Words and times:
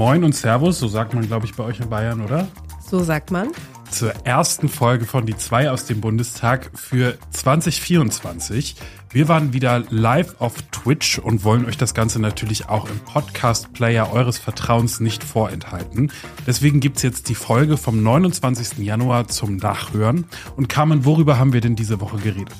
Moin 0.00 0.24
und 0.24 0.34
Servus, 0.34 0.78
so 0.78 0.88
sagt 0.88 1.12
man, 1.12 1.26
glaube 1.26 1.44
ich, 1.44 1.54
bei 1.54 1.62
euch 1.62 1.78
in 1.78 1.90
Bayern, 1.90 2.22
oder? 2.22 2.48
So 2.80 3.00
sagt 3.00 3.30
man. 3.30 3.48
Zur 3.90 4.14
ersten 4.24 4.70
Folge 4.70 5.04
von 5.04 5.26
Die 5.26 5.36
zwei 5.36 5.70
aus 5.70 5.84
dem 5.84 6.00
Bundestag 6.00 6.70
für 6.74 7.18
2024. 7.32 8.76
Wir 9.10 9.28
waren 9.28 9.52
wieder 9.52 9.84
live 9.90 10.36
auf 10.40 10.54
Twitch 10.72 11.18
und 11.18 11.44
wollen 11.44 11.66
euch 11.66 11.76
das 11.76 11.92
Ganze 11.92 12.18
natürlich 12.18 12.70
auch 12.70 12.88
im 12.88 12.98
Podcast-Player 13.00 14.10
eures 14.10 14.38
Vertrauens 14.38 15.00
nicht 15.00 15.22
vorenthalten. 15.22 16.10
Deswegen 16.46 16.80
gibt's 16.80 17.02
jetzt 17.02 17.28
die 17.28 17.34
Folge 17.34 17.76
vom 17.76 18.02
29. 18.02 18.78
Januar 18.78 19.28
zum 19.28 19.56
Nachhören. 19.56 20.24
Und 20.56 20.70
Carmen, 20.70 21.04
worüber 21.04 21.38
haben 21.38 21.52
wir 21.52 21.60
denn 21.60 21.76
diese 21.76 22.00
Woche 22.00 22.16
geredet? 22.16 22.56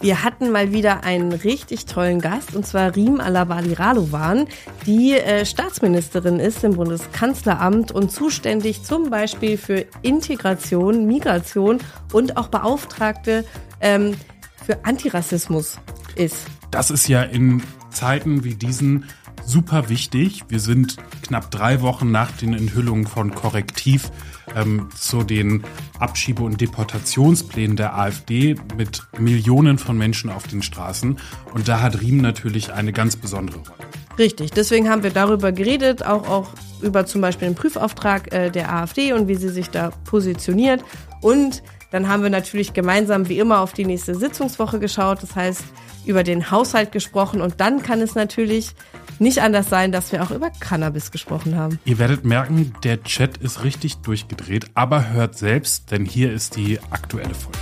Wir 0.00 0.22
hatten 0.22 0.52
mal 0.52 0.72
wieder 0.72 1.02
einen 1.02 1.32
richtig 1.32 1.86
tollen 1.86 2.20
Gast, 2.20 2.54
und 2.54 2.64
zwar 2.64 2.94
Riem 2.94 3.20
Alabali 3.20 3.72
Radovan, 3.72 4.46
die 4.86 5.14
äh, 5.14 5.44
Staatsministerin 5.44 6.38
ist 6.38 6.62
im 6.62 6.76
Bundeskanzleramt 6.76 7.90
und 7.90 8.12
zuständig 8.12 8.84
zum 8.84 9.10
Beispiel 9.10 9.58
für 9.58 9.86
Integration, 10.02 11.06
Migration 11.06 11.78
und 12.12 12.36
auch 12.36 12.46
Beauftragte 12.46 13.44
ähm, 13.80 14.14
für 14.64 14.84
Antirassismus 14.84 15.80
ist. 16.14 16.46
Das 16.70 16.92
ist 16.92 17.08
ja 17.08 17.22
in 17.24 17.60
Zeiten 17.90 18.44
wie 18.44 18.54
diesen 18.54 19.04
super 19.48 19.88
wichtig. 19.88 20.44
Wir 20.48 20.60
sind 20.60 20.96
knapp 21.22 21.50
drei 21.50 21.80
Wochen 21.80 22.10
nach 22.10 22.30
den 22.32 22.52
Enthüllungen 22.52 23.06
von 23.06 23.34
Korrektiv 23.34 24.10
ähm, 24.54 24.88
zu 24.94 25.22
den 25.22 25.64
Abschiebe- 25.98 26.42
und 26.42 26.60
Deportationsplänen 26.60 27.76
der 27.76 27.96
AfD 27.96 28.56
mit 28.76 29.02
Millionen 29.18 29.78
von 29.78 29.96
Menschen 29.96 30.30
auf 30.30 30.46
den 30.46 30.62
Straßen. 30.62 31.18
Und 31.54 31.66
da 31.66 31.80
hat 31.80 32.00
Riem 32.00 32.18
natürlich 32.18 32.72
eine 32.72 32.92
ganz 32.92 33.16
besondere 33.16 33.58
Rolle. 33.58 33.88
Richtig, 34.18 34.50
deswegen 34.50 34.90
haben 34.90 35.02
wir 35.02 35.10
darüber 35.10 35.52
geredet, 35.52 36.04
auch, 36.04 36.28
auch 36.28 36.50
über 36.82 37.06
zum 37.06 37.20
Beispiel 37.20 37.48
den 37.48 37.54
Prüfauftrag 37.54 38.32
äh, 38.32 38.50
der 38.50 38.72
AfD 38.72 39.12
und 39.12 39.28
wie 39.28 39.36
sie 39.36 39.48
sich 39.48 39.70
da 39.70 39.90
positioniert. 40.04 40.84
Und 41.22 41.62
dann 41.90 42.08
haben 42.08 42.22
wir 42.22 42.30
natürlich 42.30 42.74
gemeinsam 42.74 43.28
wie 43.28 43.38
immer 43.38 43.60
auf 43.60 43.72
die 43.72 43.86
nächste 43.86 44.14
Sitzungswoche 44.14 44.78
geschaut, 44.78 45.22
das 45.22 45.34
heißt 45.34 45.64
über 46.08 46.24
den 46.24 46.50
Haushalt 46.50 46.90
gesprochen 46.90 47.40
und 47.40 47.60
dann 47.60 47.82
kann 47.82 48.00
es 48.00 48.14
natürlich 48.14 48.74
nicht 49.18 49.42
anders 49.42 49.68
sein, 49.68 49.92
dass 49.92 50.10
wir 50.12 50.22
auch 50.22 50.30
über 50.30 50.50
Cannabis 50.50 51.10
gesprochen 51.10 51.56
haben. 51.56 51.78
Ihr 51.84 51.98
werdet 51.98 52.24
merken, 52.24 52.72
der 52.82 53.02
Chat 53.02 53.36
ist 53.36 53.64
richtig 53.64 53.98
durchgedreht, 53.98 54.70
aber 54.74 55.10
hört 55.10 55.36
selbst, 55.36 55.90
denn 55.90 56.04
hier 56.04 56.32
ist 56.32 56.56
die 56.56 56.78
aktuelle 56.90 57.34
Folge. 57.34 57.58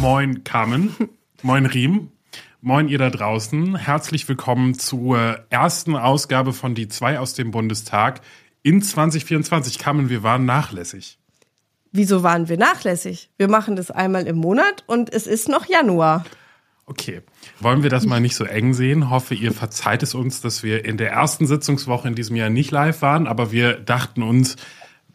Moin 0.00 0.44
Carmen, 0.44 0.94
moin 1.42 1.66
Riem. 1.66 2.10
Moin 2.62 2.88
ihr 2.88 2.98
da 2.98 3.08
draußen. 3.08 3.74
Herzlich 3.74 4.28
willkommen 4.28 4.74
zur 4.74 5.46
ersten 5.48 5.96
Ausgabe 5.96 6.52
von 6.52 6.74
Die 6.74 6.88
zwei 6.88 7.18
aus 7.18 7.32
dem 7.32 7.52
Bundestag 7.52 8.20
in 8.62 8.82
2024. 8.82 9.78
Kamen, 9.78 10.10
wir 10.10 10.22
waren 10.22 10.44
nachlässig. 10.44 11.18
Wieso 11.90 12.22
waren 12.22 12.50
wir 12.50 12.58
nachlässig? 12.58 13.30
Wir 13.38 13.48
machen 13.48 13.76
das 13.76 13.90
einmal 13.90 14.26
im 14.26 14.36
Monat 14.36 14.84
und 14.86 15.10
es 15.10 15.26
ist 15.26 15.48
noch 15.48 15.64
Januar. 15.64 16.26
Okay. 16.84 17.22
Wollen 17.60 17.82
wir 17.82 17.88
das 17.88 18.04
mal 18.04 18.20
nicht 18.20 18.36
so 18.36 18.44
eng 18.44 18.74
sehen? 18.74 19.08
Hoffe, 19.08 19.34
ihr 19.34 19.52
verzeiht 19.52 20.02
es 20.02 20.14
uns, 20.14 20.42
dass 20.42 20.62
wir 20.62 20.84
in 20.84 20.98
der 20.98 21.12
ersten 21.12 21.46
Sitzungswoche 21.46 22.08
in 22.08 22.14
diesem 22.14 22.36
Jahr 22.36 22.50
nicht 22.50 22.72
live 22.72 23.00
waren, 23.00 23.26
aber 23.26 23.52
wir 23.52 23.80
dachten 23.80 24.22
uns, 24.22 24.56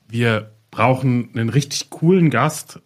wir 0.08 0.52
brauchen 0.72 1.30
einen 1.36 1.50
richtig 1.50 1.92
coolen 1.92 2.32
Gast 2.32 2.80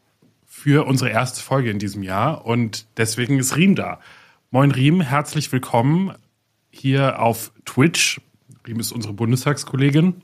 für 0.45 0.85
unsere 0.85 1.11
erste 1.11 1.41
Folge 1.41 1.71
in 1.71 1.79
diesem 1.79 2.03
Jahr 2.03 2.45
und 2.45 2.87
deswegen 2.97 3.39
ist 3.39 3.55
Riem 3.55 3.75
da. 3.75 4.01
Moin 4.51 4.71
Riem, 4.71 5.01
herzlich 5.01 5.51
willkommen 5.51 6.15
hier 6.71 7.21
auf 7.21 7.51
Twitch. 7.65 8.19
Riem 8.65 8.79
ist 8.79 8.91
unsere 8.91 9.13
Bundestagskollegin 9.13 10.23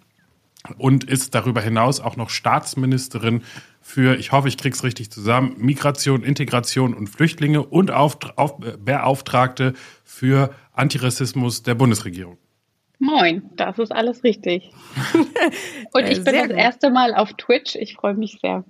und 0.80 1.04
ist 1.04 1.36
darüber 1.36 1.62
hinaus 1.62 2.00
auch 2.00 2.16
noch 2.16 2.32
Staatsministerin 2.32 3.44
für, 3.82 4.18
ich 4.18 4.32
hoffe, 4.32 4.48
ich 4.48 4.58
krieg's 4.58 4.84
richtig 4.84 5.12
zusammen, 5.12 5.54
Migration, 5.60 6.24
Integration 6.24 6.96
und 6.96 7.06
Flüchtlinge 7.06 7.64
und 7.64 7.92
auf, 7.92 8.18
auf, 8.36 8.58
Beauftragte 8.58 9.74
für 10.04 10.56
Antirassismus 10.72 11.62
der 11.62 11.76
Bundesregierung. 11.76 12.40
Moin, 12.98 13.44
das 13.58 13.78
ist 13.78 13.92
alles 13.92 14.24
richtig. 14.24 14.72
und 15.94 16.10
ich 16.10 16.24
bin 16.24 16.34
das 16.34 16.50
erste 16.50 16.90
Mal 16.90 17.14
auf 17.14 17.34
Twitch. 17.34 17.76
Ich 17.76 17.94
freue 17.94 18.16
mich 18.16 18.40
sehr. 18.42 18.64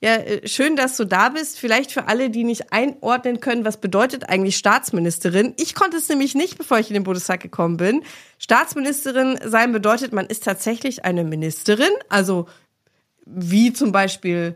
Ja, 0.00 0.16
äh, 0.16 0.46
schön, 0.46 0.76
dass 0.76 0.96
du 0.96 1.04
da 1.04 1.30
bist. 1.30 1.58
Vielleicht 1.58 1.90
für 1.92 2.06
alle, 2.06 2.28
die 2.28 2.44
nicht 2.44 2.72
einordnen 2.72 3.40
können, 3.40 3.64
was 3.64 3.80
bedeutet 3.80 4.28
eigentlich 4.28 4.56
Staatsministerin? 4.56 5.54
Ich 5.56 5.74
konnte 5.74 5.96
es 5.96 6.08
nämlich 6.08 6.34
nicht, 6.34 6.58
bevor 6.58 6.78
ich 6.78 6.88
in 6.88 6.94
den 6.94 7.04
Bundestag 7.04 7.40
gekommen 7.40 7.78
bin. 7.78 8.02
Staatsministerin 8.38 9.38
sein 9.44 9.72
bedeutet, 9.72 10.12
man 10.12 10.26
ist 10.26 10.44
tatsächlich 10.44 11.04
eine 11.04 11.24
Ministerin, 11.24 11.90
also 12.08 12.46
wie 13.24 13.72
zum 13.72 13.90
Beispiel 13.90 14.54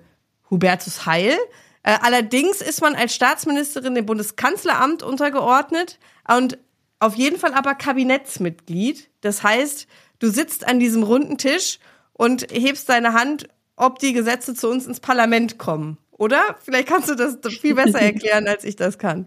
Hubertus 0.50 1.06
Heil. 1.06 1.36
Äh, 1.82 1.96
allerdings 2.02 2.60
ist 2.60 2.82
man 2.82 2.94
als 2.94 3.14
Staatsministerin 3.14 3.94
dem 3.94 4.04
Bundeskanzleramt 4.04 5.02
untergeordnet 5.02 5.98
und 6.28 6.58
auf 6.98 7.14
jeden 7.14 7.38
Fall 7.38 7.54
aber 7.54 7.74
Kabinettsmitglied. 7.74 9.08
Das 9.22 9.42
heißt, 9.42 9.86
du 10.18 10.28
sitzt 10.28 10.68
an 10.68 10.78
diesem 10.78 11.02
runden 11.02 11.38
Tisch 11.38 11.78
und 12.12 12.46
hebst 12.52 12.90
deine 12.90 13.14
Hand 13.14 13.48
ob 13.80 13.98
die 13.98 14.12
Gesetze 14.12 14.54
zu 14.54 14.68
uns 14.68 14.86
ins 14.86 15.00
Parlament 15.00 15.58
kommen. 15.58 15.98
Oder? 16.12 16.56
Vielleicht 16.62 16.88
kannst 16.88 17.08
du 17.08 17.14
das 17.14 17.38
viel 17.56 17.74
besser 17.74 18.00
erklären, 18.00 18.46
als 18.46 18.64
ich 18.64 18.76
das 18.76 18.98
kann. 18.98 19.26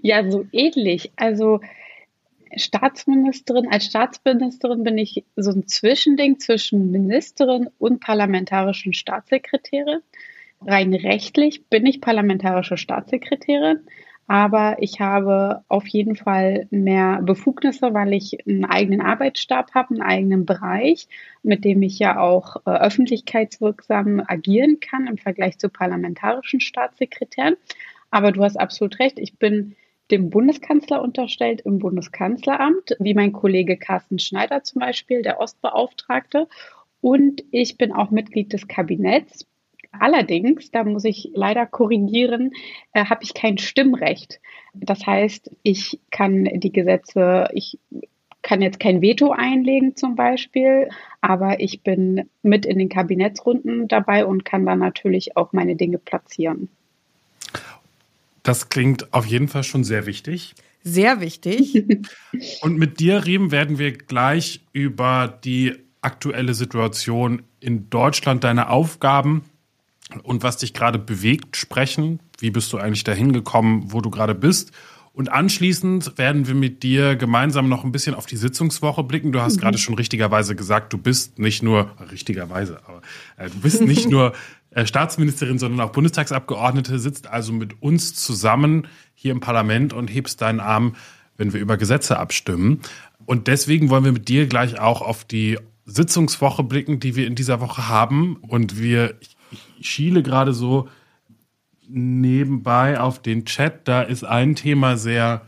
Ja, 0.00 0.28
so 0.30 0.46
ähnlich. 0.52 1.12
Also 1.16 1.60
Staatsministerin, 2.56 3.68
als 3.70 3.84
Staatsministerin 3.84 4.82
bin 4.82 4.96
ich 4.96 5.24
so 5.36 5.50
ein 5.50 5.68
Zwischending 5.68 6.38
zwischen 6.38 6.90
Ministerin 6.90 7.68
und 7.78 8.00
parlamentarischen 8.00 8.94
Staatssekretärin. 8.94 10.00
Rein 10.66 10.94
rechtlich 10.94 11.66
bin 11.66 11.84
ich 11.84 12.00
parlamentarische 12.00 12.76
Staatssekretärin, 12.76 13.80
aber 14.26 14.76
ich 14.80 15.00
habe 15.00 15.64
auf 15.68 15.86
jeden 15.86 16.16
Fall 16.16 16.66
mehr 16.70 17.20
Befugnisse, 17.22 17.92
weil 17.92 18.12
ich 18.14 18.46
einen 18.46 18.64
eigenen 18.64 19.00
Arbeitsstab 19.00 19.74
habe, 19.74 19.90
einen 19.90 20.02
eigenen 20.02 20.46
Bereich, 20.46 21.08
mit 21.42 21.64
dem 21.64 21.82
ich 21.82 21.98
ja 21.98 22.20
auch 22.20 22.56
äh, 22.64 22.70
öffentlichkeitswirksam 22.70 24.22
agieren 24.26 24.78
kann 24.80 25.06
im 25.06 25.18
Vergleich 25.18 25.58
zu 25.58 25.68
parlamentarischen 25.68 26.60
Staatssekretären. 26.60 27.56
Aber 28.10 28.32
du 28.32 28.42
hast 28.42 28.58
absolut 28.58 28.98
recht, 28.98 29.18
ich 29.18 29.38
bin 29.38 29.74
dem 30.10 30.30
Bundeskanzler 30.30 31.02
unterstellt 31.02 31.62
im 31.62 31.78
Bundeskanzleramt, 31.78 32.96
wie 32.98 33.14
mein 33.14 33.32
Kollege 33.32 33.76
Carsten 33.76 34.18
Schneider 34.18 34.62
zum 34.62 34.80
Beispiel, 34.80 35.22
der 35.22 35.40
Ostbeauftragte. 35.40 36.48
Und 37.00 37.42
ich 37.50 37.78
bin 37.78 37.92
auch 37.92 38.10
Mitglied 38.10 38.52
des 38.52 38.68
Kabinetts 38.68 39.46
Allerdings, 39.92 40.70
da 40.70 40.84
muss 40.84 41.04
ich 41.04 41.30
leider 41.34 41.66
korrigieren, 41.66 42.52
äh, 42.92 43.04
habe 43.04 43.22
ich 43.24 43.34
kein 43.34 43.58
Stimmrecht. 43.58 44.40
Das 44.74 45.06
heißt, 45.06 45.50
ich 45.62 46.00
kann 46.10 46.44
die 46.44 46.72
Gesetze, 46.72 47.48
ich 47.52 47.78
kann 48.40 48.60
jetzt 48.60 48.80
kein 48.80 49.00
Veto 49.00 49.30
einlegen 49.30 49.94
zum 49.94 50.16
Beispiel, 50.16 50.88
aber 51.20 51.60
ich 51.60 51.82
bin 51.82 52.28
mit 52.42 52.66
in 52.66 52.78
den 52.78 52.88
Kabinettsrunden 52.88 53.86
dabei 53.86 54.26
und 54.26 54.44
kann 54.44 54.66
dann 54.66 54.80
natürlich 54.80 55.36
auch 55.36 55.52
meine 55.52 55.76
Dinge 55.76 55.98
platzieren. 55.98 56.68
Das 58.42 58.68
klingt 58.68 59.12
auf 59.14 59.26
jeden 59.26 59.46
Fall 59.46 59.62
schon 59.62 59.84
sehr 59.84 60.06
wichtig. 60.06 60.54
Sehr 60.82 61.20
wichtig. 61.20 61.84
und 62.62 62.76
mit 62.76 62.98
dir, 62.98 63.24
Riem, 63.24 63.52
werden 63.52 63.78
wir 63.78 63.92
gleich 63.92 64.60
über 64.72 65.38
die 65.44 65.74
aktuelle 66.00 66.54
Situation 66.54 67.42
in 67.60 67.88
Deutschland, 67.88 68.42
deine 68.42 68.70
Aufgaben 68.70 69.44
und 70.20 70.42
was 70.42 70.58
dich 70.58 70.74
gerade 70.74 70.98
bewegt 70.98 71.56
sprechen. 71.56 72.20
Wie 72.38 72.50
bist 72.50 72.72
du 72.72 72.78
eigentlich 72.78 73.04
dahin 73.04 73.32
gekommen, 73.32 73.92
wo 73.92 74.00
du 74.00 74.10
gerade 74.10 74.34
bist? 74.34 74.72
Und 75.14 75.30
anschließend 75.30 76.16
werden 76.16 76.46
wir 76.46 76.54
mit 76.54 76.82
dir 76.82 77.16
gemeinsam 77.16 77.68
noch 77.68 77.84
ein 77.84 77.92
bisschen 77.92 78.14
auf 78.14 78.24
die 78.24 78.36
Sitzungswoche 78.36 79.04
blicken. 79.04 79.30
Du 79.30 79.42
hast 79.42 79.56
mhm. 79.56 79.60
gerade 79.60 79.78
schon 79.78 79.94
richtigerweise 79.94 80.56
gesagt, 80.56 80.92
du 80.92 80.98
bist 80.98 81.38
nicht 81.38 81.62
nur, 81.62 81.90
richtigerweise, 82.10 82.80
aber 82.86 83.02
äh, 83.36 83.50
du 83.50 83.60
bist 83.60 83.82
nicht 83.82 84.08
nur 84.08 84.32
äh, 84.70 84.86
Staatsministerin, 84.86 85.58
sondern 85.58 85.86
auch 85.86 85.92
Bundestagsabgeordnete, 85.92 86.98
sitzt 86.98 87.26
also 87.26 87.52
mit 87.52 87.82
uns 87.82 88.14
zusammen 88.14 88.88
hier 89.14 89.32
im 89.32 89.40
Parlament 89.40 89.92
und 89.92 90.08
hebst 90.08 90.40
deinen 90.40 90.60
Arm, 90.60 90.96
wenn 91.36 91.52
wir 91.52 91.60
über 91.60 91.76
Gesetze 91.76 92.18
abstimmen. 92.18 92.80
Und 93.26 93.48
deswegen 93.48 93.90
wollen 93.90 94.04
wir 94.04 94.12
mit 94.12 94.28
dir 94.28 94.46
gleich 94.46 94.80
auch 94.80 95.02
auf 95.02 95.24
die 95.24 95.58
Sitzungswoche 95.84 96.62
blicken, 96.62 97.00
die 97.00 97.16
wir 97.16 97.26
in 97.26 97.34
dieser 97.34 97.60
Woche 97.60 97.88
haben. 97.88 98.36
Und 98.36 98.80
wir, 98.80 99.16
ich 99.20 99.36
ich 99.52 99.88
schiele 99.88 100.22
gerade 100.22 100.52
so 100.52 100.88
nebenbei 101.88 102.98
auf 102.98 103.20
den 103.20 103.44
Chat. 103.44 103.86
Da 103.86 104.02
ist 104.02 104.24
ein 104.24 104.56
Thema 104.56 104.96
sehr 104.96 105.42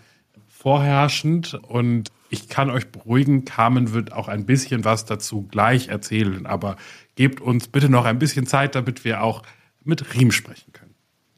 vorherrschend 0.48 1.54
und 1.54 2.10
ich 2.30 2.48
kann 2.48 2.70
euch 2.70 2.88
beruhigen, 2.88 3.44
Carmen 3.44 3.92
wird 3.92 4.12
auch 4.12 4.28
ein 4.28 4.46
bisschen 4.46 4.84
was 4.84 5.04
dazu 5.04 5.42
gleich 5.42 5.88
erzählen, 5.88 6.46
aber 6.46 6.76
gebt 7.14 7.40
uns 7.40 7.68
bitte 7.68 7.88
noch 7.88 8.04
ein 8.04 8.18
bisschen 8.18 8.46
Zeit, 8.46 8.74
damit 8.74 9.04
wir 9.04 9.22
auch 9.22 9.42
mit 9.84 10.14
Riem 10.14 10.32
sprechen 10.32 10.72
können. 10.72 10.94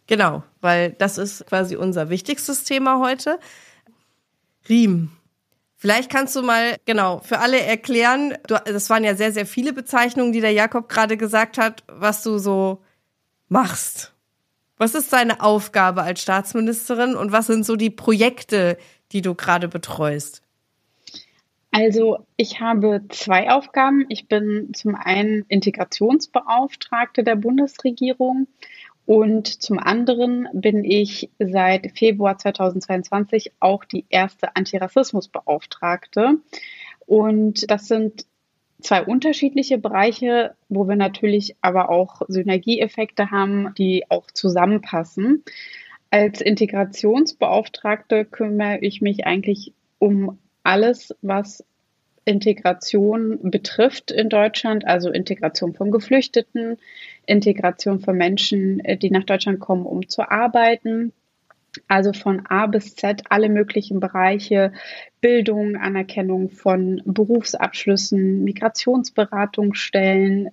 Genau, 0.07 0.45
weil 0.61 0.93
das 0.93 1.19
ist 1.19 1.47
quasi 1.47 1.77
unser 1.77 2.09
wichtigstes 2.09 2.65
Thema 2.65 3.01
heute. 3.01 3.39
Riem. 4.69 5.11
Vielleicht 5.87 6.11
kannst 6.11 6.35
du 6.35 6.43
mal, 6.43 6.79
genau, 6.85 7.21
für 7.21 7.39
alle 7.39 7.61
erklären, 7.61 8.35
du, 8.49 8.57
das 8.65 8.91
waren 8.91 9.05
ja 9.05 9.15
sehr, 9.15 9.31
sehr 9.31 9.47
viele 9.47 9.73
Bezeichnungen, 9.73 10.33
die 10.33 10.41
der 10.41 10.51
Jakob 10.51 10.89
gerade 10.89 11.17
gesagt 11.17 11.59
hat, 11.59 11.85
was 11.87 12.25
du 12.25 12.39
so 12.39 12.83
machst. 13.49 14.13
Was 14.79 14.97
ist 14.97 15.13
deine 15.13 15.41
Aufgabe 15.43 16.03
als 16.03 16.23
Staatsministerin 16.23 17.15
und 17.15 17.31
was 17.31 17.47
sind 17.47 17.65
so 17.65 17.77
die 17.77 17.91
Projekte, 17.91 18.79
die 19.13 19.23
du 19.23 19.37
gerade 19.37 19.69
betreust? 19.69 20.43
Also 21.71 22.19
ich 22.37 22.59
habe 22.59 23.03
zwei 23.11 23.49
Aufgaben. 23.49 24.07
Ich 24.09 24.27
bin 24.27 24.75
zum 24.75 24.97
einen 24.97 25.45
Integrationsbeauftragte 25.47 27.23
der 27.23 27.37
Bundesregierung 27.37 28.49
und 29.07 29.47
zum 29.63 29.79
anderen 29.79 30.49
bin 30.53 30.85
ich 30.85 31.31
seit 31.39 31.97
Februar 31.97 32.39
2022 32.39 33.53
auch 33.61 33.85
die 33.85 34.05
erste 34.11 34.57
Antirassismusbeauftragte. 34.57 36.41
Und 37.07 37.71
das 37.71 37.87
sind 37.87 38.27
zwei 38.81 39.05
unterschiedliche 39.05 39.79
Bereiche, 39.79 40.57
wo 40.69 40.89
wir 40.89 40.97
natürlich 40.97 41.55
aber 41.61 41.89
auch 41.89 42.23
Synergieeffekte 42.27 43.31
haben, 43.31 43.73
die 43.79 44.11
auch 44.11 44.27
zusammenpassen. 44.33 45.45
Als 46.11 46.41
Integrationsbeauftragte 46.41 48.25
kümmere 48.25 48.79
ich 48.81 49.03
mich 49.03 49.25
eigentlich 49.25 49.73
um 50.01 50.39
alles, 50.65 51.15
was 51.23 51.65
Integration 52.27 53.51
betrifft 53.51 54.11
in 54.11 54.29
Deutschland, 54.29 54.87
also 54.87 55.11
Integration 55.11 55.75
von 55.75 55.93
Geflüchteten, 55.93 56.77
Integration 57.25 58.01
von 58.01 58.17
Menschen, 58.17 58.85
äh, 58.85 58.99
die 58.99 59.11
nach 59.11 59.25
Deutschland 59.25 59.61
kommen, 59.61 59.87
um 59.87 60.09
zu 60.09 60.29
arbeiten. 60.29 61.13
Also 61.89 62.13
von 62.13 62.47
A 62.47 62.67
bis 62.67 62.97
Z 62.97 63.23
alle 63.29 63.49
möglichen 63.49 64.01
Bereiche, 64.01 64.73
Bildung, 65.21 65.77
Anerkennung 65.77 66.51
von 66.51 67.03
Berufsabschlüssen, 67.05 68.43
Migrationsberatungsstellen, 68.45 70.51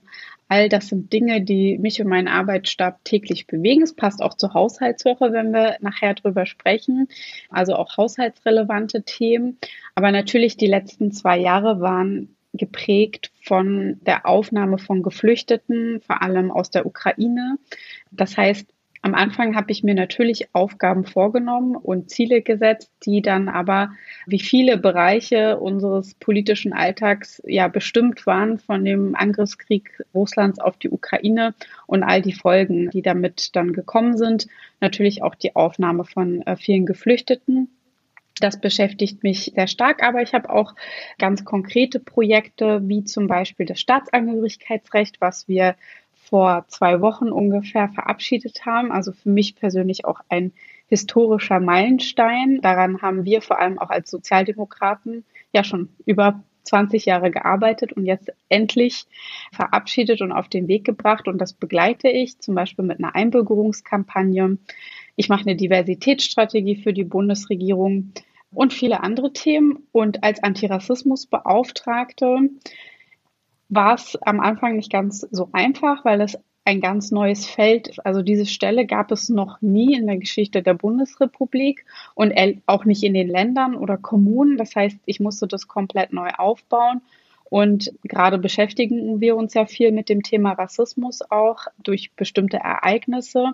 All 0.47 0.69
das 0.69 0.87
sind 0.87 1.11
Dinge, 1.13 1.41
die 1.41 1.77
mich 1.77 2.01
und 2.01 2.07
meinen 2.07 2.27
Arbeitsstab 2.27 3.03
täglich 3.03 3.47
bewegen. 3.47 3.81
Es 3.81 3.95
passt 3.95 4.21
auch 4.21 4.35
zur 4.35 4.53
Haushaltswoche, 4.53 5.31
wenn 5.31 5.51
wir 5.51 5.77
nachher 5.81 6.13
drüber 6.13 6.45
sprechen. 6.45 7.07
Also 7.49 7.75
auch 7.75 7.97
haushaltsrelevante 7.97 9.03
Themen. 9.03 9.57
Aber 9.95 10.11
natürlich 10.11 10.57
die 10.57 10.67
letzten 10.67 11.11
zwei 11.11 11.37
Jahre 11.37 11.81
waren 11.81 12.35
geprägt 12.53 13.31
von 13.41 13.99
der 14.05 14.27
Aufnahme 14.27 14.77
von 14.77 15.01
Geflüchteten, 15.01 16.01
vor 16.01 16.21
allem 16.21 16.51
aus 16.51 16.69
der 16.69 16.85
Ukraine. 16.85 17.57
Das 18.11 18.37
heißt, 18.37 18.67
am 19.03 19.15
Anfang 19.15 19.53
habe 19.57 19.69
ich 19.73 19.83
mir 19.83 19.95
natürlich 19.95 20.47
Aufgaben 20.53 21.03
vorgenommen 21.03 21.75
und 21.75 22.09
Ziele 22.09 22.41
gesetzt, 22.41 22.89
die 23.05 23.21
dann 23.21 23.49
aber 23.49 23.91
wie 24.25 24.39
viele 24.39 24.77
Bereiche 24.77 25.59
unseres 25.59 26.15
politischen 26.15 26.71
Alltags 26.71 27.41
ja 27.45 27.67
bestimmt 27.67 28.25
waren 28.25 28.59
von 28.59 28.85
dem 28.85 29.13
Angriffskrieg 29.13 30.01
Russlands 30.13 30.57
auf 30.57 30.77
die 30.77 30.89
Ukraine 30.89 31.53
und 31.85 32.01
all 32.01 32.21
die 32.21 32.31
Folgen, 32.31 32.91
die 32.91 33.01
damit 33.01 33.53
dann 33.57 33.73
gekommen 33.73 34.15
sind. 34.15 34.47
Natürlich 34.79 35.21
auch 35.21 35.35
die 35.35 35.53
Aufnahme 35.53 36.05
von 36.05 36.41
äh, 36.43 36.55
vielen 36.55 36.85
Geflüchteten. 36.85 37.67
Das 38.39 38.59
beschäftigt 38.59 39.21
mich 39.21 39.51
sehr 39.53 39.67
stark, 39.67 40.01
aber 40.01 40.21
ich 40.21 40.33
habe 40.33 40.49
auch 40.49 40.75
ganz 41.19 41.43
konkrete 41.43 41.99
Projekte, 41.99 42.87
wie 42.87 43.03
zum 43.03 43.27
Beispiel 43.27 43.65
das 43.65 43.81
Staatsangehörigkeitsrecht, 43.81 45.19
was 45.19 45.49
wir 45.49 45.75
vor 46.33 46.65
zwei 46.67 46.99
Wochen 46.99 47.29
ungefähr 47.29 47.89
verabschiedet 47.89 48.65
haben. 48.65 48.91
Also 48.91 49.11
für 49.11 49.29
mich 49.29 49.55
persönlich 49.55 50.05
auch 50.05 50.19
ein 50.29 50.51
historischer 50.87 51.59
Meilenstein. 51.59 52.59
Daran 52.59 53.03
haben 53.03 53.23
wir 53.23 53.43
vor 53.43 53.59
allem 53.59 53.77
auch 53.77 53.91
als 53.91 54.09
Sozialdemokraten 54.09 55.25
ja 55.53 55.63
schon 55.63 55.89
über 56.07 56.43
20 56.63 57.05
Jahre 57.05 57.29
gearbeitet 57.29 57.93
und 57.93 58.07
jetzt 58.07 58.31
endlich 58.49 59.05
verabschiedet 59.51 60.21
und 60.21 60.31
auf 60.31 60.49
den 60.49 60.67
Weg 60.67 60.85
gebracht. 60.85 61.27
Und 61.27 61.37
das 61.37 61.53
begleite 61.53 62.09
ich 62.09 62.39
zum 62.39 62.55
Beispiel 62.55 62.83
mit 62.83 62.97
einer 62.97 63.13
Einbürgerungskampagne. 63.13 64.57
Ich 65.15 65.29
mache 65.29 65.41
eine 65.41 65.55
Diversitätsstrategie 65.55 66.77
für 66.77 66.93
die 66.93 67.03
Bundesregierung 67.03 68.11
und 68.51 68.73
viele 68.73 69.03
andere 69.03 69.33
Themen. 69.33 69.85
Und 69.91 70.23
als 70.23 70.41
Antirassismusbeauftragte 70.41 72.49
war 73.73 73.95
es 73.95 74.17
am 74.21 74.39
Anfang 74.39 74.75
nicht 74.75 74.91
ganz 74.91 75.21
so 75.31 75.49
einfach, 75.51 76.05
weil 76.05 76.21
es 76.21 76.37
ein 76.65 76.79
ganz 76.79 77.11
neues 77.11 77.45
Feld 77.45 77.89
ist. 77.89 78.05
Also 78.05 78.21
diese 78.21 78.45
Stelle 78.45 78.85
gab 78.85 79.11
es 79.11 79.29
noch 79.29 79.61
nie 79.61 79.95
in 79.95 80.07
der 80.07 80.17
Geschichte 80.17 80.61
der 80.61 80.73
Bundesrepublik 80.73 81.85
und 82.15 82.33
auch 82.67 82.85
nicht 82.85 83.03
in 83.03 83.13
den 83.13 83.27
Ländern 83.27 83.75
oder 83.75 83.97
Kommunen. 83.97 84.57
Das 84.57 84.75
heißt, 84.75 84.97
ich 85.05 85.19
musste 85.19 85.47
das 85.47 85.67
komplett 85.67 86.13
neu 86.13 86.29
aufbauen. 86.37 87.01
Und 87.49 87.93
gerade 88.03 88.39
beschäftigen 88.39 89.19
wir 89.19 89.35
uns 89.35 89.53
ja 89.53 89.65
viel 89.65 89.91
mit 89.91 90.09
dem 90.09 90.23
Thema 90.23 90.53
Rassismus 90.53 91.19
auch 91.29 91.67
durch 91.83 92.11
bestimmte 92.15 92.57
Ereignisse. 92.57 93.53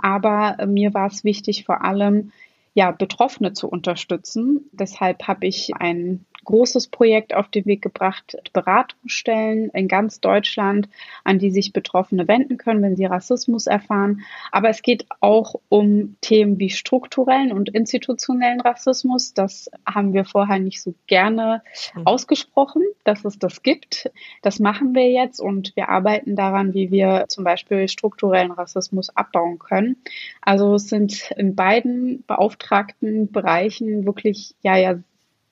Aber 0.00 0.64
mir 0.66 0.94
war 0.94 1.08
es 1.08 1.24
wichtig, 1.24 1.64
vor 1.64 1.82
allem 1.82 2.32
ja, 2.74 2.90
Betroffene 2.90 3.52
zu 3.52 3.68
unterstützen. 3.68 4.68
Deshalb 4.72 5.26
habe 5.26 5.46
ich 5.46 5.74
ein 5.74 6.24
großes 6.44 6.88
Projekt 6.88 7.34
auf 7.34 7.48
den 7.48 7.66
Weg 7.66 7.82
gebracht, 7.82 8.36
Beratungsstellen 8.52 9.70
in 9.70 9.88
ganz 9.88 10.20
Deutschland, 10.20 10.88
an 11.24 11.38
die 11.38 11.50
sich 11.50 11.72
Betroffene 11.72 12.26
wenden 12.28 12.56
können, 12.56 12.82
wenn 12.82 12.96
sie 12.96 13.04
Rassismus 13.04 13.66
erfahren. 13.66 14.22
Aber 14.50 14.68
es 14.68 14.82
geht 14.82 15.06
auch 15.20 15.54
um 15.68 16.16
Themen 16.20 16.58
wie 16.58 16.70
strukturellen 16.70 17.52
und 17.52 17.68
institutionellen 17.68 18.60
Rassismus. 18.60 19.34
Das 19.34 19.70
haben 19.86 20.12
wir 20.12 20.24
vorher 20.24 20.58
nicht 20.58 20.82
so 20.82 20.94
gerne 21.06 21.62
mhm. 21.94 22.06
ausgesprochen, 22.06 22.82
dass 23.04 23.24
es 23.24 23.38
das 23.38 23.62
gibt. 23.62 24.10
Das 24.42 24.58
machen 24.58 24.94
wir 24.94 25.10
jetzt 25.10 25.40
und 25.40 25.74
wir 25.76 25.88
arbeiten 25.88 26.36
daran, 26.36 26.74
wie 26.74 26.90
wir 26.90 27.26
zum 27.28 27.44
Beispiel 27.44 27.88
strukturellen 27.88 28.52
Rassismus 28.52 29.10
abbauen 29.16 29.58
können. 29.58 29.96
Also 30.40 30.74
es 30.74 30.88
sind 30.88 31.30
in 31.36 31.54
beiden 31.54 32.24
beauftragten 32.26 33.30
Bereichen 33.30 34.04
wirklich 34.06 34.54
ja, 34.62 34.76
ja 34.76 34.98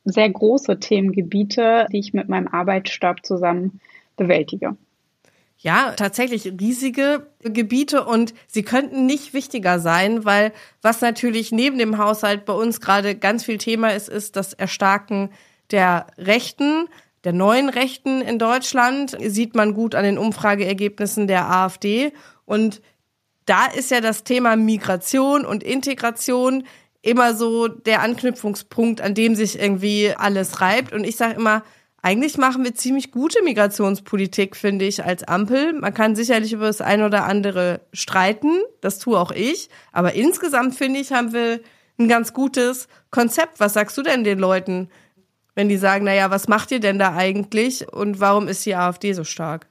sehr 0.04 0.30
große 0.30 0.80
Themengebiete, 0.80 1.86
die 1.92 1.98
ich 1.98 2.14
mit 2.14 2.28
meinem 2.28 2.48
Arbeitsstab 2.48 3.24
zusammen 3.24 3.80
bewältige. 4.16 4.76
Ja, 5.62 5.92
tatsächlich 5.94 6.46
riesige 6.58 7.26
Gebiete 7.42 8.04
und 8.04 8.32
sie 8.46 8.62
könnten 8.62 9.04
nicht 9.04 9.34
wichtiger 9.34 9.78
sein, 9.78 10.24
weil 10.24 10.52
was 10.80 11.02
natürlich 11.02 11.52
neben 11.52 11.76
dem 11.76 11.98
Haushalt 11.98 12.46
bei 12.46 12.54
uns 12.54 12.80
gerade 12.80 13.14
ganz 13.14 13.44
viel 13.44 13.58
Thema 13.58 13.88
ist, 13.90 14.08
ist 14.08 14.36
das 14.36 14.54
Erstarken 14.54 15.28
der 15.70 16.06
Rechten, 16.16 16.88
der 17.24 17.34
neuen 17.34 17.68
Rechten 17.68 18.22
in 18.22 18.38
Deutschland. 18.38 19.16
Sieht 19.20 19.54
man 19.54 19.74
gut 19.74 19.94
an 19.94 20.04
den 20.04 20.16
Umfrageergebnissen 20.16 21.26
der 21.26 21.50
AfD. 21.50 22.12
Und 22.46 22.80
da 23.44 23.66
ist 23.66 23.90
ja 23.90 24.00
das 24.00 24.24
Thema 24.24 24.56
Migration 24.56 25.44
und 25.44 25.62
Integration 25.62 26.64
immer 27.02 27.34
so 27.34 27.68
der 27.68 28.02
Anknüpfungspunkt, 28.02 29.00
an 29.00 29.14
dem 29.14 29.34
sich 29.34 29.58
irgendwie 29.58 30.12
alles 30.16 30.60
reibt. 30.60 30.92
Und 30.92 31.04
ich 31.04 31.16
sage 31.16 31.34
immer, 31.34 31.62
eigentlich 32.02 32.38
machen 32.38 32.64
wir 32.64 32.74
ziemlich 32.74 33.12
gute 33.12 33.42
Migrationspolitik, 33.42 34.56
finde 34.56 34.86
ich, 34.86 35.04
als 35.04 35.24
Ampel. 35.24 35.74
Man 35.74 35.92
kann 35.92 36.16
sicherlich 36.16 36.52
über 36.52 36.66
das 36.66 36.80
eine 36.80 37.06
oder 37.06 37.24
andere 37.24 37.80
streiten, 37.92 38.60
das 38.80 38.98
tue 38.98 39.18
auch 39.18 39.32
ich. 39.32 39.68
Aber 39.92 40.14
insgesamt, 40.14 40.74
finde 40.74 41.00
ich, 41.00 41.12
haben 41.12 41.32
wir 41.32 41.60
ein 41.98 42.08
ganz 42.08 42.32
gutes 42.32 42.88
Konzept. 43.10 43.60
Was 43.60 43.74
sagst 43.74 43.98
du 43.98 44.02
denn 44.02 44.24
den 44.24 44.38
Leuten, 44.38 44.88
wenn 45.54 45.68
die 45.68 45.76
sagen, 45.76 46.04
naja, 46.04 46.30
was 46.30 46.48
macht 46.48 46.70
ihr 46.70 46.80
denn 46.80 46.98
da 46.98 47.14
eigentlich 47.14 47.92
und 47.92 48.20
warum 48.20 48.48
ist 48.48 48.64
die 48.64 48.74
AfD 48.74 49.12
so 49.12 49.24
stark? 49.24 49.68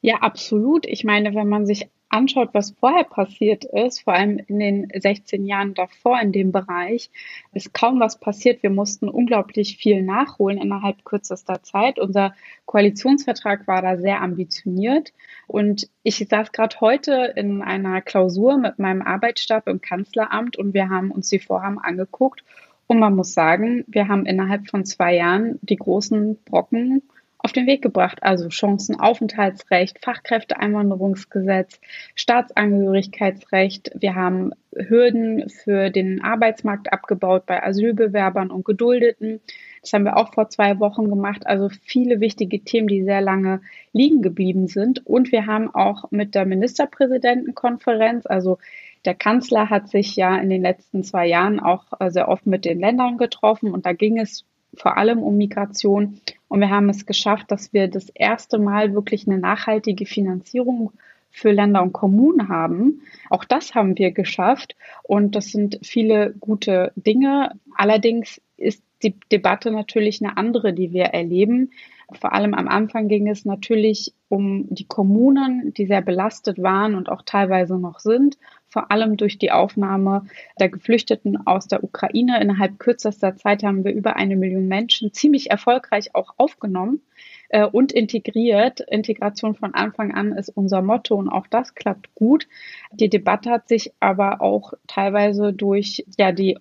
Ja, 0.00 0.16
absolut. 0.16 0.86
Ich 0.86 1.02
meine, 1.02 1.34
wenn 1.34 1.48
man 1.48 1.66
sich 1.66 1.88
anschaut, 2.12 2.50
was 2.52 2.74
vorher 2.78 3.04
passiert 3.04 3.64
ist, 3.64 4.00
vor 4.00 4.14
allem 4.14 4.38
in 4.46 4.58
den 4.58 4.88
16 4.94 5.44
Jahren 5.44 5.74
davor 5.74 6.20
in 6.20 6.32
dem 6.32 6.52
Bereich, 6.52 7.10
ist 7.52 7.72
kaum 7.72 8.00
was 8.00 8.20
passiert. 8.20 8.62
Wir 8.62 8.70
mussten 8.70 9.08
unglaublich 9.08 9.78
viel 9.78 10.02
nachholen 10.02 10.58
innerhalb 10.58 11.04
kürzester 11.04 11.62
Zeit. 11.62 11.98
Unser 11.98 12.34
Koalitionsvertrag 12.66 13.66
war 13.66 13.82
da 13.82 13.96
sehr 13.96 14.20
ambitioniert. 14.20 15.12
Und 15.46 15.88
ich 16.02 16.26
saß 16.28 16.52
gerade 16.52 16.76
heute 16.80 17.32
in 17.36 17.62
einer 17.62 18.00
Klausur 18.02 18.58
mit 18.58 18.78
meinem 18.78 19.02
Arbeitsstab 19.02 19.66
im 19.68 19.80
Kanzleramt 19.80 20.56
und 20.56 20.74
wir 20.74 20.90
haben 20.90 21.10
uns 21.10 21.28
die 21.30 21.38
Vorhaben 21.38 21.78
angeguckt. 21.78 22.44
Und 22.86 22.98
man 22.98 23.16
muss 23.16 23.32
sagen, 23.32 23.84
wir 23.86 24.08
haben 24.08 24.26
innerhalb 24.26 24.68
von 24.68 24.84
zwei 24.84 25.14
Jahren 25.14 25.58
die 25.62 25.76
großen 25.76 26.36
Brocken 26.44 27.02
auf 27.42 27.52
den 27.52 27.66
Weg 27.66 27.82
gebracht. 27.82 28.22
Also 28.22 28.50
Chancenaufenthaltsrecht, 28.50 29.98
Fachkräfteeinwanderungsgesetz, 30.04 31.80
Staatsangehörigkeitsrecht. 32.14 33.90
Wir 33.98 34.14
haben 34.14 34.52
Hürden 34.74 35.48
für 35.48 35.90
den 35.90 36.22
Arbeitsmarkt 36.22 36.92
abgebaut 36.92 37.46
bei 37.46 37.62
Asylbewerbern 37.62 38.50
und 38.50 38.64
Geduldeten. 38.64 39.40
Das 39.80 39.92
haben 39.92 40.04
wir 40.04 40.16
auch 40.16 40.32
vor 40.32 40.48
zwei 40.48 40.78
Wochen 40.78 41.08
gemacht. 41.08 41.46
Also 41.46 41.68
viele 41.82 42.20
wichtige 42.20 42.62
Themen, 42.62 42.88
die 42.88 43.02
sehr 43.02 43.20
lange 43.20 43.60
liegen 43.92 44.22
geblieben 44.22 44.68
sind. 44.68 45.04
Und 45.04 45.32
wir 45.32 45.46
haben 45.46 45.74
auch 45.74 46.10
mit 46.10 46.34
der 46.34 46.46
Ministerpräsidentenkonferenz, 46.46 48.26
also 48.26 48.58
der 49.04 49.14
Kanzler 49.14 49.68
hat 49.68 49.88
sich 49.88 50.14
ja 50.14 50.36
in 50.36 50.48
den 50.48 50.62
letzten 50.62 51.02
zwei 51.02 51.26
Jahren 51.26 51.58
auch 51.58 51.86
sehr 52.08 52.28
oft 52.28 52.46
mit 52.46 52.64
den 52.64 52.78
Ländern 52.78 53.18
getroffen 53.18 53.72
und 53.72 53.84
da 53.84 53.92
ging 53.92 54.18
es 54.18 54.44
vor 54.74 54.96
allem 54.96 55.22
um 55.22 55.36
Migration. 55.36 56.20
Und 56.48 56.60
wir 56.60 56.70
haben 56.70 56.88
es 56.88 57.06
geschafft, 57.06 57.50
dass 57.50 57.72
wir 57.72 57.88
das 57.88 58.08
erste 58.10 58.58
Mal 58.58 58.94
wirklich 58.94 59.26
eine 59.26 59.38
nachhaltige 59.38 60.06
Finanzierung 60.06 60.92
für 61.30 61.50
Länder 61.50 61.82
und 61.82 61.92
Kommunen 61.92 62.48
haben. 62.48 63.02
Auch 63.30 63.44
das 63.44 63.74
haben 63.74 63.96
wir 63.98 64.12
geschafft 64.12 64.76
und 65.02 65.34
das 65.34 65.46
sind 65.46 65.78
viele 65.82 66.34
gute 66.38 66.92
Dinge. 66.94 67.52
Allerdings 67.74 68.40
ist 68.58 68.84
die 69.02 69.18
Debatte 69.32 69.70
natürlich 69.70 70.22
eine 70.22 70.36
andere, 70.36 70.74
die 70.74 70.92
wir 70.92 71.06
erleben. 71.06 71.70
Vor 72.12 72.34
allem 72.34 72.52
am 72.52 72.68
Anfang 72.68 73.08
ging 73.08 73.28
es 73.28 73.46
natürlich 73.46 74.12
um 74.28 74.66
die 74.68 74.86
Kommunen, 74.86 75.72
die 75.74 75.86
sehr 75.86 76.02
belastet 76.02 76.62
waren 76.62 76.94
und 76.94 77.08
auch 77.08 77.22
teilweise 77.22 77.78
noch 77.78 77.98
sind, 77.98 78.36
vor 78.72 78.90
allem 78.90 79.16
durch 79.16 79.38
die 79.38 79.52
Aufnahme 79.52 80.26
der 80.58 80.70
Geflüchteten 80.70 81.46
aus 81.46 81.68
der 81.68 81.84
Ukraine. 81.84 82.40
Innerhalb 82.40 82.78
kürzester 82.78 83.36
Zeit 83.36 83.62
haben 83.62 83.84
wir 83.84 83.92
über 83.92 84.16
eine 84.16 84.36
Million 84.36 84.66
Menschen 84.66 85.12
ziemlich 85.12 85.50
erfolgreich 85.50 86.14
auch 86.14 86.34
aufgenommen 86.38 87.02
äh, 87.50 87.66
und 87.66 87.92
integriert. 87.92 88.80
Integration 88.80 89.54
von 89.54 89.74
Anfang 89.74 90.12
an 90.12 90.32
ist 90.32 90.48
unser 90.48 90.80
Motto 90.80 91.14
und 91.14 91.28
auch 91.28 91.46
das 91.46 91.74
klappt 91.74 92.14
gut. 92.14 92.48
Die 92.92 93.10
Debatte 93.10 93.50
hat 93.50 93.68
sich 93.68 93.92
aber 94.00 94.40
auch 94.40 94.72
teilweise 94.86 95.52
durch 95.52 96.04
ja 96.16 96.32
die 96.32 96.56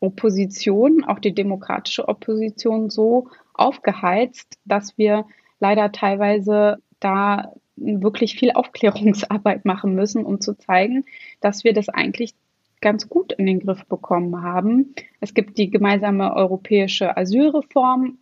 Opposition, 0.00 1.04
auch 1.04 1.18
die 1.18 1.34
demokratische 1.34 2.08
Opposition 2.08 2.90
so 2.90 3.28
aufgeheizt, 3.54 4.58
dass 4.64 4.96
wir 4.96 5.26
leider 5.60 5.92
teilweise 5.92 6.78
da 6.98 7.52
wirklich 7.76 8.34
viel 8.34 8.52
Aufklärungsarbeit 8.52 9.64
machen 9.64 9.94
müssen, 9.94 10.24
um 10.24 10.40
zu 10.40 10.54
zeigen, 10.54 11.04
dass 11.40 11.64
wir 11.64 11.72
das 11.72 11.88
eigentlich 11.88 12.34
ganz 12.80 13.08
gut 13.08 13.32
in 13.32 13.46
den 13.46 13.60
Griff 13.60 13.86
bekommen 13.86 14.42
haben. 14.42 14.94
Es 15.20 15.34
gibt 15.34 15.56
die 15.56 15.70
gemeinsame 15.70 16.34
europäische 16.34 17.16
Asylreform. 17.16 18.18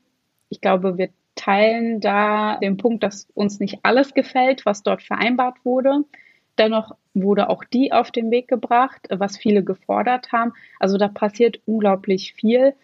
Ich 0.50 0.60
glaube, 0.60 0.98
wir 0.98 1.08
teilen 1.34 2.00
da 2.00 2.58
den 2.58 2.76
Punkt, 2.76 3.02
dass 3.02 3.26
uns 3.34 3.58
nicht 3.60 3.78
alles 3.82 4.14
gefällt, 4.14 4.66
was 4.66 4.82
dort 4.82 5.02
vereinbart 5.02 5.64
wurde. 5.64 6.04
Dennoch 6.58 6.94
wurde 7.14 7.48
auch 7.48 7.64
die 7.64 7.92
auf 7.92 8.10
den 8.10 8.30
Weg 8.30 8.48
gebracht, 8.48 9.08
was 9.10 9.38
viele 9.38 9.64
gefordert 9.64 10.32
haben. 10.32 10.52
Also 10.78 10.98
da 10.98 11.08
passiert 11.08 11.60
unglaublich 11.66 12.34
viel. 12.34 12.74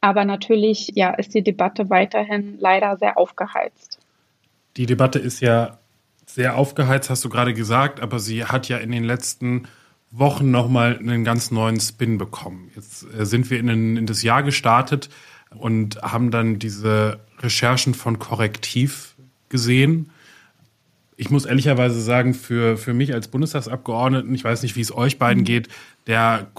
Aber 0.00 0.24
natürlich, 0.24 0.92
ja, 0.94 1.10
ist 1.14 1.34
die 1.34 1.42
Debatte 1.42 1.90
weiterhin 1.90 2.58
leider 2.60 2.96
sehr 2.96 3.18
aufgeheizt. 3.18 3.99
Die 4.76 4.86
Debatte 4.86 5.18
ist 5.18 5.40
ja 5.40 5.78
sehr 6.26 6.56
aufgeheizt, 6.56 7.10
hast 7.10 7.24
du 7.24 7.28
gerade 7.28 7.54
gesagt, 7.54 8.00
aber 8.00 8.18
sie 8.18 8.44
hat 8.44 8.68
ja 8.68 8.78
in 8.78 8.92
den 8.92 9.04
letzten 9.04 9.68
Wochen 10.10 10.50
nochmal 10.50 10.98
einen 10.98 11.24
ganz 11.24 11.50
neuen 11.50 11.80
Spin 11.80 12.18
bekommen. 12.18 12.70
Jetzt 12.74 13.06
äh, 13.14 13.26
sind 13.26 13.50
wir 13.50 13.58
in, 13.58 13.96
in 13.96 14.06
das 14.06 14.22
Jahr 14.22 14.42
gestartet 14.42 15.08
und 15.54 16.02
haben 16.02 16.30
dann 16.30 16.58
diese 16.58 17.20
Recherchen 17.38 17.94
von 17.94 18.18
Korrektiv 18.18 19.14
gesehen. 19.48 20.10
Ich 21.16 21.30
muss 21.30 21.44
ehrlicherweise 21.44 22.00
sagen, 22.00 22.34
für, 22.34 22.76
für 22.76 22.94
mich 22.94 23.12
als 23.12 23.28
Bundestagsabgeordneten, 23.28 24.34
ich 24.34 24.44
weiß 24.44 24.62
nicht, 24.62 24.76
wie 24.76 24.80
es 24.80 24.94
euch 24.94 25.18
beiden 25.18 25.44
geht, 25.44 25.68
der 26.06 26.50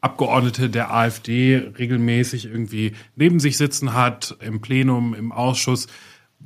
Abgeordnete 0.00 0.68
der 0.68 0.92
AfD 0.92 1.56
regelmäßig 1.78 2.44
irgendwie 2.44 2.92
neben 3.16 3.40
sich 3.40 3.56
sitzen 3.56 3.94
hat, 3.94 4.36
im 4.40 4.60
Plenum, 4.60 5.14
im 5.14 5.32
Ausschuss, 5.32 5.86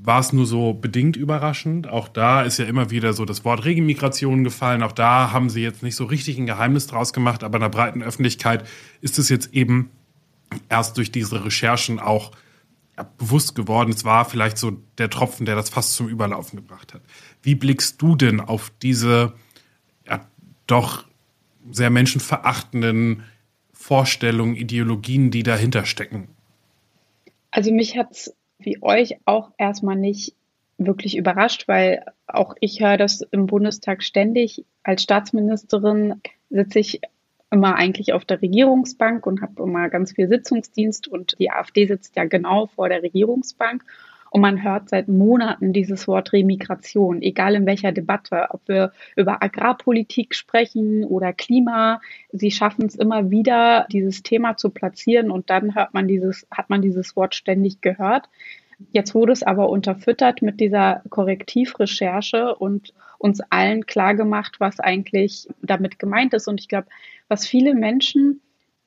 war 0.00 0.20
es 0.20 0.32
nur 0.32 0.46
so 0.46 0.74
bedingt 0.74 1.16
überraschend. 1.16 1.88
Auch 1.88 2.08
da 2.08 2.42
ist 2.42 2.58
ja 2.58 2.64
immer 2.66 2.90
wieder 2.90 3.12
so 3.12 3.24
das 3.24 3.44
Wort 3.44 3.64
Regelmigration 3.64 4.44
gefallen. 4.44 4.82
Auch 4.82 4.92
da 4.92 5.32
haben 5.32 5.50
sie 5.50 5.62
jetzt 5.62 5.82
nicht 5.82 5.96
so 5.96 6.04
richtig 6.04 6.38
ein 6.38 6.46
Geheimnis 6.46 6.86
draus 6.86 7.12
gemacht, 7.12 7.42
aber 7.42 7.56
in 7.56 7.62
der 7.62 7.68
breiten 7.68 8.02
Öffentlichkeit 8.02 8.66
ist 9.00 9.18
es 9.18 9.28
jetzt 9.28 9.52
eben 9.52 9.90
erst 10.68 10.96
durch 10.96 11.10
diese 11.10 11.44
Recherchen 11.44 11.98
auch 11.98 12.30
bewusst 13.18 13.54
geworden. 13.54 13.90
Es 13.90 14.04
war 14.04 14.24
vielleicht 14.24 14.58
so 14.58 14.72
der 14.98 15.10
Tropfen, 15.10 15.46
der 15.46 15.56
das 15.56 15.68
fast 15.68 15.94
zum 15.94 16.08
Überlaufen 16.08 16.56
gebracht 16.56 16.94
hat. 16.94 17.02
Wie 17.42 17.54
blickst 17.54 18.00
du 18.00 18.16
denn 18.16 18.40
auf 18.40 18.72
diese 18.82 19.34
ja, 20.06 20.26
doch 20.66 21.04
sehr 21.70 21.90
menschenverachtenden 21.90 23.24
Vorstellungen, 23.72 24.56
Ideologien, 24.56 25.30
die 25.30 25.42
dahinter 25.42 25.84
stecken? 25.84 26.28
Also 27.50 27.72
mich 27.72 27.96
hat 27.96 28.12
es 28.12 28.34
wie 28.58 28.82
euch 28.82 29.18
auch 29.24 29.52
erstmal 29.58 29.96
nicht 29.96 30.34
wirklich 30.78 31.16
überrascht, 31.16 31.66
weil 31.66 32.04
auch 32.26 32.54
ich 32.60 32.80
höre 32.80 32.96
das 32.96 33.22
im 33.22 33.46
Bundestag 33.46 34.02
ständig. 34.02 34.64
Als 34.82 35.02
Staatsministerin 35.02 36.22
sitze 36.50 36.78
ich 36.78 37.00
immer 37.50 37.76
eigentlich 37.76 38.12
auf 38.12 38.24
der 38.24 38.42
Regierungsbank 38.42 39.26
und 39.26 39.42
habe 39.42 39.62
immer 39.62 39.88
ganz 39.88 40.12
viel 40.12 40.28
Sitzungsdienst 40.28 41.08
und 41.08 41.38
die 41.38 41.50
AfD 41.50 41.86
sitzt 41.86 42.16
ja 42.16 42.24
genau 42.24 42.66
vor 42.66 42.88
der 42.88 43.02
Regierungsbank 43.02 43.84
und 44.30 44.40
man 44.40 44.62
hört 44.62 44.88
seit 44.88 45.08
Monaten 45.08 45.72
dieses 45.72 46.06
Wort 46.08 46.32
Remigration, 46.32 47.22
egal 47.22 47.54
in 47.54 47.66
welcher 47.66 47.92
Debatte, 47.92 48.46
ob 48.50 48.60
wir 48.66 48.92
über 49.16 49.42
Agrarpolitik 49.42 50.34
sprechen 50.34 51.04
oder 51.04 51.32
Klima. 51.32 52.00
Sie 52.32 52.50
schaffen 52.50 52.86
es 52.86 52.94
immer 52.94 53.30
wieder, 53.30 53.86
dieses 53.90 54.22
Thema 54.22 54.56
zu 54.56 54.70
platzieren 54.70 55.30
und 55.30 55.50
dann 55.50 55.74
hört 55.74 55.94
man 55.94 56.08
dieses, 56.08 56.46
hat 56.50 56.70
man 56.70 56.82
dieses 56.82 57.16
Wort 57.16 57.34
ständig 57.34 57.80
gehört. 57.80 58.28
Jetzt 58.92 59.14
wurde 59.14 59.32
es 59.32 59.42
aber 59.42 59.68
unterfüttert 59.70 60.40
mit 60.40 60.60
dieser 60.60 61.02
Korrektivrecherche 61.10 62.54
und 62.54 62.94
uns 63.18 63.40
allen 63.50 63.86
klargemacht, 63.86 64.60
was 64.60 64.78
eigentlich 64.78 65.48
damit 65.62 65.98
gemeint 65.98 66.32
ist. 66.34 66.46
Und 66.46 66.60
ich 66.60 66.68
glaube, 66.68 66.86
was 67.26 67.46
viele 67.46 67.74
Menschen 67.74 68.40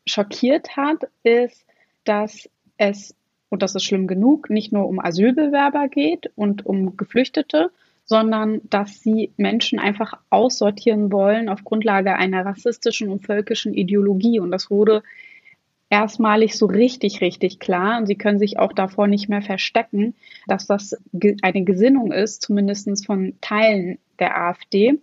schockiert 0.05 0.77
hat, 0.77 1.03
ist, 1.23 1.65
dass 2.05 2.49
es 2.77 3.15
und 3.51 3.61
das 3.61 3.75
ist 3.75 3.83
schlimm 3.83 4.07
genug, 4.07 4.49
nicht 4.49 4.71
nur 4.71 4.87
um 4.87 4.99
Asylbewerber 4.99 5.89
geht 5.89 6.31
und 6.35 6.65
um 6.65 6.95
Geflüchtete, 6.95 7.69
sondern 8.05 8.61
dass 8.69 9.01
sie 9.01 9.33
Menschen 9.35 9.77
einfach 9.77 10.13
aussortieren 10.29 11.11
wollen 11.11 11.49
auf 11.49 11.65
Grundlage 11.65 12.15
einer 12.15 12.45
rassistischen 12.45 13.09
und 13.09 13.25
völkischen 13.25 13.73
Ideologie. 13.73 14.39
Und 14.39 14.51
das 14.51 14.71
wurde 14.71 15.03
erstmalig 15.89 16.57
so 16.57 16.65
richtig, 16.65 17.19
richtig 17.19 17.59
klar. 17.59 17.99
Und 17.99 18.05
sie 18.07 18.15
können 18.15 18.39
sich 18.39 18.57
auch 18.57 18.71
davor 18.71 19.07
nicht 19.07 19.27
mehr 19.27 19.41
verstecken, 19.41 20.15
dass 20.47 20.65
das 20.65 20.95
eine 21.41 21.63
Gesinnung 21.65 22.13
ist, 22.13 22.41
zumindest 22.41 23.05
von 23.05 23.33
Teilen 23.41 23.99
der 24.19 24.37
AfD. 24.37 24.93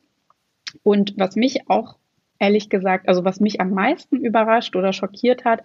Und 0.82 1.12
was 1.18 1.36
mich 1.36 1.68
auch 1.68 1.96
ehrlich 2.38 2.70
gesagt, 2.70 3.08
also 3.08 3.26
was 3.26 3.40
mich 3.40 3.60
am 3.60 3.72
meisten 3.72 4.24
überrascht 4.24 4.74
oder 4.74 4.94
schockiert 4.94 5.44
hat, 5.44 5.62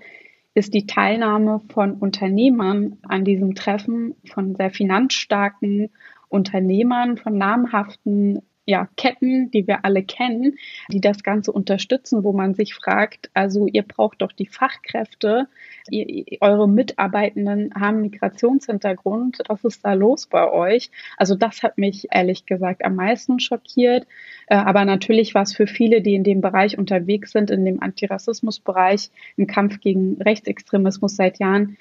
ist 0.56 0.74
die 0.74 0.86
Teilnahme 0.86 1.62
von 1.70 1.94
Unternehmern 1.96 2.98
an 3.08 3.26
diesem 3.26 3.56
Treffen, 3.56 4.16
von 4.32 4.56
sehr 4.56 4.72
finanzstarken 4.72 5.90
Unternehmern, 6.30 7.18
von 7.18 7.38
namhaften 7.38 8.42
ja, 8.66 8.88
Ketten, 8.96 9.52
die 9.52 9.68
wir 9.68 9.84
alle 9.84 10.04
kennen, 10.04 10.58
die 10.90 11.02
das 11.02 11.24
Ganze 11.24 11.52
unterstützen, 11.52 12.24
wo 12.24 12.32
man 12.32 12.54
sich 12.54 12.74
fragt, 12.74 13.30
also 13.34 13.68
ihr 13.68 13.84
braucht 13.84 14.22
doch 14.22 14.32
die 14.32 14.46
Fachkräfte, 14.46 15.48
ihr, 15.90 16.38
eure 16.40 16.70
Mitarbeitenden 16.70 17.74
haben 17.76 18.02
Migrationshintergrund, 18.02 19.40
was 19.48 19.66
ist 19.66 19.84
da 19.84 19.94
los 19.94 20.28
bei 20.28 20.50
euch? 20.50 20.92
Also 21.18 21.36
das 21.36 21.62
hat 21.62 21.78
mich 21.78 22.08
ehrlich 22.12 22.46
gesagt 22.46 22.86
am 22.86 22.96
meisten 22.96 23.40
schockiert, 23.40 24.08
äh, 24.48 24.56
aber 24.56 24.86
natürlich 24.86 25.36
war 25.36 25.44
es 25.44 25.54
für 25.54 25.68
viele, 25.68 26.02
die 26.02 26.16
in 26.16 26.24
dem 26.24 26.40
Bereich 26.40 26.78
unterwegs 26.78 27.32
sind, 27.32 27.52
in 27.52 27.66
dem 27.66 27.82
Antirassismusbereich, 27.82 29.10
im 29.36 29.48
Kampf 29.48 29.82
gegen 29.82 30.22
Rechtsextremismus 30.22 31.18
seit 31.18 31.40
Jahren, 31.40 31.78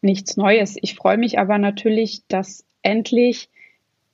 nichts 0.00 0.36
Neues. 0.36 0.76
Ich 0.80 0.94
freue 0.94 1.18
mich 1.18 1.38
aber 1.38 1.58
natürlich, 1.58 2.22
dass 2.26 2.64
endlich 2.82 3.48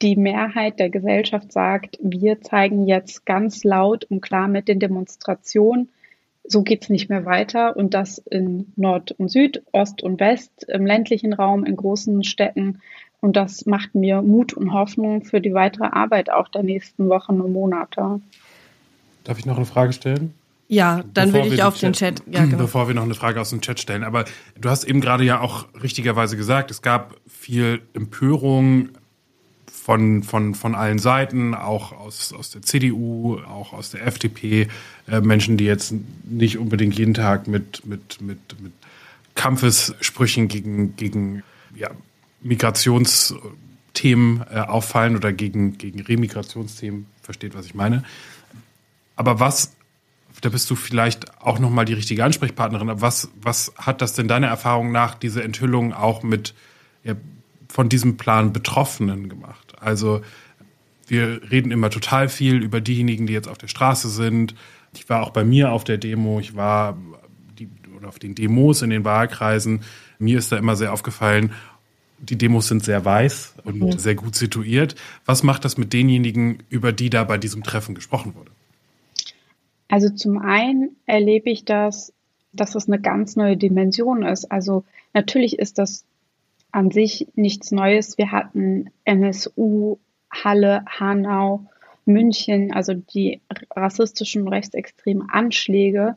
die 0.03 0.17
Mehrheit 0.17 0.79
der 0.79 0.91
Gesellschaft 0.91 1.53
sagt, 1.53 1.99
wir 2.01 2.41
zeigen 2.41 2.87
jetzt 2.87 3.27
ganz 3.27 3.65
laut 3.65 4.05
und 4.05 4.21
klar 4.21 4.49
mit 4.49 4.69
den 4.69 4.79
Demonstrationen, 4.79 5.89
so 6.45 6.63
geht's 6.63 6.89
nicht 6.89 7.11
mehr 7.11 7.25
weiter 7.25 7.77
und 7.77 7.95
das 7.95 8.19
in 8.19 8.73
Nord 8.77 9.13
und 9.13 9.31
Süd, 9.31 9.63
Ost 9.73 10.03
und 10.03 10.19
West, 10.21 10.65
im 10.69 10.87
ländlichen 10.87 11.33
Raum, 11.33 11.65
in 11.65 11.77
großen 11.77 12.25
Städten. 12.25 12.81
Und 13.21 13.37
das 13.37 13.67
macht 13.67 13.95
mir 13.95 14.23
Mut 14.23 14.55
und 14.55 14.73
Hoffnung 14.73 15.25
für 15.25 15.41
die 15.41 15.53
weitere 15.53 15.89
Arbeit 15.89 16.31
auch 16.31 16.49
der 16.49 16.63
nächsten 16.63 17.09
Wochen 17.09 17.41
und 17.41 17.53
Monate. 17.53 18.21
Darf 19.25 19.39
ich 19.39 19.47
noch 19.47 19.57
eine 19.57 19.67
Frage 19.67 19.93
stellen? 19.93 20.33
Ja, 20.69 21.03
dann 21.15 21.33
würde 21.33 21.49
ich 21.49 21.63
auf 21.63 21.79
den 21.79 21.95
Chat, 21.95 22.17
Chat 22.25 22.35
ja, 22.35 22.45
genau. 22.45 22.59
bevor 22.59 22.89
wir 22.89 22.95
noch 22.95 23.03
eine 23.03 23.15
Frage 23.15 23.41
aus 23.41 23.51
dem 23.51 23.63
Chat 23.63 23.81
stellen. 23.81 24.05
Aber 24.05 24.27
du 24.59 24.69
hast 24.69 24.85
eben 24.85 25.01
gerade 25.01 25.25
ja 25.25 25.41
auch 25.41 25.67
richtigerweise 25.83 26.37
gesagt, 26.37 26.71
es 26.71 26.83
gab 26.83 27.17
viel 27.27 27.81
Empörung 27.95 28.91
von, 29.89 30.23
von, 30.23 30.55
von 30.55 30.75
allen 30.75 30.99
Seiten, 30.99 31.55
auch 31.55 31.93
aus, 31.93 32.35
aus 32.35 32.51
der 32.51 32.61
CDU, 32.61 33.39
auch 33.39 33.73
aus 33.73 33.89
der 33.89 34.07
FDP, 34.07 34.69
äh, 35.09 35.23
Menschen, 35.23 35.57
die 35.57 35.65
jetzt 35.65 35.95
nicht 36.25 36.59
unbedingt 36.59 36.99
jeden 36.99 37.15
Tag 37.15 37.49
mit, 37.49 37.87
mit, 37.87 38.21
mit, 38.21 38.61
mit 38.61 38.75
Kampfessprüchen 39.35 40.49
gegen, 40.49 40.95
gegen 40.97 41.43
ja, 41.75 41.89
Migrationsthemen 42.43 44.45
äh, 44.53 44.59
auffallen 44.59 45.17
oder 45.17 45.33
gegen, 45.33 45.79
gegen 45.79 46.03
Remigrationsthemen, 46.03 47.07
versteht, 47.23 47.55
was 47.55 47.65
ich 47.65 47.75
meine. 47.75 48.05
Aber 49.17 49.41
was, 49.41 49.73
da 50.43 50.51
bist 50.51 50.69
du 50.69 50.75
vielleicht 50.75 51.41
auch 51.41 51.61
nochmal 51.61 51.87
die 51.87 51.95
richtige 51.95 52.25
Ansprechpartnerin, 52.25 52.91
aber 52.91 53.01
was, 53.01 53.31
was 53.41 53.73
hat 53.79 54.03
das 54.03 54.13
denn 54.13 54.29
deiner 54.29 54.49
Erfahrung 54.49 54.93
nach, 54.93 55.15
diese 55.15 55.43
Enthüllung 55.43 55.95
auch 55.95 56.23
mit 56.23 56.53
ja, 57.05 57.15
von 57.71 57.89
diesem 57.89 58.19
Plan 58.19 58.53
Betroffenen 58.53 59.31
gemacht? 59.31 59.68
Also 59.81 60.21
wir 61.07 61.41
reden 61.51 61.71
immer 61.71 61.91
total 61.91 62.29
viel 62.29 62.63
über 62.63 62.81
diejenigen, 62.81 63.27
die 63.27 63.33
jetzt 63.33 63.49
auf 63.49 63.59
der 63.59 63.69
Straße 63.69 64.09
sind. 64.09 64.55
Ich 64.95 65.09
war 65.09 65.23
auch 65.23 65.31
bei 65.31 65.45
mir 65.45 65.73
auf 65.73 65.85
der 65.85 65.99
Demo, 65.99 66.41
ich 66.41 66.55
war 66.55 66.99
die, 67.59 67.69
oder 67.97 68.09
auf 68.09 68.19
den 68.19 68.35
Demos 68.35 68.83
in 68.83 68.91
den 68.91 69.05
Wahlkreisen. 69.05 69.81
Mir 70.19 70.39
ist 70.39 70.53
da 70.53 70.57
immer 70.57 70.77
sehr 70.77 70.93
aufgefallen, 70.93 71.53
die 72.21 72.37
Demos 72.37 72.69
sind 72.69 72.85
sehr 72.85 73.05
weiß 73.05 73.55
und 73.65 73.81
mhm. 73.81 73.99
sehr 73.99 74.15
gut 74.15 74.35
situiert. 74.35 74.97
Was 75.25 75.43
macht 75.43 75.65
das 75.65 75.79
mit 75.79 75.93
denjenigen, 75.93 76.63
über 76.69 76.93
die 76.93 77.11
da 77.11 77.25
bei 77.25 77.39
diesem 77.39 77.63
Treffen 77.63 77.95
gesprochen 77.95 78.35
wurde? 78.35 78.51
Also 79.89 80.11
zum 80.11 80.39
einen 80.39 80.97
erlebe 81.07 81.49
ich 81.51 81.65
das, 81.65 82.13
dass 82.53 82.73
das 82.73 82.89
eine 82.89 83.01
ganz 83.01 83.37
neue 83.37 83.57
Dimension 83.57 84.23
ist. 84.23 84.51
Also 84.51 84.85
natürlich 85.15 85.59
ist 85.59 85.79
das 85.79 86.05
an 86.73 86.91
sich 86.91 87.29
nichts 87.35 87.71
Neues. 87.71 88.19
Wir 88.19 88.33
hatten 88.33 88.91
NSU, 89.05 89.99
Halle, 90.31 90.85
Hanau, 90.87 91.67
München, 92.05 92.73
also 92.73 92.95
die 92.95 93.41
rassistischen 93.75 94.49
rechtsextremen 94.49 95.29
Anschläge. 95.31 96.17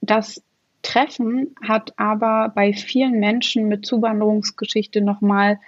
Das 0.00 0.42
Treffen 0.82 1.54
hat 1.62 1.94
aber 1.96 2.52
bei 2.54 2.72
vielen 2.72 3.20
Menschen 3.20 3.68
mit 3.68 3.86
Zuwanderungsgeschichte 3.86 5.00
nochmal 5.00 5.60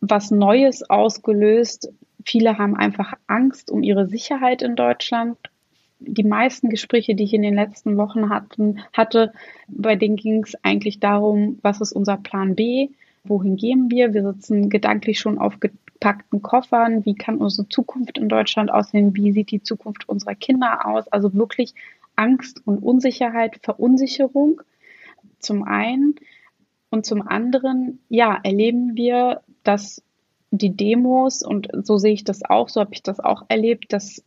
was 0.00 0.30
Neues 0.30 0.88
ausgelöst. 0.88 1.92
Viele 2.24 2.58
haben 2.58 2.76
einfach 2.76 3.14
Angst 3.26 3.70
um 3.70 3.82
ihre 3.82 4.08
Sicherheit 4.08 4.62
in 4.62 4.74
Deutschland. 4.74 5.38
Die 6.00 6.24
meisten 6.24 6.68
Gespräche, 6.68 7.14
die 7.14 7.24
ich 7.24 7.34
in 7.34 7.42
den 7.42 7.54
letzten 7.54 7.96
Wochen 7.96 8.28
hatten, 8.28 8.80
hatte, 8.92 9.32
bei 9.68 9.94
denen 9.94 10.16
ging 10.16 10.42
es 10.42 10.56
eigentlich 10.64 10.98
darum, 10.98 11.60
was 11.62 11.80
ist 11.80 11.92
unser 11.92 12.16
Plan 12.16 12.56
B? 12.56 12.88
Wohin 13.24 13.56
gehen 13.56 13.90
wir? 13.90 14.14
Wir 14.14 14.22
sitzen 14.22 14.68
gedanklich 14.68 15.20
schon 15.20 15.38
auf 15.38 15.60
gepackten 15.60 16.42
Koffern. 16.42 17.04
Wie 17.04 17.14
kann 17.14 17.38
unsere 17.38 17.68
Zukunft 17.68 18.18
in 18.18 18.28
Deutschland 18.28 18.70
aussehen? 18.70 19.14
Wie 19.14 19.32
sieht 19.32 19.50
die 19.50 19.62
Zukunft 19.62 20.08
unserer 20.08 20.34
Kinder 20.34 20.86
aus? 20.86 21.08
Also 21.08 21.32
wirklich 21.34 21.74
Angst 22.16 22.62
und 22.66 22.78
Unsicherheit, 22.78 23.58
Verunsicherung 23.62 24.60
zum 25.38 25.62
einen. 25.64 26.16
Und 26.90 27.06
zum 27.06 27.26
anderen, 27.26 28.00
ja, 28.08 28.38
erleben 28.42 28.96
wir, 28.96 29.40
dass 29.62 30.02
die 30.50 30.76
Demos, 30.76 31.42
und 31.42 31.68
so 31.84 31.96
sehe 31.96 32.12
ich 32.12 32.24
das 32.24 32.44
auch, 32.44 32.68
so 32.68 32.80
habe 32.80 32.92
ich 32.92 33.02
das 33.02 33.20
auch 33.20 33.44
erlebt, 33.48 33.92
dass 33.92 34.22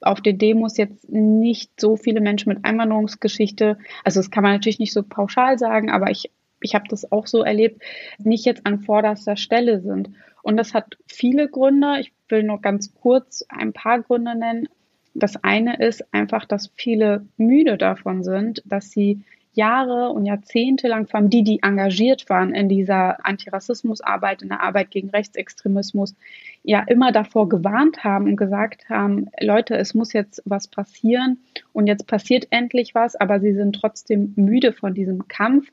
auf 0.00 0.20
den 0.22 0.38
Demos 0.38 0.78
jetzt 0.78 1.10
nicht 1.10 1.78
so 1.78 1.96
viele 1.96 2.20
Menschen 2.22 2.48
mit 2.48 2.64
Einwanderungsgeschichte, 2.64 3.76
also 4.04 4.20
das 4.20 4.30
kann 4.30 4.42
man 4.42 4.52
natürlich 4.52 4.78
nicht 4.78 4.94
so 4.94 5.02
pauschal 5.02 5.58
sagen, 5.58 5.90
aber 5.90 6.10
ich 6.10 6.30
ich 6.60 6.74
habe 6.74 6.84
das 6.88 7.10
auch 7.10 7.26
so 7.26 7.42
erlebt, 7.42 7.82
nicht 8.18 8.44
jetzt 8.44 8.66
an 8.66 8.80
vorderster 8.80 9.36
Stelle 9.36 9.80
sind. 9.80 10.10
Und 10.42 10.56
das 10.56 10.74
hat 10.74 10.96
viele 11.06 11.48
Gründe. 11.48 11.98
Ich 12.00 12.12
will 12.28 12.42
nur 12.42 12.60
ganz 12.60 12.94
kurz 12.94 13.44
ein 13.48 13.72
paar 13.72 14.00
Gründe 14.00 14.36
nennen. 14.36 14.68
Das 15.14 15.42
eine 15.42 15.76
ist 15.78 16.14
einfach, 16.14 16.44
dass 16.44 16.70
viele 16.74 17.26
müde 17.36 17.76
davon 17.76 18.22
sind, 18.22 18.62
dass 18.64 18.90
sie 18.90 19.22
Jahre 19.52 20.10
und 20.10 20.26
Jahrzehnte 20.26 20.86
lang, 20.86 21.08
vor 21.08 21.18
allem 21.18 21.30
die, 21.30 21.42
die 21.42 21.62
engagiert 21.62 22.28
waren 22.28 22.54
in 22.54 22.68
dieser 22.68 23.26
Antirassismusarbeit, 23.26 24.42
in 24.42 24.48
der 24.48 24.62
Arbeit 24.62 24.92
gegen 24.92 25.10
Rechtsextremismus, 25.10 26.14
ja 26.62 26.84
immer 26.86 27.10
davor 27.10 27.48
gewarnt 27.48 28.04
haben 28.04 28.26
und 28.26 28.36
gesagt 28.36 28.88
haben, 28.88 29.28
Leute, 29.40 29.76
es 29.76 29.92
muss 29.92 30.12
jetzt 30.12 30.40
was 30.44 30.68
passieren 30.68 31.38
und 31.72 31.88
jetzt 31.88 32.06
passiert 32.06 32.46
endlich 32.50 32.94
was, 32.94 33.16
aber 33.16 33.40
sie 33.40 33.52
sind 33.52 33.74
trotzdem 33.74 34.32
müde 34.36 34.72
von 34.72 34.94
diesem 34.94 35.26
Kampf 35.26 35.68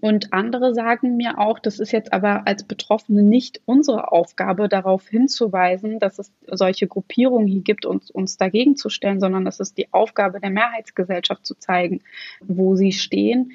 und 0.00 0.32
andere 0.32 0.74
sagen 0.74 1.16
mir 1.16 1.38
auch, 1.38 1.58
das 1.58 1.78
ist 1.78 1.92
jetzt 1.92 2.12
aber 2.12 2.46
als 2.46 2.64
Betroffene 2.64 3.22
nicht 3.22 3.60
unsere 3.64 4.12
Aufgabe, 4.12 4.68
darauf 4.68 5.08
hinzuweisen, 5.08 5.98
dass 5.98 6.18
es 6.18 6.32
solche 6.46 6.86
Gruppierungen 6.86 7.46
hier 7.46 7.62
gibt 7.62 7.86
und 7.86 8.10
uns 8.10 8.36
dagegen 8.36 8.76
zu 8.76 8.88
stellen, 8.88 9.20
sondern 9.20 9.44
das 9.44 9.60
ist 9.60 9.78
die 9.78 9.92
Aufgabe 9.92 10.40
der 10.40 10.50
Mehrheitsgesellschaft 10.50 11.44
zu 11.44 11.54
zeigen, 11.54 12.00
wo 12.40 12.76
sie 12.76 12.92
stehen. 12.92 13.52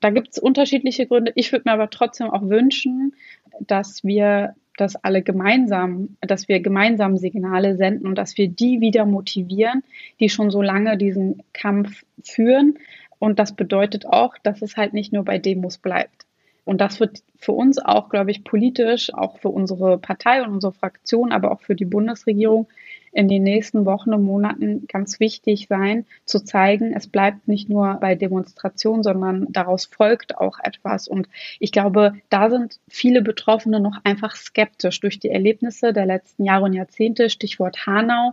Da 0.00 0.10
gibt 0.10 0.28
es 0.32 0.38
unterschiedliche 0.38 1.06
Gründe. 1.06 1.32
Ich 1.34 1.52
würde 1.52 1.64
mir 1.66 1.72
aber 1.72 1.90
trotzdem 1.90 2.30
auch 2.30 2.42
wünschen, 2.42 3.14
dass 3.60 4.04
wir 4.04 4.54
das 4.76 4.96
alle 4.96 5.22
gemeinsam, 5.22 6.16
dass 6.20 6.48
wir 6.48 6.60
gemeinsam 6.60 7.16
Signale 7.16 7.76
senden 7.76 8.06
und 8.06 8.16
dass 8.16 8.36
wir 8.36 8.48
die 8.48 8.80
wieder 8.80 9.06
motivieren, 9.06 9.82
die 10.20 10.28
schon 10.28 10.50
so 10.50 10.62
lange 10.62 10.96
diesen 10.96 11.42
Kampf 11.52 12.04
führen, 12.22 12.78
und 13.18 13.38
das 13.38 13.54
bedeutet 13.54 14.06
auch, 14.06 14.36
dass 14.42 14.62
es 14.62 14.76
halt 14.76 14.92
nicht 14.92 15.12
nur 15.12 15.24
bei 15.24 15.38
Demos 15.38 15.78
bleibt. 15.78 16.26
Und 16.64 16.80
das 16.80 16.98
wird 16.98 17.22
für 17.36 17.52
uns 17.52 17.78
auch, 17.78 18.08
glaube 18.08 18.32
ich, 18.32 18.42
politisch, 18.42 19.14
auch 19.14 19.38
für 19.38 19.50
unsere 19.50 19.98
Partei 19.98 20.42
und 20.42 20.52
unsere 20.52 20.72
Fraktion, 20.72 21.30
aber 21.30 21.52
auch 21.52 21.60
für 21.60 21.76
die 21.76 21.84
Bundesregierung 21.84 22.66
in 23.12 23.28
den 23.28 23.44
nächsten 23.44 23.86
Wochen 23.86 24.12
und 24.12 24.24
Monaten 24.24 24.86
ganz 24.88 25.20
wichtig 25.20 25.68
sein, 25.68 26.04
zu 26.26 26.40
zeigen, 26.40 26.92
es 26.92 27.06
bleibt 27.06 27.48
nicht 27.48 27.68
nur 27.68 27.94
bei 27.94 28.14
Demonstrationen, 28.14 29.02
sondern 29.02 29.46
daraus 29.50 29.86
folgt 29.86 30.36
auch 30.36 30.58
etwas. 30.62 31.08
Und 31.08 31.28
ich 31.58 31.72
glaube, 31.72 32.14
da 32.28 32.50
sind 32.50 32.78
viele 32.88 33.22
Betroffene 33.22 33.80
noch 33.80 33.98
einfach 34.04 34.36
skeptisch 34.36 35.00
durch 35.00 35.18
die 35.18 35.30
Erlebnisse 35.30 35.94
der 35.94 36.04
letzten 36.04 36.44
Jahre 36.44 36.64
und 36.64 36.74
Jahrzehnte. 36.74 37.30
Stichwort 37.30 37.86
Hanau. 37.86 38.32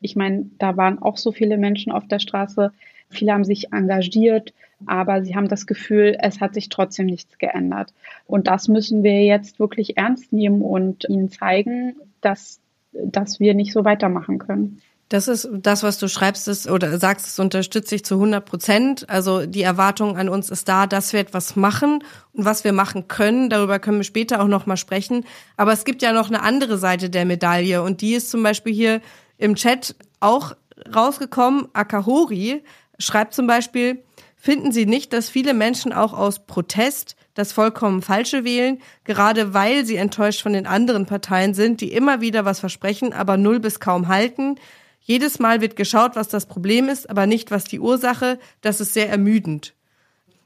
Ich 0.00 0.16
meine, 0.16 0.46
da 0.58 0.76
waren 0.76 1.00
auch 1.00 1.16
so 1.16 1.30
viele 1.30 1.56
Menschen 1.56 1.92
auf 1.92 2.08
der 2.08 2.18
Straße. 2.18 2.72
Viele 3.14 3.32
haben 3.32 3.44
sich 3.44 3.72
engagiert, 3.72 4.52
aber 4.86 5.22
sie 5.22 5.34
haben 5.34 5.48
das 5.48 5.66
Gefühl, 5.66 6.16
es 6.20 6.40
hat 6.40 6.54
sich 6.54 6.68
trotzdem 6.68 7.06
nichts 7.06 7.38
geändert. 7.38 7.92
Und 8.26 8.46
das 8.46 8.68
müssen 8.68 9.02
wir 9.02 9.24
jetzt 9.24 9.58
wirklich 9.58 9.96
ernst 9.96 10.32
nehmen 10.32 10.62
und 10.62 11.04
ihnen 11.08 11.30
zeigen, 11.30 11.96
dass, 12.20 12.60
dass 12.92 13.40
wir 13.40 13.54
nicht 13.54 13.72
so 13.72 13.84
weitermachen 13.84 14.38
können. 14.38 14.80
Das 15.10 15.28
ist 15.28 15.48
das, 15.52 15.82
was 15.82 15.98
du 15.98 16.08
schreibst 16.08 16.48
ist, 16.48 16.68
oder 16.68 16.98
sagst, 16.98 17.26
das 17.26 17.38
unterstütze 17.38 17.94
ich 17.94 18.04
zu 18.04 18.14
100 18.14 18.44
Prozent. 18.44 19.10
Also 19.10 19.44
die 19.44 19.62
Erwartung 19.62 20.16
an 20.16 20.28
uns 20.30 20.50
ist 20.50 20.68
da, 20.68 20.86
dass 20.86 21.12
wir 21.12 21.20
etwas 21.20 21.56
machen 21.56 22.02
und 22.32 22.44
was 22.44 22.64
wir 22.64 22.72
machen 22.72 23.06
können. 23.06 23.50
Darüber 23.50 23.78
können 23.78 23.98
wir 23.98 24.04
später 24.04 24.42
auch 24.42 24.48
noch 24.48 24.66
mal 24.66 24.78
sprechen. 24.78 25.24
Aber 25.56 25.72
es 25.72 25.84
gibt 25.84 26.02
ja 26.02 26.12
noch 26.12 26.28
eine 26.28 26.42
andere 26.42 26.78
Seite 26.78 27.10
der 27.10 27.26
Medaille 27.26 27.82
und 27.82 28.00
die 28.00 28.14
ist 28.14 28.30
zum 28.30 28.42
Beispiel 28.42 28.72
hier 28.72 29.00
im 29.36 29.56
Chat 29.56 29.94
auch 30.20 30.56
rausgekommen. 30.94 31.68
Akahori 31.74 32.62
schreibt 32.98 33.34
zum 33.34 33.46
Beispiel, 33.46 34.02
finden 34.36 34.72
Sie 34.72 34.86
nicht, 34.86 35.12
dass 35.12 35.28
viele 35.28 35.54
Menschen 35.54 35.92
auch 35.92 36.12
aus 36.12 36.46
Protest 36.46 37.16
das 37.34 37.52
vollkommen 37.52 38.00
Falsche 38.00 38.44
wählen, 38.44 38.80
gerade 39.02 39.54
weil 39.54 39.84
sie 39.84 39.96
enttäuscht 39.96 40.42
von 40.42 40.52
den 40.52 40.66
anderen 40.66 41.06
Parteien 41.06 41.52
sind, 41.52 41.80
die 41.80 41.92
immer 41.92 42.20
wieder 42.20 42.44
was 42.44 42.60
versprechen, 42.60 43.12
aber 43.12 43.36
null 43.36 43.60
bis 43.60 43.80
kaum 43.80 44.08
halten? 44.08 44.56
Jedes 45.00 45.38
Mal 45.38 45.60
wird 45.60 45.76
geschaut, 45.76 46.16
was 46.16 46.28
das 46.28 46.46
Problem 46.46 46.88
ist, 46.88 47.10
aber 47.10 47.26
nicht, 47.26 47.50
was 47.50 47.64
die 47.64 47.80
Ursache. 47.80 48.38
Das 48.62 48.80
ist 48.80 48.94
sehr 48.94 49.10
ermüdend. 49.10 49.74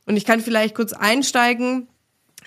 Und 0.06 0.16
ich 0.16 0.24
kann 0.24 0.40
vielleicht 0.40 0.74
kurz 0.74 0.92
einsteigen. 0.92 1.86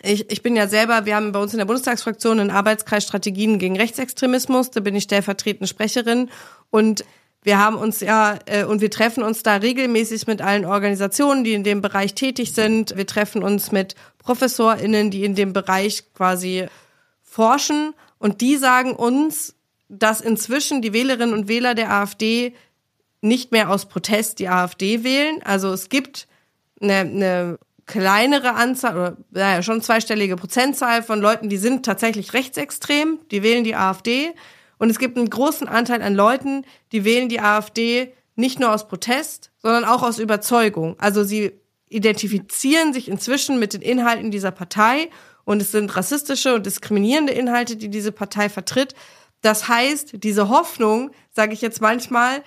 Ich, 0.01 0.29
ich 0.29 0.41
bin 0.41 0.55
ja 0.55 0.67
selber, 0.67 1.05
wir 1.05 1.15
haben 1.15 1.31
bei 1.31 1.39
uns 1.39 1.53
in 1.53 1.59
der 1.59 1.65
Bundestagsfraktion 1.65 2.39
einen 2.39 2.49
Arbeitskreis 2.49 3.03
Strategien 3.03 3.59
gegen 3.59 3.77
Rechtsextremismus. 3.77 4.71
Da 4.71 4.81
bin 4.81 4.95
ich 4.95 5.03
stellvertretende 5.03 5.67
Sprecherin. 5.67 6.29
Und 6.69 7.05
wir 7.43 7.58
haben 7.58 7.75
uns 7.75 8.01
ja 8.01 8.38
äh, 8.45 8.65
und 8.65 8.82
wir 8.82 8.91
treffen 8.91 9.23
uns 9.23 9.43
da 9.43 9.56
regelmäßig 9.56 10.27
mit 10.27 10.41
allen 10.41 10.65
Organisationen, 10.65 11.43
die 11.43 11.54
in 11.54 11.63
dem 11.63 11.82
Bereich 11.82 12.13
tätig 12.13 12.54
sind. 12.54 12.95
Wir 12.95 13.08
treffen 13.08 13.43
uns 13.43 13.71
mit 13.71 13.95
ProfessorInnen, 14.19 15.10
die 15.10 15.25
in 15.25 15.36
dem 15.36 15.54
Bereich 15.54 16.13
quasi 16.13 16.67
forschen 17.23 17.93
und 18.19 18.41
die 18.41 18.58
sagen 18.58 18.95
uns, 18.95 19.56
dass 19.89 20.21
inzwischen 20.21 20.82
die 20.82 20.93
Wählerinnen 20.93 21.34
und 21.34 21.47
Wähler 21.47 21.73
der 21.73 21.91
AfD 21.91 22.54
nicht 23.21 23.51
mehr 23.51 23.69
aus 23.69 23.88
Protest 23.88 24.39
die 24.39 24.47
AfD 24.47 25.04
wählen. 25.04 25.41
Also 25.43 25.71
es 25.71 25.89
gibt 25.89 26.27
eine, 26.80 26.99
eine 26.99 27.60
kleinere 27.86 28.54
Anzahl 28.54 28.95
oder 28.95 29.17
naja, 29.32 29.63
schon 29.63 29.82
zweistellige 29.82 30.36
Prozentzahl 30.36 31.04
von 31.04 31.19
Leuten, 31.19 31.49
die 31.49 31.58
sind 31.58 31.86
tatsächlich 31.86 32.34
rechtsextrem, 32.34 33.19
die 33.32 33.43
wählen 33.43 33.63
die 33.63 33.75
AfD. 33.75 34.34
Und 34.81 34.89
es 34.89 34.97
gibt 34.97 35.15
einen 35.15 35.29
großen 35.29 35.67
Anteil 35.67 36.01
an 36.01 36.15
Leuten, 36.15 36.65
die 36.91 37.05
wählen 37.05 37.29
die 37.29 37.39
AfD, 37.39 38.15
nicht 38.35 38.59
nur 38.59 38.73
aus 38.73 38.87
Protest, 38.87 39.51
sondern 39.59 39.85
auch 39.85 40.01
aus 40.01 40.17
Überzeugung. 40.17 40.95
Also 40.97 41.23
sie 41.23 41.51
identifizieren 41.89 42.91
sich 42.91 43.07
inzwischen 43.07 43.59
mit 43.59 43.73
den 43.73 43.83
Inhalten 43.83 44.31
dieser 44.31 44.49
Partei 44.49 45.11
und 45.45 45.61
es 45.61 45.71
sind 45.71 45.95
rassistische 45.95 46.55
und 46.55 46.65
diskriminierende 46.65 47.31
Inhalte, 47.31 47.75
die 47.75 47.89
diese 47.89 48.11
Partei 48.11 48.49
vertritt. 48.49 48.95
Das 49.41 49.67
heißt, 49.67 50.13
diese 50.23 50.49
Hoffnung, 50.49 51.11
sage 51.29 51.53
ich 51.53 51.61
jetzt 51.61 51.79
manchmal, 51.79 52.41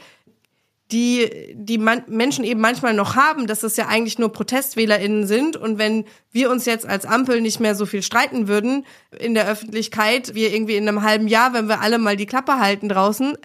die 0.95 1.55
die 1.57 1.79
man 1.79 2.05
Menschen 2.07 2.45
eben 2.45 2.61
manchmal 2.61 2.95
noch 2.95 3.17
haben, 3.17 3.49
dass 3.49 3.65
es 3.65 3.77
ja 3.77 3.89
eigentlich 3.89 4.19
nur 4.19 4.33
ProtestwählerInnen 4.33 5.27
sind 5.27 5.57
und 5.57 5.79
wenn 5.79 6.05
wir 6.31 6.51
uns 6.51 6.67
jetzt 6.67 6.87
als 6.87 7.05
Ampel 7.05 7.41
nicht 7.41 7.59
mehr 7.59 7.75
so 7.75 7.85
viel 7.85 8.03
streiten 8.03 8.47
würden 8.47 8.87
in 9.19 9.35
der 9.35 9.49
Öffentlichkeit, 9.49 10.35
wir 10.35 10.55
irgendwie 10.55 10.77
in 10.77 10.89
einem 10.89 11.03
halben 11.03 11.27
Jahr, 11.27 11.53
wenn 11.53 11.69
wir 11.69 11.81
alle 11.81 11.99
mal 11.99 12.17
die 12.17 12.27
Klappe 12.27 12.61
halten 12.61 12.89
draußen, 12.89 13.37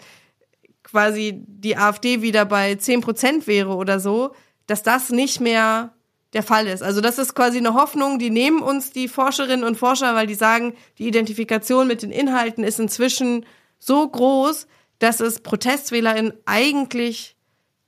quasi 0.84 1.44
die 1.48 1.76
AfD 1.76 2.22
wieder 2.22 2.46
bei 2.46 2.76
zehn 2.76 3.02
Prozent 3.02 3.48
wäre 3.48 3.76
oder 3.76 4.00
so, 4.00 4.32
dass 4.68 4.84
das 4.84 5.10
nicht 5.10 5.40
mehr 5.40 5.94
der 6.34 6.44
Fall 6.44 6.68
ist. 6.68 6.84
Also 6.84 7.02
das 7.02 7.18
ist 7.18 7.34
quasi 7.34 7.58
eine 7.58 7.74
Hoffnung, 7.74 8.20
die 8.20 8.30
nehmen 8.30 8.62
uns 8.62 8.92
die 8.92 9.08
Forscherinnen 9.08 9.66
und 9.66 9.78
Forscher, 9.78 10.14
weil 10.14 10.28
die 10.28 10.36
sagen, 10.36 10.76
die 11.00 11.08
Identifikation 11.08 11.88
mit 11.88 12.04
den 12.04 12.12
Inhalten 12.12 12.64
ist 12.64 12.80
inzwischen 12.80 13.46
so 13.80 14.08
groß, 14.08 14.68
dass 15.00 15.20
es 15.20 15.40
ProtestwählerInnen 15.40 16.34
eigentlich 16.46 17.36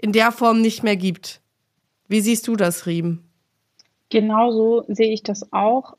in 0.02 0.12
der 0.12 0.32
Form 0.32 0.62
nicht 0.62 0.84
mehr 0.84 0.98
gibt. 0.98 1.42
Wie 2.08 2.22
siehst 2.22 2.48
du 2.48 2.56
das, 2.56 2.86
Riem? 2.86 3.24
Genauso 4.10 4.84
sehe 4.88 5.14
ich 5.14 5.24
das 5.24 5.54
auch. 5.54 5.96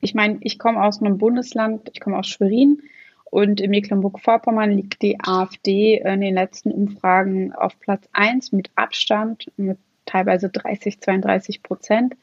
Ich 0.00 0.14
meine, 0.14 0.38
ich 0.40 0.58
komme 0.58 0.82
aus 0.82 1.00
einem 1.00 1.18
Bundesland, 1.18 1.90
ich 1.92 2.00
komme 2.00 2.18
aus 2.18 2.28
Schwerin 2.28 2.82
und 3.24 3.60
in 3.60 3.70
Mecklenburg-Vorpommern 3.70 4.70
liegt 4.70 5.02
die 5.02 5.18
AfD 5.20 5.98
in 5.98 6.20
den 6.20 6.34
letzten 6.34 6.70
Umfragen 6.70 7.52
auf 7.52 7.78
Platz 7.80 8.08
1 8.12 8.52
mit 8.52 8.70
Abstand, 8.74 9.50
mit 9.56 9.78
teilweise 10.06 10.48
30, 10.48 11.00
32 11.00 11.62
Prozent. 11.62 12.14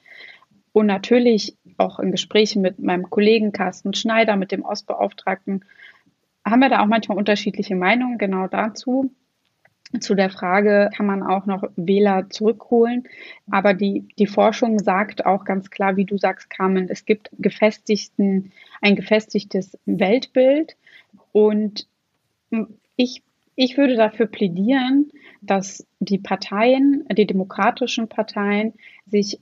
Und 0.72 0.86
natürlich 0.86 1.56
auch 1.78 2.00
in 2.00 2.12
Gesprächen 2.12 2.62
mit 2.62 2.80
meinem 2.80 3.10
Kollegen 3.10 3.52
Carsten 3.52 3.94
Schneider, 3.94 4.36
mit 4.36 4.52
dem 4.52 4.64
Ostbeauftragten, 4.64 5.66
haben 6.46 6.60
wir 6.60 6.70
da 6.70 6.82
auch 6.82 6.88
manchmal 6.88 7.18
unterschiedliche 7.18 7.76
Meinungen 7.76 8.18
genau 8.18 8.48
dazu. 8.48 9.12
Zu 10.00 10.14
der 10.14 10.30
Frage, 10.30 10.92
kann 10.96 11.08
man 11.08 11.24
auch 11.24 11.48
noch 11.48 11.64
Wähler 11.76 12.30
zurückholen? 12.30 13.08
Aber 13.50 13.74
die, 13.74 14.06
die 14.20 14.28
Forschung 14.28 14.78
sagt 14.78 15.26
auch 15.26 15.46
ganz 15.46 15.72
klar, 15.72 15.98
wie 15.98 16.06
du 16.06 16.18
sagst, 16.18 16.52
Carmen, 16.52 16.90
es 16.90 17.06
gibt 17.06 17.32
gefestigten, 17.40 18.52
ein 18.82 18.96
gefestigtes 18.96 19.78
Weltbild. 19.86 20.78
Und 21.32 21.88
ich, 22.98 23.24
ich 23.56 23.78
würde 23.78 23.96
dafür 23.96 24.28
plädieren, 24.28 25.12
dass 25.42 25.88
die 26.00 26.20
Parteien, 26.20 27.06
die 27.12 27.26
demokratischen 27.26 28.08
Parteien, 28.08 28.74
sich 29.08 29.40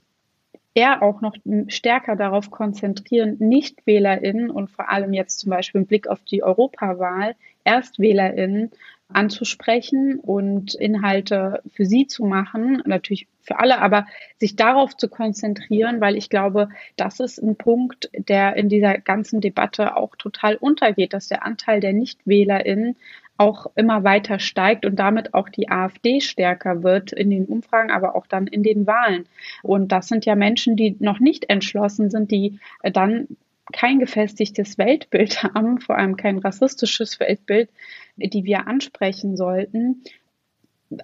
eher 0.74 1.02
auch 1.02 1.20
noch 1.20 1.36
stärker 1.66 2.16
darauf 2.16 2.50
konzentrieren, 2.50 3.36
NichtwählerInnen 3.38 4.48
und 4.48 4.70
vor 4.70 4.88
allem 4.88 5.12
jetzt 5.12 5.40
zum 5.40 5.50
Beispiel 5.50 5.80
im 5.80 5.86
Blick 5.86 6.06
auf 6.06 6.22
die 6.24 6.42
Europawahl 6.42 7.34
ErstwählerInnen 7.64 8.70
anzusprechen 9.08 10.18
und 10.20 10.74
Inhalte 10.74 11.62
für 11.72 11.86
sie 11.86 12.06
zu 12.06 12.24
machen, 12.24 12.82
natürlich 12.84 13.26
für 13.40 13.58
alle, 13.58 13.80
aber 13.80 14.06
sich 14.38 14.56
darauf 14.56 14.96
zu 14.96 15.08
konzentrieren, 15.08 16.00
weil 16.00 16.16
ich 16.16 16.28
glaube, 16.28 16.68
das 16.96 17.18
ist 17.18 17.42
ein 17.42 17.56
Punkt, 17.56 18.10
der 18.12 18.56
in 18.56 18.68
dieser 18.68 18.98
ganzen 18.98 19.40
Debatte 19.40 19.96
auch 19.96 20.14
total 20.16 20.56
untergeht, 20.56 21.14
dass 21.14 21.28
der 21.28 21.44
Anteil 21.44 21.80
der 21.80 21.94
NichtwählerInnen 21.94 22.96
auch 23.38 23.66
immer 23.76 24.04
weiter 24.04 24.40
steigt 24.40 24.84
und 24.84 24.96
damit 24.96 25.32
auch 25.32 25.48
die 25.48 25.70
AfD 25.70 26.20
stärker 26.20 26.82
wird 26.82 27.12
in 27.12 27.30
den 27.30 27.46
Umfragen, 27.46 27.90
aber 27.90 28.16
auch 28.16 28.26
dann 28.26 28.48
in 28.48 28.62
den 28.62 28.86
Wahlen. 28.86 29.26
Und 29.62 29.92
das 29.92 30.08
sind 30.08 30.26
ja 30.26 30.34
Menschen, 30.34 30.76
die 30.76 30.96
noch 30.98 31.20
nicht 31.20 31.48
entschlossen 31.48 32.10
sind, 32.10 32.30
die 32.32 32.58
dann 32.82 33.28
kein 33.72 33.98
gefestigtes 34.00 34.76
Weltbild 34.76 35.42
haben, 35.54 35.80
vor 35.80 35.96
allem 35.96 36.16
kein 36.16 36.38
rassistisches 36.38 37.20
Weltbild, 37.20 37.70
die 38.18 38.44
wir 38.44 38.66
ansprechen 38.66 39.36
sollten. 39.36 40.02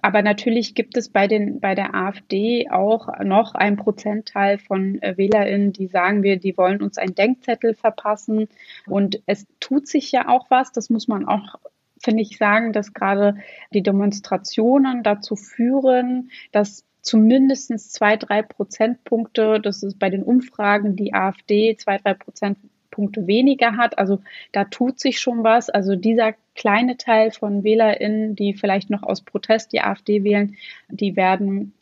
Aber 0.01 0.23
natürlich 0.23 0.73
gibt 0.73 0.97
es 0.97 1.09
bei 1.09 1.27
den, 1.27 1.59
bei 1.59 1.75
der 1.75 1.93
AfD 1.93 2.69
auch 2.71 3.07
noch 3.23 3.53
ein 3.53 3.77
Prozentteil 3.77 4.57
von 4.57 4.99
äh, 5.01 5.15
WählerInnen, 5.15 5.73
die 5.73 5.87
sagen 5.87 6.23
wir, 6.23 6.37
die 6.37 6.57
wollen 6.57 6.81
uns 6.81 6.97
einen 6.97 7.13
Denkzettel 7.13 7.75
verpassen. 7.75 8.47
Und 8.87 9.21
es 9.27 9.45
tut 9.59 9.87
sich 9.87 10.11
ja 10.11 10.27
auch 10.27 10.49
was. 10.49 10.71
Das 10.71 10.89
muss 10.89 11.07
man 11.07 11.25
auch 11.25 11.59
finde 12.03 12.21
ich, 12.21 12.37
sagen, 12.37 12.71
dass 12.71 12.93
gerade 12.93 13.35
die 13.73 13.81
Demonstrationen 13.81 15.01
dazu 15.01 15.35
führen, 15.35 16.29
dass 16.51 16.85
zumindest 17.01 17.93
zwei, 17.93 18.15
drei 18.15 18.41
Prozentpunkte, 18.41 19.59
das 19.61 19.83
ist 19.83 19.99
bei 19.99 20.09
den 20.09 20.23
Umfragen 20.23 20.95
die 20.95 21.13
AfD 21.13 21.75
zwei, 21.77 21.97
drei 21.97 22.13
Prozentpunkte 22.95 23.27
weniger 23.27 23.77
hat. 23.77 23.97
Also 23.97 24.21
da 24.51 24.63
tut 24.65 24.99
sich 24.99 25.19
schon 25.19 25.43
was. 25.43 25.69
Also 25.69 25.95
dieser 25.95 26.33
kleine 26.55 26.97
Teil 26.97 27.31
von 27.31 27.63
WählerInnen, 27.63 28.35
die 28.35 28.53
vielleicht 28.53 28.89
noch 28.89 29.03
aus 29.03 29.21
Protest 29.21 29.73
die 29.73 29.81
AfD 29.81 30.23
wählen, 30.23 30.55
die 30.89 31.15
werden 31.15 31.73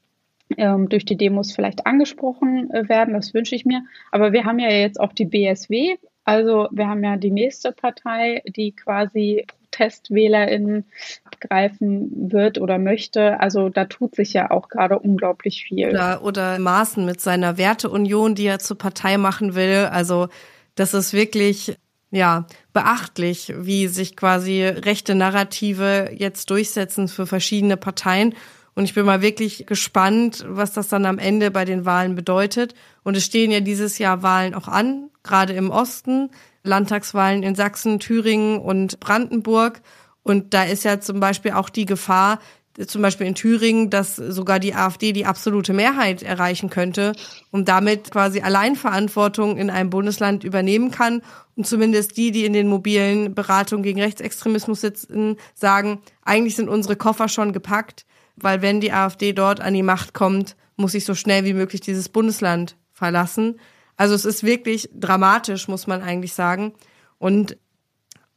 ähm, 0.58 0.90
durch 0.90 1.06
die 1.06 1.18
Demos 1.18 1.54
vielleicht 1.54 1.86
angesprochen 1.86 2.72
äh, 2.72 2.90
werden. 2.90 3.14
Das 3.14 3.34
wünsche 3.34 3.56
ich 3.56 3.66
mir. 3.66 3.84
Aber 4.12 4.34
wir 4.34 4.46
haben 4.46 4.60
ja 4.60 4.70
jetzt 4.70 5.00
auch 5.00 5.14
die 5.14 5.26
BSW. 5.26 5.98
Also 6.26 6.68
wir 6.72 6.88
haben 6.88 7.04
ja 7.04 7.18
die 7.18 7.32
nächste 7.32 7.72
Partei, 7.72 8.42
die 8.46 8.72
quasi 8.72 9.46
TestwählerInnen 9.72 10.86
abgreifen 11.26 12.32
wird 12.32 12.60
oder 12.60 12.78
möchte. 12.78 13.40
Also 13.40 13.70
da 13.70 13.86
tut 13.86 14.16
sich 14.16 14.32
ja 14.32 14.52
auch 14.52 14.70
gerade 14.70 15.00
unglaublich 15.00 15.64
viel. 15.64 15.90
Oder, 15.90 16.24
oder 16.24 16.60
Maaßen 16.60 17.06
mit 17.06 17.20
seiner 17.20 17.58
Werteunion, 17.58 18.36
die 18.36 18.46
er 18.46 18.60
zur 18.60 18.78
Partei 18.78 19.18
machen 19.18 19.56
will. 19.56 19.90
Also 19.92 20.30
das 20.76 20.94
ist 20.94 21.14
wirklich 21.14 21.78
ja, 22.12 22.46
beachtlich, 22.74 23.54
wie 23.58 23.88
sich 23.88 24.16
quasi 24.16 24.64
rechte 24.64 25.16
Narrative 25.16 26.12
jetzt 26.16 26.50
durchsetzen 26.52 27.08
für 27.08 27.26
verschiedene 27.26 27.76
Parteien. 27.76 28.36
Und 28.76 28.86
ich 28.86 28.94
bin 28.94 29.06
mal 29.06 29.24
wirklich 29.24 29.66
gespannt, 29.66 30.46
was 30.48 30.74
das 30.74 30.88
dann 30.88 31.08
am 31.08 31.18
Ende 31.18 31.50
bei 31.50 31.66
den 31.66 31.86
Wahlen 31.86 32.14
bedeutet. 32.16 32.76
Und 33.04 33.18
es 33.18 33.26
stehen 33.26 33.50
ja 33.50 33.62
dieses 33.62 33.98
Jahr 33.98 34.22
Wahlen 34.22 34.54
auch 34.54 34.68
an, 34.68 35.10
gerade 35.24 35.54
im 35.54 35.72
Osten. 35.72 36.30
Landtagswahlen 36.64 37.44
in 37.44 37.56
Sachsen, 37.56 38.00
Thüringen 38.00 38.60
und 38.60 39.00
Brandenburg. 39.00 39.82
Und 40.24 40.54
da 40.54 40.64
ist 40.64 40.86
ja 40.86 41.00
zum 41.00 41.20
Beispiel 41.20 41.52
auch 41.52 41.70
die 41.70 41.86
Gefahr, 41.86 42.40
zum 42.88 43.02
Beispiel 43.02 43.28
in 43.28 43.36
Thüringen, 43.36 43.90
dass 43.90 44.16
sogar 44.16 44.60
die 44.60 44.74
AfD 44.74 45.14
die 45.14 45.26
absolute 45.26 45.74
Mehrheit 45.74 46.24
erreichen 46.24 46.70
könnte 46.70 47.14
und 47.52 47.68
damit 47.70 48.10
quasi 48.12 48.42
Alleinverantwortung 48.42 49.58
in 49.58 49.70
einem 49.70 49.90
Bundesland 49.90 50.44
übernehmen 50.44 50.90
kann. 50.90 51.22
Und 51.56 51.68
zumindest 51.68 52.18
die, 52.18 52.32
die 52.32 52.46
in 52.46 52.54
den 52.54 52.68
mobilen 52.68 53.36
Beratungen 53.36 53.84
gegen 53.84 54.02
Rechtsextremismus 54.02 54.82
sitzen, 54.82 55.38
sagen, 55.54 56.02
eigentlich 56.24 56.56
sind 56.56 56.68
unsere 56.68 56.96
Koffer 56.96 57.30
schon 57.30 57.54
gepackt, 57.54 58.06
weil 58.36 58.64
wenn 58.64 58.82
die 58.82 58.92
AfD 58.92 59.34
dort 59.34 59.62
an 59.62 59.76
die 59.76 59.84
Macht 59.84 60.14
kommt, 60.14 60.56
muss 60.76 60.96
ich 60.96 61.06
so 61.06 61.14
schnell 61.14 61.46
wie 61.46 61.54
möglich 61.54 61.82
dieses 61.82 62.10
Bundesland 62.10 62.76
verlassen. 62.92 63.60
Also 63.98 64.16
es 64.16 64.26
ist 64.26 64.44
wirklich 64.44 64.90
dramatisch, 64.94 65.68
muss 65.68 65.86
man 65.86 66.02
eigentlich 66.02 66.34
sagen. 66.34 66.74
Und 67.20 67.58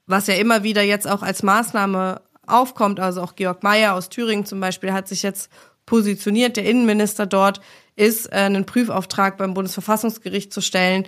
was 0.07 0.27
ja 0.27 0.35
immer 0.35 0.63
wieder 0.63 0.83
jetzt 0.83 1.09
auch 1.09 1.23
als 1.23 1.43
Maßnahme 1.43 2.21
aufkommt, 2.47 3.01
also 3.01 3.23
auch 3.23 3.37
Georg 3.37 3.63
Mayer 3.63 3.95
aus 3.95 4.09
Thüringen 4.09 4.47
zum 4.47 4.61
Beispiel 4.61 4.93
hat 4.93 5.09
sich 5.09 5.23
jetzt 5.23 5.51
positioniert, 5.87 6.57
der 6.57 6.65
Innenminister 6.65 7.27
dort, 7.27 7.61
ist 7.95 8.27
äh, 8.33 8.37
einen 8.37 8.67
Prüfauftrag 8.67 9.37
beim 9.37 9.55
Bundesverfassungsgericht 9.55 10.53
zu 10.53 10.61
stellen, 10.61 11.07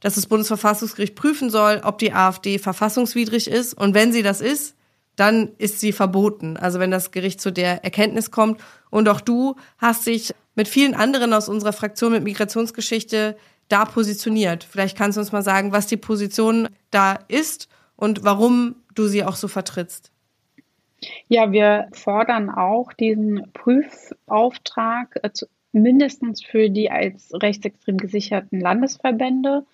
dass 0.00 0.14
das 0.14 0.26
Bundesverfassungsgericht 0.26 1.14
prüfen 1.14 1.50
soll, 1.50 1.80
ob 1.84 1.98
die 1.98 2.12
AfD 2.12 2.58
verfassungswidrig 2.58 3.48
ist. 3.48 3.74
Und 3.74 3.94
wenn 3.94 4.12
sie 4.12 4.22
das 4.22 4.40
ist, 4.40 4.76
dann 5.16 5.50
ist 5.58 5.80
sie 5.80 5.92
verboten. 5.92 6.56
Also 6.56 6.78
wenn 6.78 6.92
das 6.92 7.10
Gericht 7.10 7.40
zu 7.40 7.50
der 7.50 7.82
Erkenntnis 7.82 8.30
kommt. 8.30 8.60
Und 8.90 9.08
auch 9.08 9.20
du 9.20 9.56
hast 9.78 10.06
dich 10.06 10.32
mit 10.54 10.68
vielen 10.68 10.94
anderen 10.94 11.32
aus 11.32 11.48
unserer 11.48 11.72
Fraktion 11.72 12.12
mit 12.12 12.22
Migrationsgeschichte 12.22 13.36
da 13.68 13.84
positioniert. 13.84 14.64
Vielleicht 14.68 14.96
kannst 14.96 15.16
du 15.16 15.20
uns 15.20 15.32
mal 15.32 15.42
sagen, 15.42 15.72
was 15.72 15.86
die 15.86 15.96
Position 15.96 16.68
da 16.90 17.18
ist 17.28 17.68
und 17.96 18.22
warum 18.24 18.76
du 18.94 19.08
sie 19.08 19.24
auch 19.24 19.36
so 19.36 19.48
vertrittst. 19.48 20.12
Ja, 21.28 21.52
wir 21.52 21.88
fordern 21.92 22.50
auch 22.50 22.92
diesen 22.92 23.50
Prüfauftrag 23.52 25.20
äh, 25.22 25.30
mindestens 25.72 26.42
für 26.42 26.70
die 26.70 26.90
als 26.90 27.30
rechtsextrem 27.32 27.98
gesicherten 27.98 28.60
Landesverbände. 28.60 29.64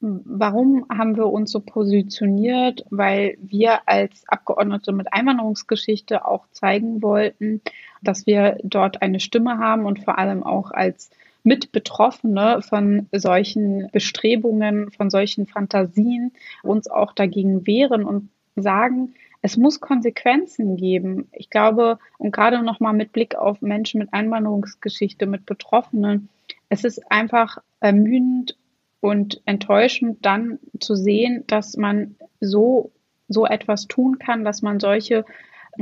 Warum 0.00 0.86
haben 0.90 1.16
wir 1.16 1.26
uns 1.26 1.50
so 1.50 1.60
positioniert? 1.60 2.84
Weil 2.90 3.36
wir 3.40 3.88
als 3.88 4.22
Abgeordnete 4.28 4.92
mit 4.92 5.12
Einwanderungsgeschichte 5.12 6.24
auch 6.24 6.46
zeigen 6.52 7.02
wollten, 7.02 7.60
dass 8.00 8.26
wir 8.26 8.58
dort 8.62 9.02
eine 9.02 9.18
Stimme 9.20 9.58
haben 9.58 9.86
und 9.86 10.04
vor 10.04 10.18
allem 10.18 10.44
auch 10.44 10.70
als 10.70 11.10
Mitbetroffene 11.42 12.62
von 12.62 13.08
solchen 13.12 13.88
Bestrebungen, 13.90 14.90
von 14.92 15.10
solchen 15.10 15.46
Fantasien 15.46 16.32
uns 16.62 16.88
auch 16.88 17.12
dagegen 17.12 17.66
wehren 17.66 18.04
und 18.04 18.28
sagen, 18.54 19.14
es 19.42 19.56
muss 19.56 19.80
Konsequenzen 19.80 20.76
geben. 20.76 21.28
Ich 21.32 21.50
glaube, 21.50 21.98
und 22.18 22.32
gerade 22.32 22.62
nochmal 22.62 22.92
mit 22.92 23.12
Blick 23.12 23.34
auf 23.34 23.62
Menschen 23.62 24.00
mit 24.00 24.12
Einwanderungsgeschichte, 24.12 25.26
mit 25.26 25.46
Betroffenen, 25.46 26.28
es 26.68 26.84
ist 26.84 27.10
einfach 27.10 27.58
ermüdend 27.80 28.56
und 29.00 29.40
enttäuschend 29.44 30.24
dann 30.26 30.58
zu 30.80 30.94
sehen, 30.96 31.44
dass 31.46 31.76
man 31.76 32.16
so, 32.40 32.90
so 33.28 33.46
etwas 33.46 33.86
tun 33.86 34.18
kann, 34.18 34.44
dass 34.44 34.62
man 34.62 34.80
solche 34.80 35.24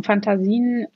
Fantasien 0.03 0.87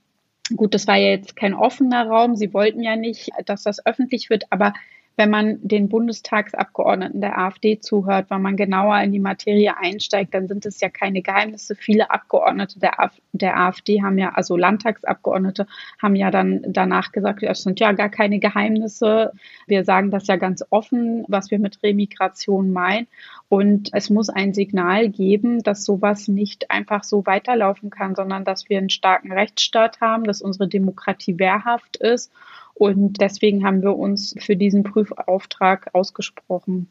Gut, 0.57 0.75
das 0.75 0.87
war 0.87 0.97
ja 0.97 1.11
jetzt 1.11 1.37
kein 1.37 1.55
offener 1.55 2.07
Raum. 2.09 2.37
Sie 2.37 2.53
wollten 2.53 2.83
ja 2.83 2.97
nicht, 2.97 3.31
dass 3.47 3.63
das 3.63 3.85
öffentlich 3.87 4.31
wird, 4.31 4.45
aber 4.51 4.73
wenn 5.21 5.29
man 5.29 5.59
den 5.61 5.91
Bundestagsabgeordneten 5.91 7.21
der 7.21 7.37
AfD 7.37 7.79
zuhört, 7.79 8.31
wenn 8.31 8.41
man 8.41 8.57
genauer 8.57 9.03
in 9.03 9.13
die 9.13 9.19
Materie 9.19 9.77
einsteigt, 9.77 10.33
dann 10.33 10.49
sind 10.49 10.65
es 10.65 10.81
ja 10.81 10.89
keine 10.89 11.21
Geheimnisse. 11.21 11.75
Viele 11.75 12.11
Abgeordnete 12.11 12.81
der, 12.81 12.99
Af 12.99 13.13
der 13.33 13.59
AfD 13.59 14.03
haben 14.03 14.17
ja, 14.17 14.31
also 14.31 14.57
Landtagsabgeordnete, 14.57 15.67
haben 16.01 16.17
ja 16.17 16.31
dann 16.31 16.63
danach 16.67 17.13
gesagt, 17.13 17.43
es 17.43 17.65
sind 17.65 17.81
ja 17.81 17.93
gar 17.93 18.09
keine 18.09 18.39
Geheimnisse. 18.39 19.33
Wir 19.67 19.85
sagen 19.85 20.11
das 20.11 20.27
ja 20.27 20.37
ganz 20.37 20.65
offen, 20.71 21.27
was 21.29 21.51
wir 21.51 21.59
mit 21.59 21.83
Remigration 21.83 22.73
meinen. 22.73 23.07
Und 23.51 23.91
es 23.93 24.09
muss 24.09 24.31
ein 24.31 24.55
Signal 24.55 25.11
geben, 25.11 25.63
dass 25.63 25.85
sowas 25.85 26.29
nicht 26.29 26.71
einfach 26.71 27.05
so 27.05 27.27
weiterlaufen 27.27 27.91
kann, 27.91 28.15
sondern 28.15 28.47
dass 28.47 28.71
wir 28.71 28.79
einen 28.79 28.89
starken 28.89 29.33
Rechtsstaat 29.33 30.01
haben, 30.01 30.25
dass 30.25 30.41
unsere 30.41 30.67
Demokratie 30.67 31.39
wehrhaft 31.39 31.99
ist 31.99 32.33
und 32.81 33.21
deswegen 33.21 33.63
haben 33.63 33.83
wir 33.83 33.95
uns 33.95 34.35
für 34.39 34.57
diesen 34.57 34.85
Prüfauftrag 34.85 35.95
ausgesprochen. 35.95 36.89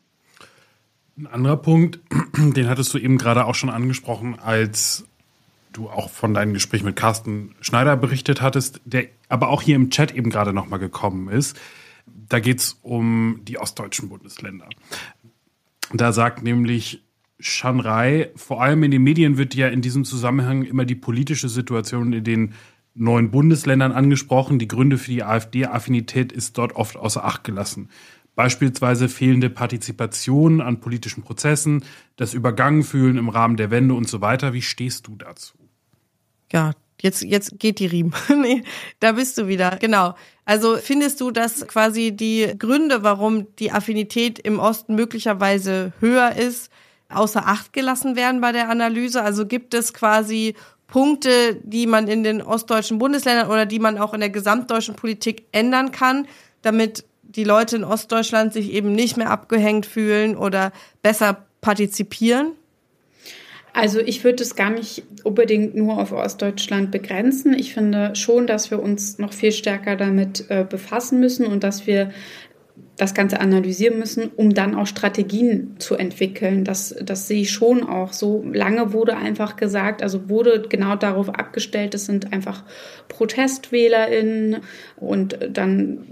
Ein 1.17 1.25
anderer 1.25 1.58
Punkt, 1.58 1.99
den 2.38 2.69
hattest 2.69 2.93
du 2.93 2.99
eben 2.99 3.17
gerade 3.17 3.45
auch 3.45 3.56
schon 3.56 3.71
angesprochen, 3.71 4.38
als 4.38 5.08
du 5.73 5.89
auch 5.89 6.12
von 6.12 6.36
deinem 6.36 6.54
Gespräch 6.54 6.84
mit 6.84 6.95
Carsten 6.95 7.56
Schneider 7.62 7.97
berichtet 7.97 8.39
hattest, 8.39 8.82
der 8.86 9.08
aber 9.30 9.49
auch 9.49 9.63
hier 9.63 9.75
im 9.75 9.89
Chat 9.89 10.13
eben 10.13 10.30
gerade 10.30 10.54
nochmal 10.54 10.78
gekommen 10.78 11.28
ist. 11.28 11.60
Da 12.06 12.39
geht 12.39 12.60
es 12.60 12.78
um 12.84 13.41
die 13.45 13.58
ostdeutschen 13.58 14.10
Bundesländer. 14.10 14.69
Da 15.91 16.13
sagt 16.13 16.43
nämlich 16.43 17.02
Shanrai, 17.39 18.30
vor 18.36 18.62
allem 18.62 18.84
in 18.84 18.91
den 18.91 19.02
Medien 19.02 19.39
wird 19.39 19.56
ja 19.56 19.69
in 19.69 19.82
diesem 19.82 20.06
Zusammenhang 20.06 20.62
immer 20.65 20.86
die 20.86 20.93
politische 20.93 21.49
Situation 21.49 22.13
in 22.13 22.23
den 22.23 22.54
neuen 23.00 23.32
Bundesländern 23.32 23.92
angesprochen. 23.92 24.60
Die 24.60 24.68
Gründe 24.68 24.98
für 24.98 25.12
die 25.12 25.24
AfD-Affinität 25.24 26.32
ist 26.32 26.58
dort 26.58 26.76
oft 26.76 26.98
außer 26.98 27.24
Acht 27.24 27.44
gelassen. 27.44 27.90
Beispielsweise 28.36 29.10
fehlende 29.10 29.50
Partizipation 29.50 30.62
an 30.62 30.80
politischen 30.80 31.24
Prozessen, 31.24 31.84
das 32.16 32.34
Übergangenfühlen 32.34 33.18
im 33.18 33.30
Rahmen 33.30 33.58
der 33.58 33.72
Wende 33.72 33.96
und 33.96 34.08
so 34.08 34.22
weiter. 34.22 34.54
Wie 34.54 34.62
stehst 34.62 35.08
du 35.08 35.16
dazu? 35.16 35.58
Ja, 36.52 36.72
jetzt, 37.02 37.24
jetzt 37.24 37.60
geht 37.60 37.80
die 37.80 37.86
Riemen. 37.86 38.14
nee, 38.42 38.64
da 39.00 39.14
bist 39.14 39.38
du 39.38 39.48
wieder. 39.48 39.78
Genau. 39.78 40.16
Also 40.46 40.78
findest 40.78 41.20
du, 41.22 41.32
dass 41.32 41.68
quasi 41.68 42.16
die 42.16 42.54
Gründe, 42.58 43.04
warum 43.04 43.54
die 43.58 43.72
Affinität 43.72 44.40
im 44.40 44.60
Osten 44.60 44.96
möglicherweise 44.96 45.94
höher 46.00 46.36
ist, 46.36 46.72
außer 47.10 47.46
Acht 47.46 47.74
gelassen 47.74 48.16
werden 48.16 48.40
bei 48.42 48.52
der 48.52 48.70
Analyse? 48.70 49.22
Also 49.22 49.46
gibt 49.46 49.74
es 49.74 49.94
quasi 49.94 50.56
Punkte, 50.91 51.58
die 51.63 51.88
man 51.88 52.08
in 52.08 52.23
den 52.23 52.41
ostdeutschen 52.41 52.97
Bundesländern 52.97 53.49
oder 53.49 53.65
die 53.65 53.80
man 53.80 53.97
auch 53.97 54.13
in 54.13 54.19
der 54.19 54.30
gesamtdeutschen 54.30 54.95
Politik 54.95 55.45
ändern 55.52 55.91
kann, 55.91 56.28
damit 56.62 57.06
die 57.21 57.43
Leute 57.43 57.75
in 57.75 57.84
Ostdeutschland 57.84 58.54
sich 58.54 58.71
eben 58.71 58.91
nicht 58.91 59.15
mehr 59.15 59.30
abgehängt 59.30 59.86
fühlen 59.86 60.36
oder 60.36 60.71
besser 61.04 61.45
partizipieren? 61.62 62.54
Also 63.71 63.99
ich 63.99 64.23
würde 64.23 64.41
es 64.41 64.56
gar 64.56 64.71
nicht 64.71 65.04
unbedingt 65.23 65.75
nur 65.75 65.99
auf 65.99 66.12
Ostdeutschland 66.12 66.89
begrenzen. 66.89 67.54
Ich 67.54 67.73
finde 67.73 68.15
schon, 68.15 68.47
dass 68.47 68.71
wir 68.71 68.82
uns 68.82 69.19
noch 69.19 69.32
viel 69.32 69.52
stärker 69.52 69.95
damit 69.95 70.49
äh, 70.49 70.65
befassen 70.67 71.19
müssen 71.19 71.45
und 71.45 71.63
dass 71.63 71.86
wir 71.86 72.12
das 73.00 73.14
Ganze 73.14 73.40
analysieren 73.40 73.98
müssen, 73.98 74.30
um 74.36 74.54
dann 74.54 74.76
auch 74.76 74.86
Strategien 74.86 75.76
zu 75.80 75.96
entwickeln. 75.96 76.66
Das, 76.66 76.94
das 77.02 77.30
sehe 77.30 77.44
ich 77.44 77.52
schon 77.52 77.84
auch. 77.84 78.12
So 78.12 78.44
lange 78.52 78.92
wurde 78.92 79.16
einfach 79.16 79.56
gesagt, 79.56 80.04
also 80.04 80.28
wurde 80.28 80.66
genau 80.68 80.98
darauf 80.98 81.30
abgestellt, 81.30 81.96
es 81.96 82.06
sind 82.06 82.34
einfach 82.34 82.64
ProtestwählerInnen 83.08 84.58
und 84.98 85.40
dann 85.50 86.08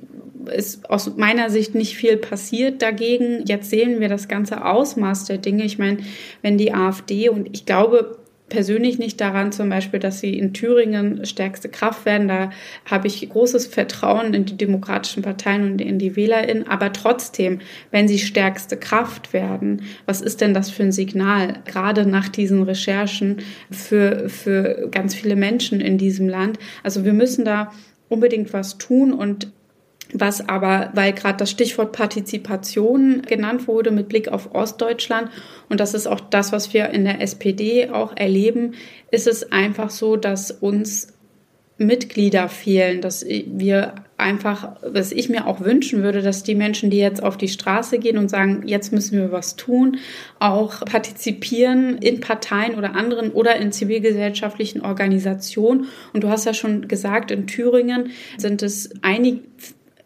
ist 0.49 0.89
aus 0.89 1.17
meiner 1.17 1.49
Sicht 1.49 1.75
nicht 1.75 1.97
viel 1.97 2.15
passiert 2.15 2.81
dagegen. 2.81 3.43
Jetzt 3.45 3.69
sehen 3.69 3.99
wir 3.99 4.07
das 4.07 4.29
ganze 4.29 4.63
Ausmaß 4.63 5.25
der 5.25 5.39
Dinge. 5.39 5.65
Ich 5.65 5.77
meine, 5.77 5.97
wenn 6.41 6.57
die 6.57 6.73
AfD 6.73 7.27
und 7.27 7.49
ich 7.51 7.65
glaube, 7.65 8.17
persönlich 8.49 8.97
nicht 8.97 9.19
daran, 9.19 9.51
zum 9.51 9.69
Beispiel, 9.69 9.99
dass 9.99 10.19
sie 10.19 10.37
in 10.37 10.53
Thüringen 10.53 11.25
stärkste 11.25 11.69
Kraft 11.69 12.05
werden. 12.05 12.27
Da 12.27 12.51
habe 12.85 13.07
ich 13.07 13.29
großes 13.29 13.67
Vertrauen 13.67 14.33
in 14.33 14.45
die 14.45 14.57
demokratischen 14.57 15.23
Parteien 15.23 15.71
und 15.71 15.81
in 15.81 15.99
die 15.99 16.15
WählerInnen. 16.15 16.67
Aber 16.67 16.93
trotzdem, 16.93 17.59
wenn 17.91 18.07
sie 18.07 18.19
stärkste 18.19 18.77
Kraft 18.77 19.33
werden, 19.33 19.83
was 20.05 20.21
ist 20.21 20.41
denn 20.41 20.53
das 20.53 20.69
für 20.69 20.83
ein 20.83 20.91
Signal, 20.91 21.59
gerade 21.65 22.05
nach 22.05 22.29
diesen 22.29 22.63
Recherchen 22.63 23.37
für, 23.69 24.29
für 24.29 24.87
ganz 24.91 25.13
viele 25.13 25.35
Menschen 25.35 25.81
in 25.81 25.97
diesem 25.97 26.29
Land? 26.29 26.57
Also 26.83 27.03
wir 27.03 27.13
müssen 27.13 27.43
da 27.43 27.71
unbedingt 28.09 28.53
was 28.53 28.77
tun 28.77 29.11
und 29.11 29.51
was 30.13 30.47
aber, 30.47 30.91
weil 30.93 31.13
gerade 31.13 31.37
das 31.37 31.51
Stichwort 31.51 31.91
Partizipation 31.91 33.21
genannt 33.23 33.67
wurde 33.67 33.91
mit 33.91 34.09
Blick 34.09 34.29
auf 34.29 34.53
Ostdeutschland, 34.55 35.29
und 35.69 35.79
das 35.79 35.93
ist 35.93 36.07
auch 36.07 36.19
das, 36.19 36.51
was 36.51 36.73
wir 36.73 36.89
in 36.89 37.05
der 37.05 37.21
SPD 37.21 37.89
auch 37.89 38.15
erleben, 38.15 38.73
ist 39.11 39.27
es 39.27 39.51
einfach 39.51 39.89
so, 39.89 40.15
dass 40.15 40.51
uns 40.51 41.13
Mitglieder 41.77 42.49
fehlen, 42.49 43.01
dass 43.01 43.23
wir 43.25 43.93
einfach, 44.17 44.77
was 44.81 45.11
ich 45.11 45.29
mir 45.29 45.45
auch 45.45 45.61
wünschen 45.61 46.01
würde, 46.01 46.23
dass 46.23 46.41
die 46.41 46.55
Menschen, 46.55 46.89
die 46.89 46.97
jetzt 46.97 47.21
auf 47.21 47.37
die 47.37 47.47
Straße 47.47 47.99
gehen 47.99 48.17
und 48.17 48.29
sagen, 48.29 48.63
jetzt 48.65 48.91
müssen 48.91 49.19
wir 49.19 49.31
was 49.31 49.55
tun, 49.55 49.97
auch 50.39 50.83
partizipieren 50.85 51.99
in 51.99 52.19
Parteien 52.19 52.75
oder 52.75 52.95
anderen 52.95 53.31
oder 53.31 53.57
in 53.57 53.71
zivilgesellschaftlichen 53.71 54.81
Organisationen. 54.81 55.85
Und 56.13 56.23
du 56.23 56.29
hast 56.29 56.45
ja 56.45 56.55
schon 56.55 56.87
gesagt, 56.87 57.29
in 57.29 57.45
Thüringen 57.45 58.09
sind 58.37 58.63
es 58.63 58.89
einige, 59.03 59.41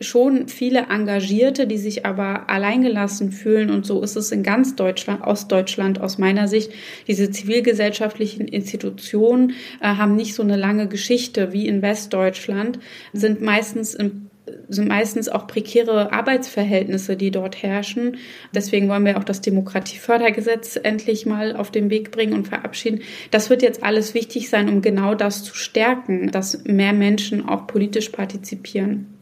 schon 0.01 0.47
viele 0.47 0.87
Engagierte, 0.89 1.67
die 1.67 1.77
sich 1.77 2.05
aber 2.05 2.49
alleingelassen 2.49 3.31
fühlen. 3.31 3.69
Und 3.69 3.85
so 3.85 4.01
ist 4.01 4.15
es 4.15 4.31
in 4.31 4.43
ganz 4.43 4.75
Deutschland, 4.75 5.23
Ostdeutschland 5.25 6.01
aus 6.01 6.17
meiner 6.17 6.47
Sicht. 6.47 6.71
Diese 7.07 7.31
zivilgesellschaftlichen 7.31 8.47
Institutionen 8.47 9.53
äh, 9.79 9.85
haben 9.85 10.15
nicht 10.15 10.33
so 10.33 10.43
eine 10.43 10.57
lange 10.57 10.87
Geschichte 10.87 11.53
wie 11.53 11.67
in 11.67 11.81
Westdeutschland, 11.81 12.79
sind 13.13 13.41
meistens 13.41 13.93
im 13.93 14.31
sind 14.69 14.87
meistens 14.87 15.29
auch 15.29 15.47
prekäre 15.47 16.11
Arbeitsverhältnisse, 16.11 17.15
die 17.15 17.31
dort 17.31 17.61
herrschen. 17.61 18.17
Deswegen 18.53 18.89
wollen 18.89 19.05
wir 19.05 19.17
auch 19.17 19.23
das 19.23 19.41
Demokratiefördergesetz 19.41 20.79
endlich 20.81 21.25
mal 21.25 21.55
auf 21.55 21.71
den 21.71 21.89
Weg 21.89 22.11
bringen 22.11 22.33
und 22.33 22.47
verabschieden. 22.47 23.01
Das 23.29 23.49
wird 23.49 23.61
jetzt 23.61 23.83
alles 23.83 24.13
wichtig 24.13 24.49
sein, 24.49 24.69
um 24.69 24.81
genau 24.81 25.15
das 25.15 25.43
zu 25.43 25.55
stärken, 25.55 26.31
dass 26.31 26.63
mehr 26.65 26.93
Menschen 26.93 27.47
auch 27.47 27.67
politisch 27.67 28.09
partizipieren. 28.09 29.20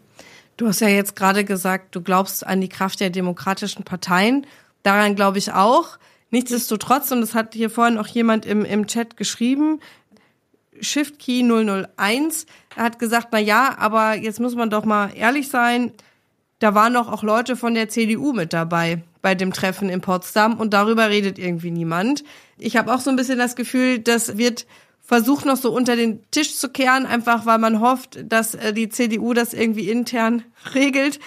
Du 0.60 0.68
hast 0.68 0.82
ja 0.82 0.90
jetzt 0.90 1.16
gerade 1.16 1.46
gesagt, 1.46 1.96
du 1.96 2.02
glaubst 2.02 2.46
an 2.46 2.60
die 2.60 2.68
Kraft 2.68 3.00
der 3.00 3.10
demokratischen 3.10 3.86
Parteien. 3.86 4.46
Daran 4.84 5.16
glaube 5.16 5.38
ich 5.38 5.54
auch. 5.54 5.98
Nichtsdestotrotz, 6.32 7.14
und 7.14 7.22
das 7.22 7.34
hat 7.34 7.54
hier 7.54 7.70
vorhin 7.70 7.98
auch 7.98 8.08
jemand 8.08 8.46
im, 8.46 8.66
im 8.66 8.86
Chat 8.86 9.16
geschrieben, 9.16 9.80
ShiftKey 10.82 11.44
001, 11.44 12.46
er 12.76 12.84
hat 12.84 13.00
gesagt, 13.00 13.30
na 13.32 13.40
ja, 13.40 13.78
aber 13.80 14.16
jetzt 14.16 14.42
muss 14.42 14.54
man 14.54 14.70
doch 14.70 14.84
mal 14.84 15.12
ehrlich 15.16 15.48
sein, 15.48 15.94
da 16.60 16.76
waren 16.76 16.94
doch 16.94 17.10
auch 17.10 17.24
Leute 17.24 17.56
von 17.56 17.74
der 17.74 17.88
CDU 17.88 18.34
mit 18.34 18.52
dabei 18.52 19.02
bei 19.22 19.36
dem 19.36 19.54
Treffen 19.54 19.88
in 19.88 20.02
Potsdam 20.02 20.60
und 20.60 20.74
darüber 20.74 21.08
redet 21.08 21.40
irgendwie 21.40 21.72
niemand. 21.72 22.26
Ich 22.58 22.76
habe 22.76 22.94
auch 22.94 23.00
so 23.00 23.10
ein 23.10 23.16
bisschen 23.16 23.40
das 23.40 23.56
Gefühl, 23.56 24.00
das 24.00 24.38
wird 24.38 24.66
versucht 25.10 25.44
noch 25.44 25.58
so 25.58 25.72
unter 25.72 25.96
den 25.96 26.22
Tisch 26.30 26.56
zu 26.56 26.70
kehren, 26.70 27.08
einfach 27.08 27.48
weil 27.48 27.58
man 27.58 27.80
hofft, 27.80 28.20
dass 28.32 28.54
äh, 28.54 28.74
die 28.74 28.90
CDU 28.90 29.34
das 29.34 29.56
irgendwie 29.56 29.90
intern 29.90 30.44
regelt. 30.76 31.20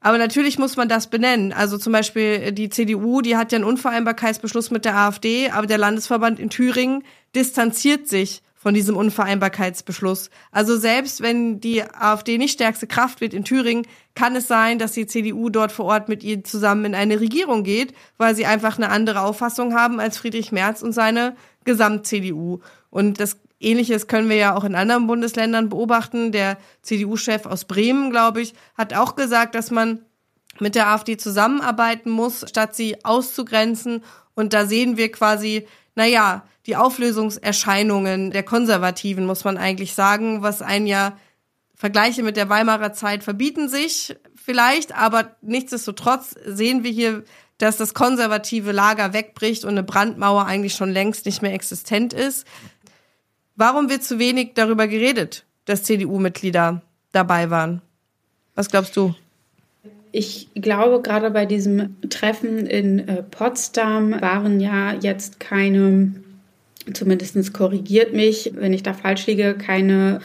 Aber 0.00 0.18
natürlich 0.18 0.58
muss 0.58 0.76
man 0.76 0.86
das 0.86 1.08
benennen. 1.08 1.54
Also 1.54 1.78
zum 1.78 1.94
Beispiel 1.94 2.42
äh, 2.42 2.52
die 2.52 2.68
CDU, 2.68 3.22
die 3.22 3.38
hat 3.38 3.52
ja 3.52 3.56
einen 3.56 3.64
Unvereinbarkeitsbeschluss 3.64 4.70
mit 4.70 4.84
der 4.84 4.96
AfD, 4.98 5.48
aber 5.48 5.66
der 5.66 5.78
Landesverband 5.78 6.38
in 6.38 6.50
Thüringen 6.50 7.04
distanziert 7.34 8.06
sich 8.06 8.42
von 8.64 8.72
diesem 8.72 8.96
Unvereinbarkeitsbeschluss. 8.96 10.30
Also 10.50 10.78
selbst 10.78 11.20
wenn 11.20 11.60
die 11.60 11.82
AfD 11.82 12.38
nicht 12.38 12.54
stärkste 12.54 12.86
Kraft 12.86 13.20
wird 13.20 13.34
in 13.34 13.44
Thüringen, 13.44 13.86
kann 14.14 14.34
es 14.36 14.48
sein, 14.48 14.78
dass 14.78 14.92
die 14.92 15.06
CDU 15.06 15.50
dort 15.50 15.70
vor 15.70 15.84
Ort 15.84 16.08
mit 16.08 16.24
ihr 16.24 16.42
zusammen 16.44 16.86
in 16.86 16.94
eine 16.94 17.20
Regierung 17.20 17.62
geht, 17.62 17.92
weil 18.16 18.34
sie 18.34 18.46
einfach 18.46 18.78
eine 18.78 18.88
andere 18.88 19.20
Auffassung 19.20 19.74
haben 19.74 20.00
als 20.00 20.16
Friedrich 20.16 20.50
Merz 20.50 20.80
und 20.80 20.92
seine 20.92 21.36
Gesamt-CDU. 21.66 22.60
Und 22.88 23.20
das 23.20 23.36
Ähnliches 23.60 24.06
können 24.06 24.30
wir 24.30 24.36
ja 24.36 24.56
auch 24.56 24.64
in 24.64 24.76
anderen 24.76 25.08
Bundesländern 25.08 25.68
beobachten. 25.68 26.32
Der 26.32 26.56
CDU-Chef 26.80 27.44
aus 27.44 27.66
Bremen, 27.66 28.10
glaube 28.10 28.40
ich, 28.40 28.54
hat 28.78 28.94
auch 28.94 29.14
gesagt, 29.14 29.54
dass 29.54 29.70
man 29.70 30.06
mit 30.58 30.74
der 30.74 30.88
AfD 30.88 31.18
zusammenarbeiten 31.18 32.08
muss, 32.08 32.46
statt 32.48 32.74
sie 32.74 33.04
auszugrenzen 33.04 34.02
Und 34.34 34.54
da 34.54 34.64
sehen 34.64 34.96
wir 34.96 35.12
quasi, 35.12 35.66
naja, 35.94 36.44
die 36.66 36.76
Auflösungserscheinungen 36.76 38.30
der 38.30 38.42
Konservativen, 38.42 39.26
muss 39.26 39.44
man 39.44 39.58
eigentlich 39.58 39.94
sagen, 39.94 40.42
was 40.42 40.62
ein 40.62 40.86
ja 40.86 41.16
Vergleiche 41.74 42.22
mit 42.22 42.36
der 42.36 42.48
Weimarer 42.48 42.92
Zeit 42.92 43.24
verbieten 43.24 43.68
sich 43.68 44.16
vielleicht, 44.34 44.94
aber 44.94 45.36
nichtsdestotrotz 45.42 46.34
sehen 46.46 46.84
wir 46.84 46.90
hier, 46.90 47.24
dass 47.58 47.76
das 47.76 47.94
konservative 47.94 48.72
Lager 48.72 49.12
wegbricht 49.12 49.64
und 49.64 49.70
eine 49.70 49.82
Brandmauer 49.82 50.46
eigentlich 50.46 50.74
schon 50.74 50.90
längst 50.90 51.26
nicht 51.26 51.42
mehr 51.42 51.52
existent 51.52 52.12
ist. 52.12 52.46
Warum 53.56 53.88
wird 53.90 54.02
zu 54.02 54.18
wenig 54.18 54.52
darüber 54.54 54.88
geredet, 54.88 55.44
dass 55.64 55.82
CDU-Mitglieder 55.84 56.82
dabei 57.12 57.50
waren? 57.50 57.82
Was 58.54 58.68
glaubst 58.68 58.96
du? 58.96 59.14
Ich 60.16 60.48
glaube, 60.54 61.02
gerade 61.02 61.32
bei 61.32 61.44
diesem 61.44 61.96
Treffen 62.08 62.66
in 62.66 63.00
äh, 63.00 63.24
Potsdam 63.24 64.12
waren 64.20 64.60
ja 64.60 64.94
jetzt 64.94 65.40
keine, 65.40 66.14
zumindest 66.92 67.52
korrigiert 67.52 68.12
mich, 68.14 68.52
wenn 68.54 68.72
ich 68.72 68.84
da 68.84 68.92
falsch 68.92 69.26
liege, 69.26 69.56
keine 69.58 70.20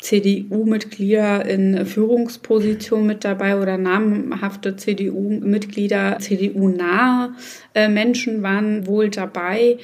CDU-Mitglieder 0.00 1.46
in 1.46 1.86
Führungspositionen 1.86 3.06
mit 3.06 3.24
dabei 3.24 3.56
oder 3.56 3.78
namhafte 3.78 4.74
CDU-Mitglieder, 4.74 6.18
CDU-nahe 6.18 7.32
äh, 7.74 7.86
Menschen 7.86 8.42
waren 8.42 8.88
wohl 8.88 9.10
dabei. 9.10 9.78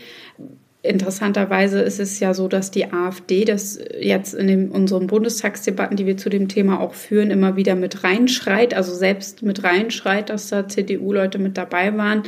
Interessanterweise 0.86 1.80
ist 1.80 2.00
es 2.00 2.20
ja 2.20 2.34
so, 2.34 2.48
dass 2.48 2.70
die 2.70 2.92
AfD 2.92 3.44
das 3.44 3.78
jetzt 4.00 4.34
in 4.34 4.46
den, 4.46 4.70
unseren 4.70 5.06
Bundestagsdebatten, 5.06 5.96
die 5.96 6.06
wir 6.06 6.16
zu 6.16 6.28
dem 6.28 6.48
Thema 6.48 6.80
auch 6.80 6.94
führen, 6.94 7.30
immer 7.30 7.56
wieder 7.56 7.74
mit 7.74 8.04
reinschreit, 8.04 8.74
also 8.74 8.94
selbst 8.94 9.42
mit 9.42 9.64
reinschreit, 9.64 10.30
dass 10.30 10.48
da 10.48 10.68
CDU-Leute 10.68 11.38
mit 11.38 11.56
dabei 11.56 11.96
waren. 11.96 12.22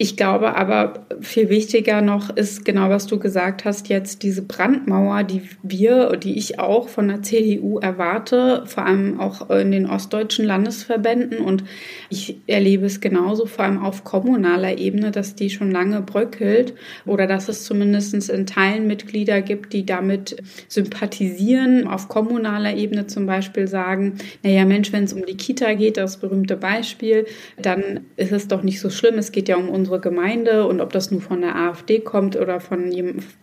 Ich 0.00 0.16
glaube 0.16 0.54
aber, 0.54 1.06
viel 1.20 1.48
wichtiger 1.48 2.02
noch 2.02 2.30
ist 2.30 2.64
genau, 2.64 2.88
was 2.88 3.08
du 3.08 3.18
gesagt 3.18 3.64
hast, 3.64 3.88
jetzt 3.88 4.22
diese 4.22 4.42
Brandmauer, 4.42 5.24
die 5.24 5.42
wir, 5.64 6.10
die 6.16 6.38
ich 6.38 6.60
auch 6.60 6.88
von 6.88 7.08
der 7.08 7.22
CDU 7.22 7.80
erwarte, 7.80 8.62
vor 8.66 8.86
allem 8.86 9.18
auch 9.18 9.50
in 9.50 9.72
den 9.72 9.90
ostdeutschen 9.90 10.44
Landesverbänden. 10.44 11.40
Und 11.40 11.64
ich 12.10 12.36
erlebe 12.46 12.86
es 12.86 13.00
genauso, 13.00 13.46
vor 13.46 13.64
allem 13.64 13.82
auf 13.82 14.04
kommunaler 14.04 14.78
Ebene, 14.78 15.10
dass 15.10 15.34
die 15.34 15.50
schon 15.50 15.72
lange 15.72 16.00
bröckelt 16.00 16.74
oder 17.04 17.26
dass 17.26 17.48
es 17.48 17.64
zumindest 17.64 18.30
in 18.30 18.46
Teilen 18.46 18.86
Mitglieder 18.86 19.42
gibt, 19.42 19.72
die 19.72 19.84
damit 19.84 20.36
sympathisieren, 20.68 21.88
auf 21.88 22.06
kommunaler 22.06 22.76
Ebene 22.76 23.08
zum 23.08 23.26
Beispiel 23.26 23.66
sagen, 23.66 24.18
naja 24.44 24.64
Mensch, 24.64 24.92
wenn 24.92 25.02
es 25.02 25.12
um 25.12 25.26
die 25.26 25.36
Kita 25.36 25.74
geht, 25.74 25.96
das 25.96 26.18
berühmte 26.18 26.56
Beispiel, 26.56 27.26
dann 27.60 28.02
ist 28.16 28.30
es 28.30 28.46
doch 28.46 28.62
nicht 28.62 28.78
so 28.78 28.90
schlimm. 28.90 29.18
Es 29.18 29.32
geht 29.32 29.48
ja 29.48 29.56
um 29.56 29.68
unsere 29.68 29.87
unsere 29.88 30.00
Gemeinde 30.00 30.66
und 30.66 30.82
ob 30.82 30.92
das 30.92 31.10
nur 31.10 31.22
von 31.22 31.40
der 31.40 31.56
AfD 31.56 32.00
kommt 32.00 32.36
oder 32.36 32.60
von, 32.60 32.92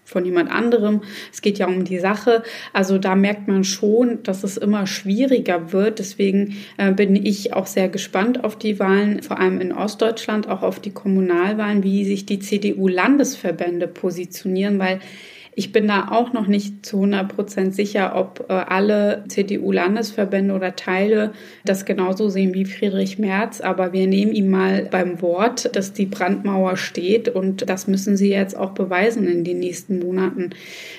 von 0.04 0.26
jemand 0.26 0.52
anderem. 0.52 1.02
Es 1.34 1.42
geht 1.42 1.58
ja 1.58 1.68
um 1.68 1.84
die 1.86 1.98
Sache. 1.98 2.44
Also 2.72 3.00
da 3.00 3.16
merkt 3.16 3.48
man 3.48 3.64
schon, 3.64 4.22
dass 4.22 4.44
es 4.44 4.58
immer 4.58 4.86
schwieriger 4.86 5.72
wird. 5.72 5.98
Deswegen 5.98 6.58
äh, 6.78 6.92
bin 6.92 7.16
ich 7.16 7.54
auch 7.54 7.66
sehr 7.66 7.90
gespannt 7.90 8.44
auf 8.44 8.56
die 8.58 8.80
Wahlen, 8.80 9.24
vor 9.24 9.40
allem 9.40 9.60
in 9.60 9.72
Ostdeutschland, 9.72 10.48
auch 10.48 10.62
auf 10.62 10.80
die 10.80 10.92
Kommunalwahlen, 10.92 11.82
wie 11.82 12.06
sich 12.06 12.28
die 12.28 12.40
CDU-Landesverbände 12.40 13.88
positionieren, 13.88 14.78
weil 14.78 15.00
ich 15.58 15.72
bin 15.72 15.88
da 15.88 16.10
auch 16.12 16.34
noch 16.34 16.48
nicht 16.48 16.86
zu 16.86 16.98
100 16.98 17.34
Prozent 17.34 17.76
sicher, 17.76 18.14
ob 18.16 18.46
äh, 18.50 18.54
alle 18.54 19.24
CDU-Landesverbände 19.30 20.54
oder 20.54 20.76
Teile 20.76 21.32
das 21.64 21.86
genauso 21.86 22.28
sehen 22.28 22.54
wie 22.54 22.66
Friedrich 22.66 23.20
Merz. 23.20 23.62
Aber 23.62 23.94
wir 23.94 24.06
nehmen 24.06 24.34
ihm 24.34 24.50
mal 24.50 24.90
beim 24.92 25.22
Wort, 25.22 25.74
dass 25.74 25.94
die 25.94 26.08
Brandmauer 26.08 26.76
steht. 26.76 27.30
Und 27.30 27.70
das 27.70 27.88
müssen 27.88 28.18
sie 28.18 28.30
jetzt 28.30 28.58
auch 28.58 28.72
beweisen 28.72 29.28
in 29.28 29.46
den 29.46 29.60
nächsten 29.60 30.00
Monaten. 30.00 30.50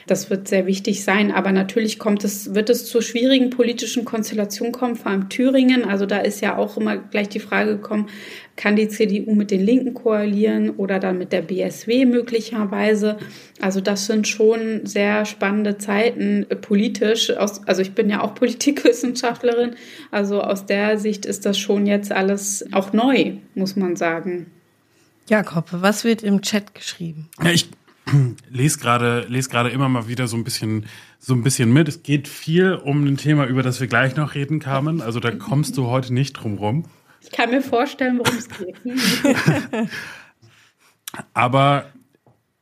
Das 0.07 0.31
wird 0.31 0.49
sehr 0.49 0.67
wichtig 0.67 1.05
sein. 1.05 1.33
Aber 1.33 1.53
natürlich 1.53 1.99
kommt 1.99 2.25
es, 2.25 2.55
wird 2.55 2.71
es 2.71 2.87
zu 2.87 3.03
schwierigen 3.03 3.51
politischen 3.51 4.07
Konstellationen 4.07 4.73
kommen, 4.73 4.97
vor 4.97 5.13
allem 5.13 5.29
Thüringen. 5.29 5.85
Also 5.85 6.07
da 6.07 6.19
ist 6.21 6.41
ja 6.41 6.57
auch 6.57 6.79
immer 6.79 6.97
gleich 6.97 7.29
die 7.29 7.41
Frage 7.41 7.73
gekommen, 7.73 8.09
kann 8.57 8.75
die 8.75 8.89
CDU 8.89 9.35
mit 9.35 9.51
den 9.51 9.61
Linken 9.61 9.93
koalieren 9.93 10.71
oder 10.71 10.99
dann 10.99 11.19
mit 11.19 11.31
der 11.31 11.43
BSW 11.43 12.07
möglicherweise. 12.07 13.19
Also 13.61 13.83
das 13.83 14.07
sind 14.07 14.27
schon 14.27 14.46
sehr 14.85 15.25
spannende 15.25 15.79
Zeiten 15.79 16.47
äh, 16.49 16.57
politisch. 16.57 17.33
also 17.37 17.83
ich 17.83 17.93
bin 17.93 18.11
ja 18.11 18.23
auch 18.23 18.35
Politikwissenschaftlerin. 18.37 19.77
Also 20.11 20.43
aus 20.43 20.67
der 20.67 20.99
Sicht 20.99 21.27
ist 21.27 21.47
das 21.47 21.59
schon 21.59 21.87
jetzt 21.87 22.13
alles 22.13 22.65
auch 22.73 22.93
neu, 22.93 23.35
muss 23.55 23.77
man 23.77 23.97
sagen. 23.97 24.51
Jakob, 25.29 25.69
was 25.71 26.05
wird 26.05 26.23
im 26.23 26.43
Chat 26.43 26.75
geschrieben? 26.75 27.29
Ja, 27.43 27.51
ich 27.51 27.69
lese 28.51 28.79
gerade 28.79 29.27
lese 29.29 29.51
gerade 29.51 29.71
immer 29.71 29.89
mal 29.89 30.09
wieder 30.09 30.29
so 30.29 30.37
ein 30.37 30.45
bisschen 30.45 30.87
so 31.19 31.35
ein 31.35 31.43
bisschen 31.43 31.73
mit. 31.73 31.89
Es 31.89 32.03
geht 32.03 32.29
viel 32.29 32.75
um 32.75 33.05
ein 33.05 33.17
Thema, 33.17 33.47
über 33.47 33.63
das 33.63 33.81
wir 33.81 33.89
gleich 33.89 34.15
noch 34.15 34.35
reden, 34.35 34.61
Carmen. 34.61 35.01
Also 35.01 35.19
da 35.19 35.33
kommst 35.33 35.77
du 35.77 35.87
heute 35.87 36.15
nicht 36.15 36.35
drum 36.35 36.59
rum. 36.59 36.85
Ich 37.21 37.33
kann 37.33 37.51
mir 37.51 37.63
vorstellen, 37.63 38.19
worum 38.19 38.39
es 38.39 38.49
geht. 38.49 38.77
Aber 41.35 41.87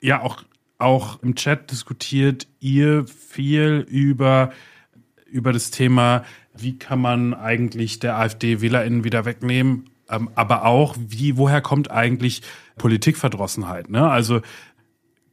ja, 0.00 0.22
auch, 0.22 0.44
auch 0.84 1.22
im 1.22 1.34
Chat 1.34 1.70
diskutiert 1.70 2.46
ihr 2.60 3.06
viel 3.06 3.84
über, 3.88 4.52
über 5.26 5.52
das 5.52 5.70
Thema, 5.70 6.24
wie 6.56 6.78
kann 6.78 7.00
man 7.00 7.34
eigentlich 7.34 7.98
der 7.98 8.16
AfD-WählerInnen 8.16 9.02
wieder 9.02 9.24
wegnehmen, 9.24 9.90
ähm, 10.08 10.30
aber 10.34 10.64
auch, 10.64 10.94
wie, 10.98 11.36
woher 11.36 11.60
kommt 11.60 11.90
eigentlich 11.90 12.42
Politikverdrossenheit? 12.76 13.90
Ne? 13.90 14.08
Also 14.08 14.42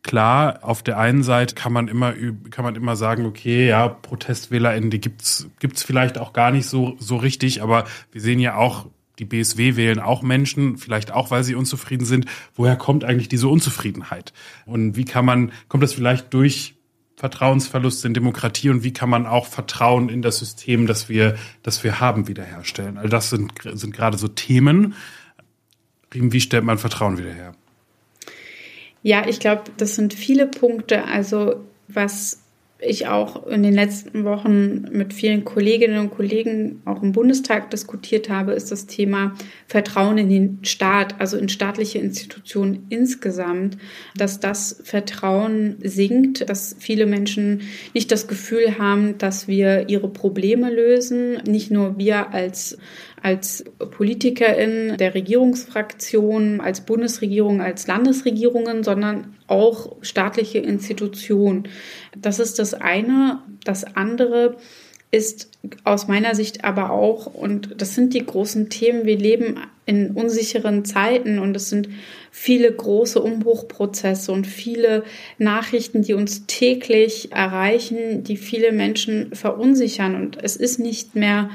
klar, 0.03 0.59
auf 0.61 0.81
der 0.81 0.97
einen 0.97 1.23
Seite 1.23 1.55
kann 1.55 1.73
man 1.73 1.87
immer 1.87 2.13
kann 2.49 2.65
man 2.65 2.75
immer 2.75 2.95
sagen, 2.95 3.25
okay, 3.25 3.67
ja, 3.67 3.87
ProtestwählerInnen, 3.87 4.89
die 4.89 5.01
gibt's 5.01 5.49
gibt's 5.59 5.83
vielleicht 5.83 6.17
auch 6.17 6.33
gar 6.33 6.51
nicht 6.51 6.67
so 6.67 6.95
so 6.99 7.17
richtig, 7.17 7.61
aber 7.61 7.85
wir 8.11 8.21
sehen 8.21 8.39
ja 8.39 8.55
auch 8.55 8.87
die 9.21 9.25
BSW 9.25 9.75
wählen 9.75 9.99
auch 9.99 10.23
Menschen, 10.23 10.77
vielleicht 10.77 11.11
auch, 11.11 11.29
weil 11.29 11.43
sie 11.43 11.53
unzufrieden 11.53 12.05
sind. 12.05 12.25
Woher 12.55 12.75
kommt 12.75 13.03
eigentlich 13.03 13.29
diese 13.29 13.47
Unzufriedenheit? 13.47 14.33
Und 14.65 14.97
wie 14.97 15.05
kann 15.05 15.25
man, 15.25 15.51
kommt 15.67 15.83
das 15.83 15.93
vielleicht 15.93 16.33
durch 16.33 16.73
Vertrauensverlust 17.17 18.03
in 18.03 18.15
Demokratie 18.15 18.71
und 18.71 18.83
wie 18.83 18.93
kann 18.93 19.11
man 19.11 19.27
auch 19.27 19.45
Vertrauen 19.45 20.09
in 20.09 20.23
das 20.23 20.39
System, 20.39 20.87
das 20.87 21.07
wir, 21.07 21.35
das 21.61 21.83
wir 21.83 21.99
haben, 21.99 22.27
wiederherstellen? 22.27 22.97
All 22.97 23.09
das 23.09 23.29
sind, 23.29 23.53
sind 23.73 23.93
gerade 23.93 24.17
so 24.17 24.27
Themen. 24.27 24.95
Wie 26.09 26.41
stellt 26.41 26.63
man 26.63 26.79
Vertrauen 26.79 27.19
wieder 27.19 27.31
her? 27.31 27.53
Ja, 29.03 29.27
ich 29.27 29.39
glaube, 29.39 29.65
das 29.77 29.93
sind 29.93 30.15
viele 30.15 30.47
Punkte. 30.47 31.05
Also 31.05 31.63
was 31.87 32.40
ich 32.81 33.07
auch 33.07 33.45
in 33.47 33.61
den 33.63 33.73
letzten 33.73 34.23
Wochen 34.23 34.87
mit 34.91 35.13
vielen 35.13 35.45
Kolleginnen 35.45 35.99
und 35.99 36.09
Kollegen 36.09 36.81
auch 36.85 37.03
im 37.03 37.11
Bundestag 37.11 37.69
diskutiert 37.69 38.29
habe, 38.29 38.53
ist 38.53 38.71
das 38.71 38.87
Thema 38.87 39.35
Vertrauen 39.67 40.17
in 40.17 40.29
den 40.29 40.59
Staat, 40.63 41.19
also 41.19 41.37
in 41.37 41.47
staatliche 41.47 41.99
Institutionen 41.99 42.87
insgesamt, 42.89 43.77
dass 44.17 44.39
das 44.39 44.81
Vertrauen 44.83 45.75
sinkt, 45.83 46.49
dass 46.49 46.75
viele 46.79 47.05
Menschen 47.05 47.61
nicht 47.93 48.11
das 48.11 48.27
Gefühl 48.27 48.79
haben, 48.79 49.17
dass 49.19 49.47
wir 49.47 49.87
ihre 49.89 50.09
Probleme 50.09 50.71
lösen, 50.71 51.37
nicht 51.47 51.69
nur 51.69 51.97
wir 51.99 52.33
als 52.33 52.77
als 53.21 53.63
Politikerin 53.91 54.97
der 54.97 55.13
Regierungsfraktion, 55.13 56.59
als 56.59 56.81
Bundesregierung, 56.81 57.61
als 57.61 57.87
Landesregierungen, 57.87 58.83
sondern 58.83 59.35
auch 59.47 59.97
staatliche 60.01 60.59
Institutionen. 60.59 61.67
Das 62.17 62.39
ist 62.39 62.57
das 62.57 62.73
eine. 62.73 63.39
Das 63.63 63.83
andere 63.83 64.55
ist 65.11 65.49
aus 65.83 66.07
meiner 66.07 66.35
Sicht 66.35 66.63
aber 66.63 66.89
auch, 66.91 67.27
und 67.27 67.75
das 67.77 67.95
sind 67.95 68.13
die 68.13 68.25
großen 68.25 68.69
Themen, 68.69 69.05
wir 69.05 69.17
leben 69.17 69.59
in 69.85 70.11
unsicheren 70.11 70.85
Zeiten 70.85 71.37
und 71.37 71.55
es 71.55 71.69
sind 71.69 71.89
viele 72.31 72.71
große 72.71 73.21
Umbruchprozesse 73.21 74.31
und 74.31 74.47
viele 74.47 75.03
Nachrichten, 75.37 76.01
die 76.01 76.13
uns 76.13 76.45
täglich 76.47 77.33
erreichen, 77.33 78.23
die 78.23 78.37
viele 78.37 78.71
Menschen 78.71 79.35
verunsichern. 79.35 80.15
Und 80.15 80.41
es 80.41 80.55
ist 80.55 80.79
nicht 80.79 81.15
mehr 81.15 81.49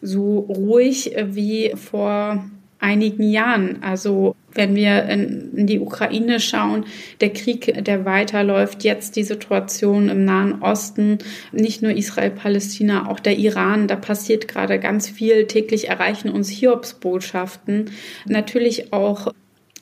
so 0.00 0.40
ruhig 0.40 1.14
wie 1.26 1.72
vor 1.76 2.44
einigen 2.84 3.30
Jahren. 3.30 3.82
Also 3.82 4.36
wenn 4.52 4.76
wir 4.76 5.04
in, 5.04 5.66
die 5.66 5.80
Ukraine 5.80 6.38
schauen, 6.38 6.84
der 7.20 7.32
Krieg, 7.32 7.84
der 7.84 8.04
weiterläuft, 8.04 8.84
jetzt 8.84 9.16
die 9.16 9.24
Situation 9.24 10.08
im 10.08 10.24
Nahen 10.24 10.62
Osten, 10.62 11.18
nicht 11.50 11.82
nur 11.82 11.92
Israel-Palästina, 11.92 13.08
auch 13.08 13.20
der 13.20 13.38
Iran, 13.38 13.88
da 13.88 13.96
passiert 13.96 14.46
gerade 14.46 14.78
ganz 14.78 15.08
viel. 15.08 15.46
Täglich 15.46 15.88
erreichen 15.88 16.28
uns 16.28 16.50
Hiobsbotschaften. 16.50 17.90
Natürlich 18.26 18.92
auch 18.92 19.32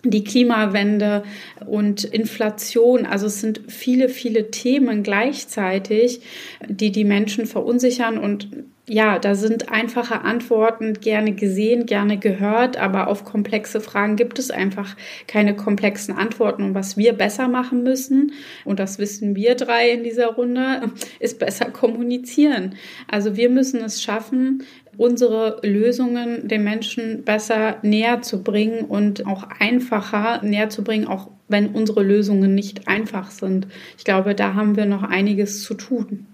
die 0.05 0.25
Klimawende 0.25 1.23
und 1.67 2.05
Inflation. 2.05 3.07
Also 3.07 3.27
es 3.27 3.41
sind 3.41 3.61
viele, 3.69 4.09
viele 4.09 4.51
Themen 4.51 5.03
gleichzeitig, 5.03 6.21
die 6.67 6.91
die 6.91 7.05
Menschen 7.05 7.47
verunsichern 7.47 8.19
und 8.19 8.49
ja, 8.89 9.21
da 9.21 9.37
sind 9.37 9.71
einfache 9.71 10.23
Antworten 10.23 10.95
gerne 10.95 11.33
gesehen, 11.33 11.87
gerne 11.87 12.19
gehört, 12.19 12.77
aber 12.77 13.07
auf 13.07 13.25
komplexe 13.25 13.81
Fragen 13.81 14.17
gibt 14.17 14.41
es 14.41 14.51
einfach 14.51 14.97
keine 15.29 15.55
komplexen 15.55 16.17
Antworten. 16.17 16.65
Und 16.65 16.75
was 16.75 16.97
wir 16.97 17.13
besser 17.13 17.47
machen 17.47 17.85
müssen, 17.85 18.33
und 18.65 18.81
das 18.81 18.99
wissen 18.99 19.37
wir 19.37 19.55
drei 19.55 19.91
in 19.91 20.03
dieser 20.03 20.35
Runde, 20.35 20.91
ist 21.21 21.39
besser 21.39 21.67
kommunizieren. 21.67 22.75
Also 23.09 23.37
wir 23.37 23.51
müssen 23.51 23.81
es 23.83 24.03
schaffen, 24.03 24.65
unsere 24.97 25.61
Lösungen 25.63 26.49
den 26.49 26.65
Menschen 26.65 27.23
besser 27.23 27.77
näher 27.83 28.23
zu 28.23 28.43
bringen 28.43 28.85
und 28.85 29.27
auch 29.27 29.45
einfacher 29.61 30.43
näher 30.43 30.71
zu 30.71 30.83
bringen, 30.83 31.07
auch 31.07 31.31
wenn 31.47 31.69
unsere 31.69 32.03
Lösungen 32.03 32.57
nicht 32.57 32.89
einfach 32.89 33.31
sind. 33.31 33.69
Ich 33.97 34.05
glaube, 34.05 34.35
da 34.35 34.55
haben 34.55 34.77
wir 34.77 34.87
noch 34.87 35.05
einiges 35.05 35.63
zu 35.63 35.75
tun. 35.75 36.27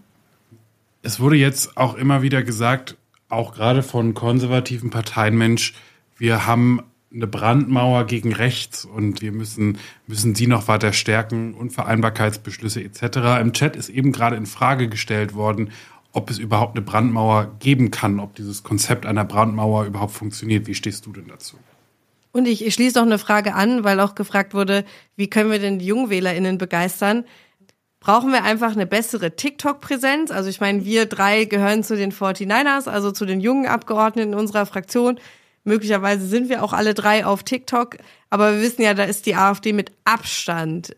Es 1.03 1.21
wurde 1.21 1.37
jetzt 1.37 1.77
auch 1.77 1.95
immer 1.95 2.23
wieder 2.23 2.43
gesagt, 2.43 2.97
auch 3.29 3.55
gerade 3.55 3.83
von 3.83 4.15
konservativen 4.15 4.91
Parteien, 4.91 5.37
Mensch, 5.37 5.75
wir 6.17 6.47
haben 6.47 6.81
eine 7.13 7.27
Brandmauer 7.27 8.05
gegen 8.05 8.33
rechts 8.33 8.85
und 8.85 9.23
wir 9.23 9.33
müssen, 9.33 9.79
müssen 10.07 10.35
sie 10.35 10.47
noch 10.47 10.69
weiter 10.69 10.93
stärken, 10.93 11.55
Unvereinbarkeitsbeschlüsse 11.55 12.83
etc. 12.83 13.41
Im 13.41 13.53
Chat 13.53 13.77
ist 13.77 13.89
eben 13.89 14.13
gerade 14.13 14.37
in 14.37 14.47
Frage 14.47 14.89
gestellt 14.89 15.35
worden, 15.35 15.71
ob 16.13 16.31
es 16.31 16.39
überhaupt 16.39 16.77
eine 16.77 16.85
Brandmauer 16.85 17.57
geben 17.61 17.91
kann, 17.91 18.19
ob 18.21 18.35
dieses 18.35 18.63
Konzept 18.63 19.07
einer 19.07 19.25
Brandmauer 19.25 19.85
überhaupt 19.85 20.13
funktioniert. 20.13 20.67
Wie 20.67 20.75
stehst 20.75 21.07
du 21.07 21.13
denn 21.13 21.29
dazu? 21.29 21.57
Und 22.33 22.47
ich, 22.47 22.65
ich 22.65 22.75
schließe 22.75 22.99
noch 22.99 23.07
eine 23.07 23.19
Frage 23.19 23.55
an, 23.55 23.85
weil 23.85 24.01
auch 24.01 24.15
gefragt 24.15 24.53
wurde, 24.53 24.85
wie 25.17 25.31
können 25.31 25.51
wir 25.51 25.59
denn 25.59 25.79
die 25.79 25.87
JungwählerInnen 25.87 26.59
begeistern? 26.59 27.25
Brauchen 28.09 28.33
wir 28.33 28.43
einfach 28.43 28.73
eine 28.73 28.87
bessere 28.87 29.37
TikTok-Präsenz. 29.37 30.31
Also 30.31 30.49
ich 30.49 30.63
meine, 30.63 30.87
wir 30.87 31.05
drei 31.05 31.45
gehören 31.45 31.85
zu 31.85 31.95
den 31.95 32.11
49ers, 32.11 32.89
also 32.89 33.13
zu 33.13 33.27
den 33.27 33.39
jungen 33.39 33.67
Abgeordneten 33.67 34.33
unserer 34.33 34.65
Fraktion. 34.65 35.21
Möglicherweise 35.65 36.27
sind 36.27 36.49
wir 36.49 36.65
auch 36.65 36.73
alle 36.73 36.95
drei 36.95 37.27
auf 37.27 37.43
TikTok, 37.43 37.99
aber 38.31 38.55
wir 38.55 38.63
wissen 38.63 38.81
ja, 38.81 38.95
da 38.95 39.05
ist 39.05 39.27
die 39.27 39.35
AfD 39.35 39.75
mit 39.75 39.93
Abstand 40.05 40.97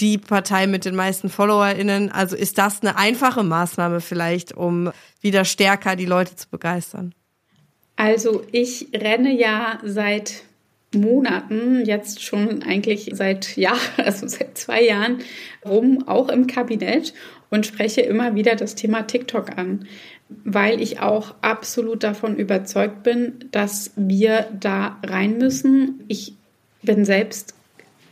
die 0.00 0.18
Partei 0.18 0.66
mit 0.66 0.84
den 0.84 0.96
meisten 0.96 1.28
FollowerInnen. 1.28 2.10
Also 2.10 2.34
ist 2.34 2.58
das 2.58 2.82
eine 2.82 2.96
einfache 2.96 3.44
Maßnahme 3.44 4.00
vielleicht, 4.00 4.52
um 4.52 4.90
wieder 5.20 5.44
stärker 5.44 5.94
die 5.94 6.06
Leute 6.06 6.34
zu 6.34 6.48
begeistern? 6.48 7.14
Also 7.94 8.42
ich 8.50 8.88
renne 8.92 9.30
ja 9.30 9.78
seit 9.84 10.42
Monaten, 10.94 11.84
jetzt 11.84 12.22
schon 12.22 12.62
eigentlich 12.62 13.10
seit 13.12 13.56
Jahren, 13.56 13.78
also 13.96 14.26
seit 14.26 14.56
zwei 14.56 14.84
Jahren 14.84 15.18
rum, 15.64 16.04
auch 16.06 16.28
im 16.28 16.46
Kabinett 16.46 17.12
und 17.50 17.66
spreche 17.66 18.00
immer 18.00 18.34
wieder 18.34 18.56
das 18.56 18.74
Thema 18.74 19.02
TikTok 19.02 19.56
an, 19.56 19.86
weil 20.28 20.80
ich 20.80 21.00
auch 21.00 21.34
absolut 21.40 22.02
davon 22.02 22.36
überzeugt 22.36 23.02
bin, 23.02 23.44
dass 23.50 23.92
wir 23.96 24.46
da 24.58 24.98
rein 25.04 25.38
müssen. 25.38 26.04
Ich 26.08 26.34
bin 26.82 27.04
selbst 27.04 27.54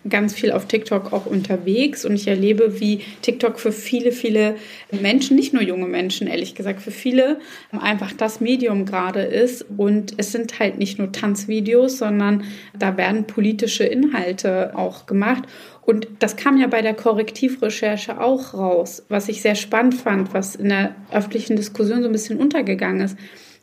ganz 0.08 0.34
viel 0.34 0.52
auf 0.52 0.66
TikTok 0.66 1.12
auch 1.12 1.26
unterwegs 1.26 2.04
und 2.04 2.14
ich 2.14 2.26
erlebe, 2.28 2.80
wie 2.80 3.00
TikTok 3.22 3.58
für 3.58 3.72
viele, 3.72 4.12
viele 4.12 4.56
Menschen, 4.90 5.36
nicht 5.36 5.52
nur 5.52 5.62
junge 5.62 5.86
Menschen, 5.86 6.26
ehrlich 6.26 6.54
gesagt, 6.54 6.82
für 6.82 6.90
viele 6.90 7.38
einfach 7.72 8.12
das 8.12 8.40
Medium 8.40 8.86
gerade 8.86 9.22
ist. 9.22 9.64
Und 9.76 10.14
es 10.16 10.32
sind 10.32 10.58
halt 10.58 10.78
nicht 10.78 10.98
nur 10.98 11.12
Tanzvideos, 11.12 11.98
sondern 11.98 12.44
da 12.78 12.96
werden 12.96 13.26
politische 13.26 13.84
Inhalte 13.84 14.76
auch 14.76 15.06
gemacht. 15.06 15.44
Und 15.82 16.08
das 16.18 16.36
kam 16.36 16.58
ja 16.58 16.66
bei 16.66 16.82
der 16.82 16.94
Korrektivrecherche 16.94 18.20
auch 18.20 18.54
raus, 18.54 19.04
was 19.08 19.28
ich 19.28 19.40
sehr 19.40 19.54
spannend 19.54 19.94
fand, 19.94 20.34
was 20.34 20.56
in 20.56 20.68
der 20.68 20.96
öffentlichen 21.12 21.56
Diskussion 21.56 22.02
so 22.02 22.08
ein 22.08 22.12
bisschen 22.12 22.38
untergegangen 22.38 23.02
ist. 23.02 23.16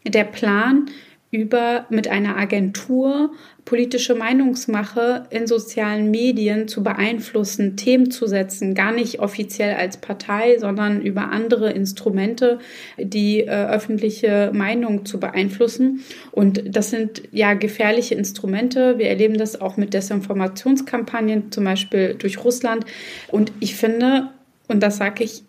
Der 0.05 0.23
Plan, 0.23 0.89
über 1.33 1.87
mit 1.89 2.07
einer 2.07 2.37
Agentur 2.37 3.31
politische 3.65 4.13
Meinungsmache 4.13 5.23
in 5.31 5.47
sozialen 5.47 6.11
Medien 6.11 6.67
zu 6.67 6.83
beeinflussen, 6.83 7.75
Themen 7.75 8.11
zu 8.11 8.27
setzen, 8.27 8.75
gar 8.75 8.91
nicht 8.91 9.19
offiziell 9.19 9.73
als 9.75 9.97
Partei, 9.97 10.59
sondern 10.59 11.01
über 11.01 11.31
andere 11.31 11.71
Instrumente 11.71 12.59
die 12.99 13.39
äh, 13.39 13.47
öffentliche 13.47 14.51
Meinung 14.53 15.05
zu 15.05 15.19
beeinflussen. 15.19 16.03
Und 16.31 16.75
das 16.75 16.91
sind 16.91 17.23
ja 17.31 17.55
gefährliche 17.55 18.13
Instrumente. 18.13 18.99
Wir 18.99 19.07
erleben 19.07 19.37
das 19.39 19.59
auch 19.59 19.75
mit 19.75 19.95
Desinformationskampagnen, 19.95 21.51
zum 21.51 21.63
Beispiel 21.63 22.13
durch 22.13 22.43
Russland. 22.43 22.85
Und 23.29 23.51
ich 23.59 23.75
finde, 23.75 24.29
und 24.67 24.83
das 24.83 24.97
sage 24.97 25.23
ich 25.23 25.43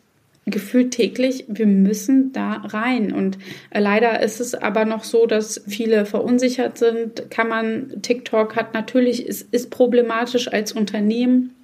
gefühlt 0.46 0.90
täglich, 0.92 1.44
wir 1.48 1.66
müssen 1.66 2.32
da 2.32 2.52
rein. 2.52 3.12
Und 3.12 3.38
äh, 3.70 3.80
leider 3.80 4.20
ist 4.20 4.40
es 4.40 4.54
aber 4.54 4.84
noch 4.84 5.04
so, 5.04 5.26
dass 5.26 5.62
viele 5.66 6.04
verunsichert 6.04 6.78
sind. 6.78 7.30
Kann 7.30 7.48
man, 7.48 8.02
TikTok 8.02 8.56
hat 8.56 8.74
natürlich, 8.74 9.26
ist, 9.26 9.52
ist 9.52 9.70
problematisch 9.70 10.52
als 10.52 10.72
Unternehmen. 10.72 11.54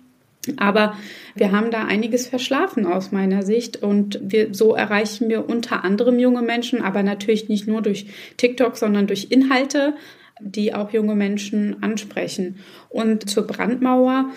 Aber 0.57 0.97
wir 1.35 1.53
haben 1.53 1.71
da 1.71 1.85
einiges 1.85 2.27
verschlafen 2.27 2.87
aus 2.87 3.13
meiner 3.13 3.43
Sicht 3.43 3.83
und 3.83 4.19
wir, 4.23 4.55
so 4.55 4.75
erreichen 4.75 5.29
wir 5.29 5.47
unter 5.47 5.85
anderem 5.85 6.19
junge 6.19 6.41
Menschen, 6.41 6.81
aber 6.81 7.03
natürlich 7.03 7.51
nicht 7.51 7.69
nur 7.69 7.83
durch 7.83 8.07
TikTok, 8.39 8.79
sondern 8.79 9.07
durch 9.07 9.27
Inhalte, 9.29 9.95
die 10.41 10.75
auch 10.75 10.93
junge 10.93 11.15
Menschen 11.15 11.83
ansprechen. 11.83 12.57
Und 12.89 13.29
zur 13.29 13.47
Brandmauer 13.47 14.31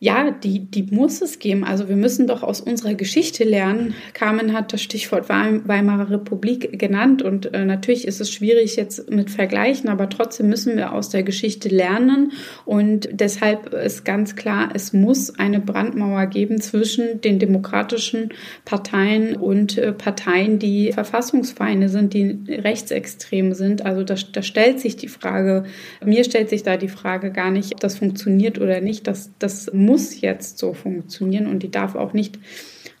ja, 0.00 0.30
die, 0.30 0.60
die 0.60 0.84
muss 0.84 1.22
es 1.22 1.40
geben. 1.40 1.64
Also 1.64 1.88
wir 1.88 1.96
müssen 1.96 2.28
doch 2.28 2.44
aus 2.44 2.60
unserer 2.60 2.94
Geschichte 2.94 3.42
lernen. 3.42 3.94
Carmen 4.12 4.52
hat 4.52 4.72
das 4.72 4.80
Stichwort 4.80 5.28
Weimarer 5.28 6.10
Republik 6.10 6.78
genannt 6.78 7.20
und 7.22 7.52
äh, 7.52 7.64
natürlich 7.64 8.06
ist 8.06 8.20
es 8.20 8.30
schwierig 8.32 8.76
jetzt 8.76 9.10
mit 9.10 9.28
Vergleichen, 9.28 9.88
aber 9.88 10.08
trotzdem 10.08 10.48
müssen 10.48 10.76
wir 10.76 10.92
aus 10.92 11.08
der 11.08 11.24
Geschichte 11.24 11.68
lernen 11.68 12.30
und 12.64 13.08
deshalb 13.12 13.74
ist 13.74 14.04
ganz 14.04 14.36
klar, 14.36 14.68
es 14.72 14.92
muss 14.92 15.36
eine 15.36 15.58
Brandmauer 15.58 16.26
geben 16.26 16.60
zwischen 16.60 17.20
den 17.20 17.40
demokratischen 17.40 18.28
Parteien 18.64 19.34
und 19.34 19.78
äh, 19.78 19.92
Parteien, 19.92 20.60
die 20.60 20.92
Verfassungsfeinde 20.92 21.88
sind, 21.88 22.14
die 22.14 22.38
rechtsextrem 22.48 23.52
sind. 23.52 23.84
Also 23.84 24.04
da, 24.04 24.14
da 24.32 24.42
stellt 24.42 24.78
sich 24.78 24.96
die 24.96 25.08
Frage, 25.08 25.64
mir 26.04 26.22
stellt 26.22 26.50
sich 26.50 26.62
da 26.62 26.76
die 26.76 26.88
Frage 26.88 27.32
gar 27.32 27.50
nicht, 27.50 27.72
ob 27.72 27.80
das 27.80 27.98
funktioniert 27.98 28.60
oder 28.60 28.80
nicht. 28.80 29.08
Das, 29.08 29.32
das 29.40 29.68
jetzt 29.96 30.58
so 30.58 30.74
funktionieren 30.74 31.46
und 31.46 31.62
die 31.62 31.70
darf 31.70 31.94
auch 31.94 32.12
nicht 32.12 32.38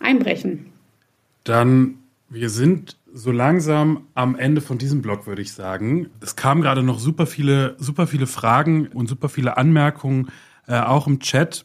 einbrechen. 0.00 0.66
Dann, 1.44 1.98
wir 2.28 2.50
sind 2.50 2.96
so 3.12 3.30
langsam 3.32 4.06
am 4.14 4.36
Ende 4.36 4.60
von 4.60 4.78
diesem 4.78 5.02
Blog, 5.02 5.26
würde 5.26 5.42
ich 5.42 5.52
sagen. 5.52 6.10
Es 6.20 6.36
kamen 6.36 6.62
gerade 6.62 6.82
noch 6.82 6.98
super 6.98 7.26
viele, 7.26 7.76
super 7.78 8.06
viele 8.06 8.26
Fragen 8.26 8.88
und 8.88 9.08
super 9.08 9.28
viele 9.28 9.56
Anmerkungen, 9.56 10.30
äh, 10.66 10.78
auch 10.78 11.06
im 11.06 11.20
Chat. 11.20 11.64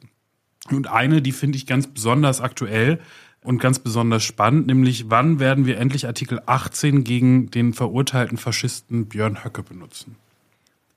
Und 0.72 0.88
eine, 0.88 1.22
die 1.22 1.34
finde 1.34 1.58
ich 1.58 1.68
ganz 1.68 1.88
besonders 1.88 2.40
aktuell 2.40 3.00
und 3.44 3.60
ganz 3.60 3.80
besonders 3.80 4.24
spannend, 4.24 4.68
nämlich 4.68 5.10
wann 5.10 5.40
werden 5.40 5.66
wir 5.66 5.78
endlich 5.78 6.08
Artikel 6.08 6.42
18 6.46 7.04
gegen 7.04 7.52
den 7.52 7.74
verurteilten 7.74 8.38
Faschisten 8.38 9.08
Björn 9.08 9.44
Höcke 9.44 9.64
benutzen? 9.64 10.16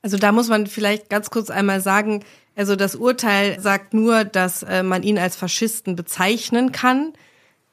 Also 0.03 0.19
da 0.19 0.31
muss 0.31 0.49
man 0.49 0.69
vielleicht 0.69 1.11
ganz 1.11 1.31
kurz 1.31 1.51
einmal 1.51 1.81
sagen, 1.81 2.23
also 2.57 2.75
das 2.75 2.97
Urteil 2.97 3.61
sagt 3.61 3.93
nur, 3.93 4.25
dass 4.25 4.63
äh, 4.63 4.83
man 4.83 5.03
ihn 5.03 5.19
als 5.19 5.37
Faschisten 5.37 5.95
bezeichnen 5.95 6.73
kann. 6.73 7.13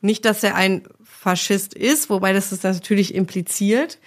Nicht, 0.02 0.26
dass 0.26 0.44
er 0.44 0.56
ein 0.56 0.84
Faschist 1.04 1.74
ist, 1.74 2.10
wobei 2.10 2.34
das 2.34 2.52
ist 2.52 2.66
natürlich 2.66 3.16
impliziert. 3.16 3.98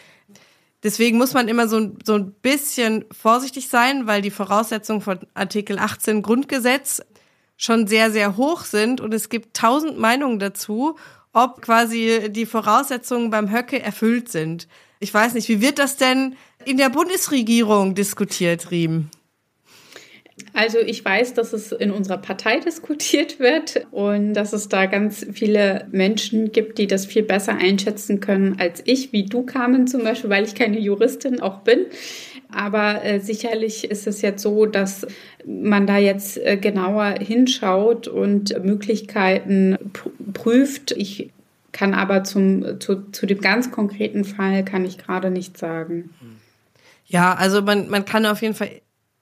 Deswegen 0.82 1.16
muss 1.16 1.32
man 1.32 1.48
immer 1.48 1.66
so, 1.66 1.92
so 2.04 2.14
ein 2.14 2.32
bisschen 2.32 3.06
vorsichtig 3.10 3.68
sein, 3.68 4.06
weil 4.06 4.20
die 4.20 4.30
Voraussetzungen 4.30 5.00
von 5.00 5.20
Artikel 5.32 5.78
18 5.78 6.20
Grundgesetz 6.20 7.02
schon 7.56 7.86
sehr, 7.86 8.10
sehr 8.12 8.36
hoch 8.36 8.64
sind 8.64 9.00
und 9.00 9.14
es 9.14 9.30
gibt 9.30 9.56
tausend 9.56 9.98
Meinungen 9.98 10.38
dazu, 10.38 10.96
ob 11.32 11.62
quasi 11.62 12.28
die 12.28 12.44
Voraussetzungen 12.44 13.30
beim 13.30 13.50
Höcke 13.50 13.80
erfüllt 13.80 14.30
sind. 14.30 14.68
Ich 15.00 15.12
weiß 15.12 15.32
nicht, 15.32 15.48
wie 15.48 15.62
wird 15.62 15.78
das 15.78 15.96
denn 15.96 16.36
in 16.66 16.76
der 16.76 16.90
Bundesregierung 16.90 17.94
diskutiert, 17.94 18.70
Riem? 18.70 19.08
Also 20.53 20.78
ich 20.78 21.03
weiß, 21.03 21.32
dass 21.32 21.53
es 21.55 21.72
in 21.72 21.91
unserer 21.91 22.18
Partei 22.18 22.61
diskutiert 22.64 23.41
wird 23.41 23.87
und 23.91 24.34
dass 24.34 24.53
es 24.53 24.68
da 24.68 24.87
ganz 24.87 25.26
viele 25.32 25.87
Menschen 25.93 26.53
gibt, 26.53 26.78
die 26.78 26.87
das 26.87 27.07
viel 27.07 27.22
besser 27.22 27.57
einschätzen 27.57 28.20
können 28.20 28.57
als 28.59 28.82
ich, 28.84 29.12
wie 29.12 29.24
du, 29.24 29.45
Carmen 29.45 29.87
zum 29.87 30.05
Beispiel, 30.05 30.30
weil 30.30 30.45
ich 30.45 30.55
keine 30.55 30.78
Juristin 30.78 31.41
auch 31.41 31.61
bin. 31.61 31.87
Aber 32.51 33.05
äh, 33.05 33.20
sicherlich 33.20 33.91
ist 33.91 34.07
es 34.07 34.22
jetzt 34.22 34.43
so, 34.43 34.66
dass 34.66 35.07
man 35.45 35.87
da 35.87 35.97
jetzt 35.99 36.39
äh, 36.39 36.57
genauer 36.57 37.16
hinschaut 37.18 38.07
und 38.07 38.62
Möglichkeiten 38.62 39.76
prüft. 40.32 40.93
Ich 40.93 41.30
kann 41.72 41.93
aber 41.93 42.24
zum, 42.24 42.80
zu, 42.80 43.11
zu 43.11 43.26
dem 43.26 43.41
ganz 43.41 43.70
konkreten 43.70 44.24
Fall 44.24 44.64
kann 44.64 44.84
ich 44.84 44.99
gerade 44.99 45.30
nichts 45.30 45.61
sagen. 45.61 46.11
Ja, 47.07 47.34
also 47.34 47.62
man, 47.62 47.89
man 47.89 48.05
kann 48.05 48.26
auf 48.26 48.43
jeden 48.43 48.55
Fall 48.55 48.70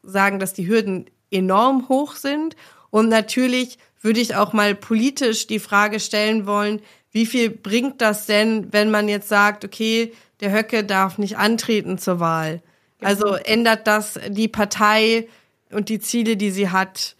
sagen, 0.05 0.39
dass 0.39 0.53
die 0.53 0.69
Hürden 0.69 1.07
enorm 1.31 1.89
hoch 1.89 2.15
sind. 2.15 2.57
Und 2.91 3.09
natürlich 3.09 3.79
würde 4.01 4.21
ich 4.21 4.37
auch 4.37 4.53
mal 4.53 4.75
politisch 4.75 5.47
die 5.47 5.59
Frage 5.59 5.99
stellen 6.01 6.47
wollen, 6.47 6.81
wie 7.11 7.27
viel 7.27 7.49
bringt 7.51 8.01
das 8.01 8.27
denn, 8.27 8.73
wenn 8.73 8.91
man 8.91 9.09
jetzt 9.09 9.29
sagt, 9.29 9.65
okay, 9.65 10.13
der 10.41 10.53
Höcke 10.53 10.85
darf 10.85 11.17
nicht 11.17 11.39
antreten 11.39 11.97
zur 11.97 12.21
Wahl. 12.21 12.61
Also 13.01 13.35
ändert 13.35 13.87
das 13.87 14.19
die 14.29 14.49
Partei 14.49 15.29
und 15.71 15.89
die 15.89 16.01
Ziele, 16.01 16.37
die 16.37 16.51
sie 16.51 16.71
hat? 16.71 17.17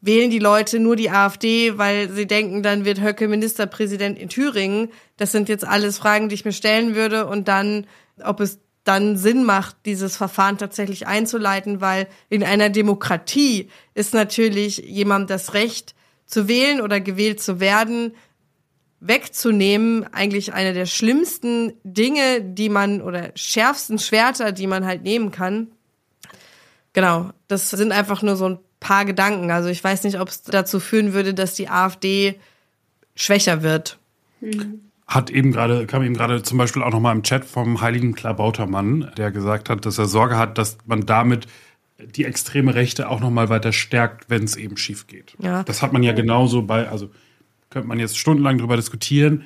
Wählen 0.00 0.30
die 0.30 0.38
Leute 0.38 0.80
nur 0.80 0.96
die 0.96 1.10
AfD, 1.10 1.78
weil 1.78 2.10
sie 2.10 2.26
denken, 2.26 2.62
dann 2.62 2.84
wird 2.84 3.00
Höcke 3.00 3.28
Ministerpräsident 3.28 4.18
in 4.18 4.28
Thüringen? 4.28 4.90
Das 5.16 5.32
sind 5.32 5.48
jetzt 5.48 5.66
alles 5.66 5.98
Fragen, 5.98 6.28
die 6.28 6.34
ich 6.34 6.44
mir 6.44 6.52
stellen 6.52 6.94
würde. 6.94 7.26
Und 7.26 7.48
dann, 7.48 7.86
ob 8.22 8.40
es 8.40 8.58
dann 8.84 9.16
Sinn 9.16 9.44
macht, 9.44 9.76
dieses 9.86 10.16
Verfahren 10.16 10.58
tatsächlich 10.58 11.06
einzuleiten, 11.06 11.80
weil 11.80 12.08
in 12.28 12.42
einer 12.42 12.70
Demokratie 12.70 13.68
ist 13.94 14.12
natürlich 14.14 14.78
jemandem 14.78 15.28
das 15.28 15.54
Recht 15.54 15.94
zu 16.26 16.48
wählen 16.48 16.80
oder 16.80 17.00
gewählt 17.00 17.40
zu 17.40 17.60
werden, 17.60 18.14
wegzunehmen, 19.00 20.06
eigentlich 20.12 20.52
eine 20.52 20.72
der 20.72 20.86
schlimmsten 20.86 21.72
Dinge, 21.84 22.40
die 22.42 22.68
man 22.68 23.02
oder 23.02 23.32
schärfsten 23.34 23.98
Schwerter, 23.98 24.52
die 24.52 24.66
man 24.66 24.86
halt 24.86 25.02
nehmen 25.02 25.30
kann. 25.32 25.72
Genau, 26.92 27.30
das 27.48 27.70
sind 27.70 27.92
einfach 27.92 28.22
nur 28.22 28.36
so 28.36 28.48
ein 28.48 28.58
paar 28.80 29.04
Gedanken. 29.04 29.50
Also 29.50 29.68
ich 29.68 29.82
weiß 29.82 30.04
nicht, 30.04 30.20
ob 30.20 30.28
es 30.28 30.42
dazu 30.42 30.78
führen 30.80 31.14
würde, 31.14 31.34
dass 31.34 31.54
die 31.54 31.68
AfD 31.68 32.38
schwächer 33.14 33.62
wird. 33.62 33.98
Hat 35.14 35.30
eben 35.30 35.52
gerade, 35.52 35.86
kam 35.86 36.02
eben 36.02 36.14
gerade 36.14 36.42
zum 36.42 36.58
Beispiel 36.58 36.82
auch 36.82 36.90
nochmal 36.90 37.14
im 37.14 37.22
Chat 37.22 37.44
vom 37.44 37.80
heiligen 37.80 38.14
Klabautermann, 38.14 39.10
der 39.16 39.30
gesagt 39.30 39.68
hat, 39.68 39.84
dass 39.84 39.98
er 39.98 40.06
Sorge 40.06 40.38
hat, 40.38 40.56
dass 40.58 40.78
man 40.86 41.04
damit 41.04 41.46
die 41.98 42.24
extreme 42.24 42.74
Rechte 42.74 43.08
auch 43.08 43.20
nochmal 43.20 43.48
weiter 43.48 43.72
stärkt, 43.72 44.30
wenn 44.30 44.44
es 44.44 44.56
eben 44.56 44.76
schief 44.76 45.06
geht. 45.06 45.34
Ja. 45.38 45.62
Das 45.64 45.82
hat 45.82 45.92
man 45.92 46.02
ja 46.02 46.12
genauso 46.12 46.62
bei, 46.62 46.88
also 46.88 47.10
könnte 47.68 47.88
man 47.88 47.98
jetzt 47.98 48.18
stundenlang 48.18 48.58
darüber 48.58 48.76
diskutieren, 48.76 49.44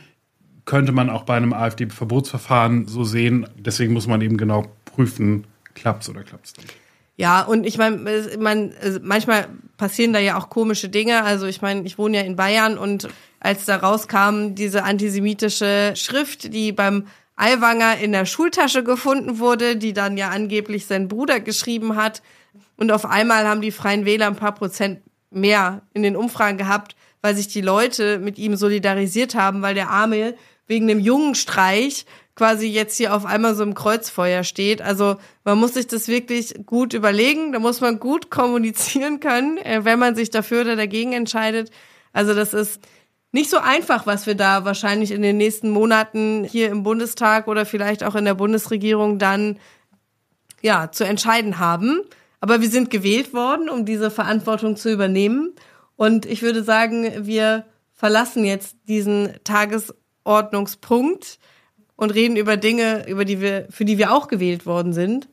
könnte 0.64 0.92
man 0.92 1.10
auch 1.10 1.24
bei 1.24 1.36
einem 1.36 1.52
AfD-Verbotsverfahren 1.52 2.86
so 2.86 3.04
sehen. 3.04 3.48
Deswegen 3.56 3.92
muss 3.92 4.06
man 4.06 4.20
eben 4.20 4.36
genau 4.36 4.66
prüfen, 4.84 5.46
klappt 5.74 6.02
es 6.02 6.08
oder 6.08 6.22
klappt 6.22 6.46
es 6.46 6.56
nicht. 6.56 6.74
Ja, 7.16 7.42
und 7.42 7.64
ich 7.64 7.78
meine, 7.78 7.96
man, 8.38 8.74
also 8.82 8.98
manchmal 9.02 9.48
passieren 9.76 10.12
da 10.12 10.18
ja 10.18 10.38
auch 10.38 10.50
komische 10.50 10.88
Dinge. 10.88 11.24
Also 11.24 11.46
ich 11.46 11.62
meine, 11.62 11.82
ich 11.86 11.98
wohne 11.98 12.18
ja 12.18 12.22
in 12.22 12.36
Bayern 12.36 12.76
und 12.78 13.08
als 13.40 13.64
da 13.64 13.76
rauskam 13.76 14.54
diese 14.54 14.84
antisemitische 14.84 15.94
Schrift, 15.96 16.52
die 16.52 16.72
beim 16.72 17.06
Aiwanger 17.36 17.98
in 17.98 18.12
der 18.12 18.26
Schultasche 18.26 18.82
gefunden 18.82 19.38
wurde, 19.38 19.76
die 19.76 19.92
dann 19.92 20.16
ja 20.16 20.30
angeblich 20.30 20.86
sein 20.86 21.08
Bruder 21.08 21.40
geschrieben 21.40 21.96
hat. 21.96 22.22
Und 22.76 22.90
auf 22.90 23.06
einmal 23.06 23.46
haben 23.46 23.60
die 23.60 23.72
Freien 23.72 24.04
Wähler 24.04 24.26
ein 24.26 24.36
paar 24.36 24.54
Prozent 24.54 25.00
mehr 25.30 25.82
in 25.92 26.02
den 26.02 26.16
Umfragen 26.16 26.58
gehabt, 26.58 26.96
weil 27.20 27.36
sich 27.36 27.48
die 27.48 27.60
Leute 27.60 28.18
mit 28.18 28.38
ihm 28.38 28.56
solidarisiert 28.56 29.34
haben, 29.34 29.62
weil 29.62 29.74
der 29.74 29.90
Arme 29.90 30.34
wegen 30.66 30.88
dem 30.88 30.98
jungen 30.98 31.34
Streich 31.34 32.06
quasi 32.36 32.68
jetzt 32.68 32.96
hier 32.98 33.14
auf 33.14 33.24
einmal 33.24 33.54
so 33.54 33.62
im 33.64 33.74
Kreuzfeuer 33.74 34.44
steht. 34.44 34.82
Also 34.82 35.16
man 35.44 35.58
muss 35.58 35.74
sich 35.74 35.86
das 35.86 36.06
wirklich 36.06 36.54
gut 36.66 36.92
überlegen, 36.92 37.52
da 37.52 37.58
muss 37.58 37.80
man 37.80 37.98
gut 37.98 38.30
kommunizieren 38.30 39.18
können, 39.20 39.58
äh, 39.58 39.84
wenn 39.84 39.98
man 39.98 40.14
sich 40.14 40.30
dafür 40.30 40.60
oder 40.60 40.76
dagegen 40.76 41.12
entscheidet. 41.12 41.70
Also 42.12 42.34
das 42.34 42.54
ist 42.54 42.80
nicht 43.32 43.50
so 43.50 43.58
einfach, 43.58 44.06
was 44.06 44.26
wir 44.26 44.34
da 44.34 44.64
wahrscheinlich 44.64 45.10
in 45.10 45.22
den 45.22 45.36
nächsten 45.38 45.70
Monaten 45.70 46.44
hier 46.44 46.70
im 46.70 46.82
Bundestag 46.82 47.48
oder 47.48 47.66
vielleicht 47.66 48.04
auch 48.04 48.14
in 48.14 48.24
der 48.24 48.34
Bundesregierung 48.34 49.18
dann 49.18 49.58
ja 50.62 50.92
zu 50.92 51.04
entscheiden 51.04 51.58
haben. 51.58 52.00
Aber 52.40 52.60
wir 52.60 52.70
sind 52.70 52.90
gewählt 52.90 53.32
worden, 53.34 53.68
um 53.68 53.84
diese 53.84 54.10
Verantwortung 54.10 54.76
zu 54.76 54.92
übernehmen. 54.92 55.54
Und 55.96 56.26
ich 56.26 56.42
würde 56.42 56.62
sagen, 56.62 57.26
wir 57.26 57.64
verlassen 57.94 58.44
jetzt 58.44 58.76
diesen 58.86 59.32
Tagesordnungspunkt 59.44 61.38
und 61.96 62.10
reden 62.10 62.36
über 62.36 62.56
Dinge, 62.56 63.08
über 63.08 63.24
die 63.24 63.40
wir, 63.40 63.66
für 63.70 63.84
die 63.84 63.98
wir 63.98 64.12
auch 64.12 64.28
gewählt 64.28 64.66
worden 64.66 64.92
sind. 64.92 65.28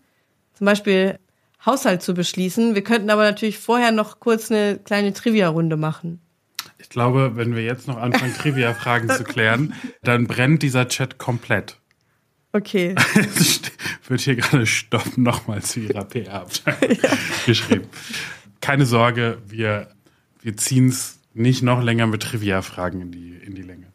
Zum 0.53 0.65
Beispiel 0.65 1.19
Haushalt 1.65 2.01
zu 2.01 2.13
beschließen. 2.13 2.75
Wir 2.75 2.83
könnten 2.83 3.09
aber 3.09 3.23
natürlich 3.23 3.59
vorher 3.59 3.91
noch 3.91 4.19
kurz 4.19 4.51
eine 4.51 4.79
kleine 4.83 5.13
Trivia-Runde 5.13 5.77
machen. 5.77 6.19
Ich 6.77 6.89
glaube, 6.89 7.33
wenn 7.35 7.55
wir 7.55 7.63
jetzt 7.63 7.87
noch 7.87 7.97
anfangen, 7.97 8.33
Trivia-Fragen 8.33 9.09
zu 9.09 9.23
klären, 9.23 9.73
dann 10.03 10.27
brennt 10.27 10.63
dieser 10.63 10.87
Chat 10.87 11.17
komplett. 11.17 11.77
Okay. 12.51 12.93
Es 13.15 13.61
wird 14.07 14.21
hier 14.21 14.35
gerade 14.35 14.65
Stopp 14.65 15.17
nochmal 15.17 15.63
zu 15.63 15.79
ihrer 15.79 16.03
PR-Abteilung 16.03 16.97
geschrieben. 17.45 17.87
Keine 18.61 18.85
Sorge, 18.85 19.39
wir, 19.47 19.87
wir 20.41 20.57
ziehen 20.57 20.89
es 20.89 21.19
nicht 21.33 21.63
noch 21.63 21.81
länger 21.81 22.07
mit 22.07 22.21
Trivia-Fragen 22.21 23.01
in 23.01 23.11
die, 23.11 23.35
in 23.35 23.55
die 23.55 23.63
Länge. 23.63 23.92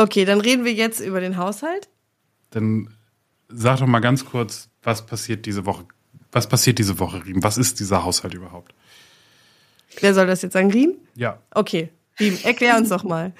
Okay, 0.00 0.24
dann 0.24 0.40
reden 0.40 0.64
wir 0.64 0.72
jetzt 0.72 1.00
über 1.00 1.20
den 1.20 1.36
Haushalt. 1.36 1.90
Dann 2.48 2.88
sag 3.50 3.80
doch 3.80 3.86
mal 3.86 4.00
ganz 4.00 4.24
kurz, 4.24 4.70
was 4.82 5.04
passiert 5.04 5.44
diese 5.44 5.66
Woche? 5.66 5.84
Was 6.32 6.48
passiert 6.48 6.78
diese 6.78 6.98
Woche, 6.98 7.22
Riem? 7.26 7.42
Was 7.42 7.58
ist 7.58 7.80
dieser 7.80 8.02
Haushalt 8.02 8.32
überhaupt? 8.32 8.72
Wer 10.00 10.14
soll 10.14 10.26
das 10.26 10.40
jetzt 10.40 10.54
sagen? 10.54 10.70
Riem? 10.70 10.94
Ja. 11.16 11.38
Okay, 11.50 11.90
Riem, 12.18 12.38
erklär 12.44 12.78
uns 12.78 12.88
doch 12.88 13.04
mal. 13.04 13.34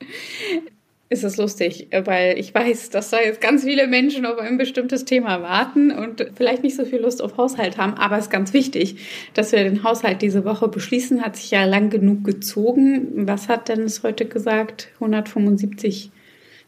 ist 1.08 1.22
es 1.22 1.36
lustig, 1.36 1.88
weil 2.04 2.38
ich 2.38 2.52
weiß, 2.52 2.90
dass 2.90 3.10
da 3.10 3.20
jetzt 3.20 3.40
ganz 3.40 3.62
viele 3.62 3.86
Menschen 3.86 4.26
auf 4.26 4.38
ein 4.38 4.58
bestimmtes 4.58 5.04
Thema 5.04 5.40
warten 5.40 5.92
und 5.92 6.26
vielleicht 6.34 6.64
nicht 6.64 6.74
so 6.74 6.84
viel 6.84 7.00
Lust 7.00 7.22
auf 7.22 7.36
Haushalt 7.36 7.78
haben. 7.78 7.94
Aber 7.94 8.18
es 8.18 8.24
ist 8.24 8.30
ganz 8.30 8.52
wichtig, 8.52 8.96
dass 9.32 9.52
wir 9.52 9.62
den 9.62 9.84
Haushalt 9.84 10.20
diese 10.20 10.44
Woche 10.44 10.66
beschließen. 10.66 11.22
Hat 11.24 11.36
sich 11.36 11.52
ja 11.52 11.64
lang 11.64 11.90
genug 11.90 12.24
gezogen. 12.24 13.26
Was 13.26 13.48
hat 13.48 13.68
Dennis 13.68 14.02
heute 14.02 14.26
gesagt? 14.26 14.88
175 14.94 16.10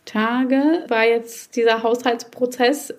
Tage 0.05 0.85
war 0.89 1.05
jetzt 1.05 1.57
dieser 1.57 1.83
Haushaltsprozess. 1.83 2.95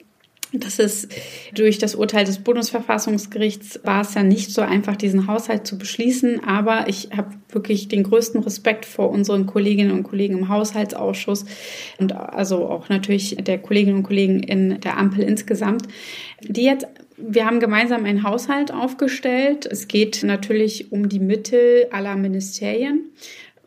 Das 0.51 0.79
ist 0.79 1.09
durch 1.53 1.77
das 1.77 1.93
Urteil 1.93 2.25
des 2.25 2.39
Bundesverfassungsgerichts 2.39 3.81
war 3.83 4.01
es 4.01 4.15
ja 4.15 4.23
nicht 4.23 4.51
so 4.51 4.61
einfach, 4.61 4.95
diesen 4.95 5.27
Haushalt 5.27 5.67
zu 5.67 5.77
beschließen. 5.77 6.43
Aber 6.43 6.87
ich 6.87 7.09
habe 7.15 7.35
wirklich 7.49 7.87
den 7.87 8.01
größten 8.01 8.41
Respekt 8.41 8.85
vor 8.85 9.11
unseren 9.11 9.45
Kolleginnen 9.45 9.91
und 9.91 10.03
Kollegen 10.03 10.39
im 10.39 10.49
Haushaltsausschuss 10.49 11.45
und 11.99 12.13
also 12.13 12.67
auch 12.67 12.89
natürlich 12.89 13.37
der 13.39 13.59
Kolleginnen 13.59 13.97
und 13.97 14.03
Kollegen 14.03 14.41
in 14.41 14.79
der 14.79 14.97
Ampel 14.97 15.23
insgesamt, 15.23 15.83
die 16.41 16.63
jetzt 16.63 16.87
wir 17.21 17.45
haben 17.45 17.59
gemeinsam 17.59 18.05
einen 18.05 18.23
Haushalt 18.23 18.73
aufgestellt. 18.73 19.65
Es 19.65 19.89
geht 19.89 20.23
natürlich 20.23 20.93
um 20.93 21.09
die 21.09 21.19
Mittel 21.19 21.87
aller 21.91 22.15
Ministerien. 22.15 23.11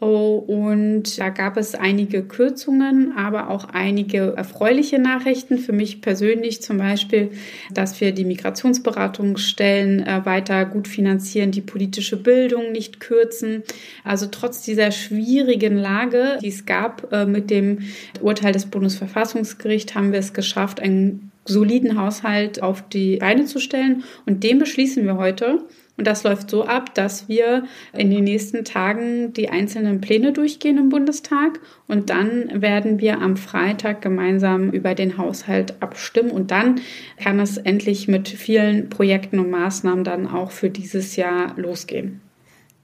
Und 0.02 1.16
da 1.20 1.28
gab 1.28 1.56
es 1.56 1.76
einige 1.76 2.24
Kürzungen, 2.24 3.12
aber 3.16 3.48
auch 3.50 3.68
einige 3.72 4.34
erfreuliche 4.36 4.98
Nachrichten. 4.98 5.58
Für 5.58 5.72
mich 5.72 6.00
persönlich 6.00 6.60
zum 6.60 6.78
Beispiel, 6.78 7.30
dass 7.72 8.00
wir 8.00 8.10
die 8.10 8.24
Migrationsberatungsstellen 8.24 10.04
äh, 10.04 10.26
weiter 10.26 10.64
gut 10.64 10.88
finanzieren, 10.88 11.52
die 11.52 11.60
politische 11.60 12.16
Bildung 12.16 12.72
nicht 12.72 12.98
kürzen. 12.98 13.62
Also 14.02 14.26
trotz 14.26 14.62
dieser 14.62 14.90
schwierigen 14.90 15.76
Lage, 15.76 16.36
die 16.42 16.48
es 16.48 16.66
gab 16.66 17.12
äh, 17.12 17.24
mit 17.24 17.48
dem 17.50 17.82
Urteil 18.20 18.52
des 18.52 18.66
Bundesverfassungsgerichts, 18.66 19.94
haben 19.94 20.10
wir 20.10 20.18
es 20.18 20.32
geschafft, 20.32 20.80
einen 20.80 21.30
soliden 21.44 21.96
Haushalt 21.96 22.60
auf 22.60 22.82
die 22.88 23.18
Beine 23.18 23.44
zu 23.44 23.60
stellen. 23.60 24.02
Und 24.26 24.42
den 24.42 24.58
beschließen 24.58 25.04
wir 25.04 25.16
heute. 25.16 25.60
Und 25.98 26.06
das 26.06 26.24
läuft 26.24 26.48
so 26.48 26.64
ab, 26.64 26.94
dass 26.94 27.28
wir 27.28 27.64
in 27.92 28.10
den 28.10 28.24
nächsten 28.24 28.64
Tagen 28.64 29.34
die 29.34 29.50
einzelnen 29.50 30.00
Pläne 30.00 30.32
durchgehen 30.32 30.78
im 30.78 30.88
Bundestag 30.88 31.60
und 31.86 32.08
dann 32.08 32.62
werden 32.62 32.98
wir 32.98 33.20
am 33.20 33.36
Freitag 33.36 34.00
gemeinsam 34.00 34.70
über 34.70 34.94
den 34.94 35.18
Haushalt 35.18 35.82
abstimmen 35.82 36.30
und 36.30 36.50
dann 36.50 36.80
kann 37.22 37.38
es 37.38 37.58
endlich 37.58 38.08
mit 38.08 38.28
vielen 38.28 38.88
Projekten 38.88 39.38
und 39.38 39.50
Maßnahmen 39.50 40.02
dann 40.02 40.26
auch 40.26 40.50
für 40.50 40.70
dieses 40.70 41.16
Jahr 41.16 41.54
losgehen. 41.56 42.22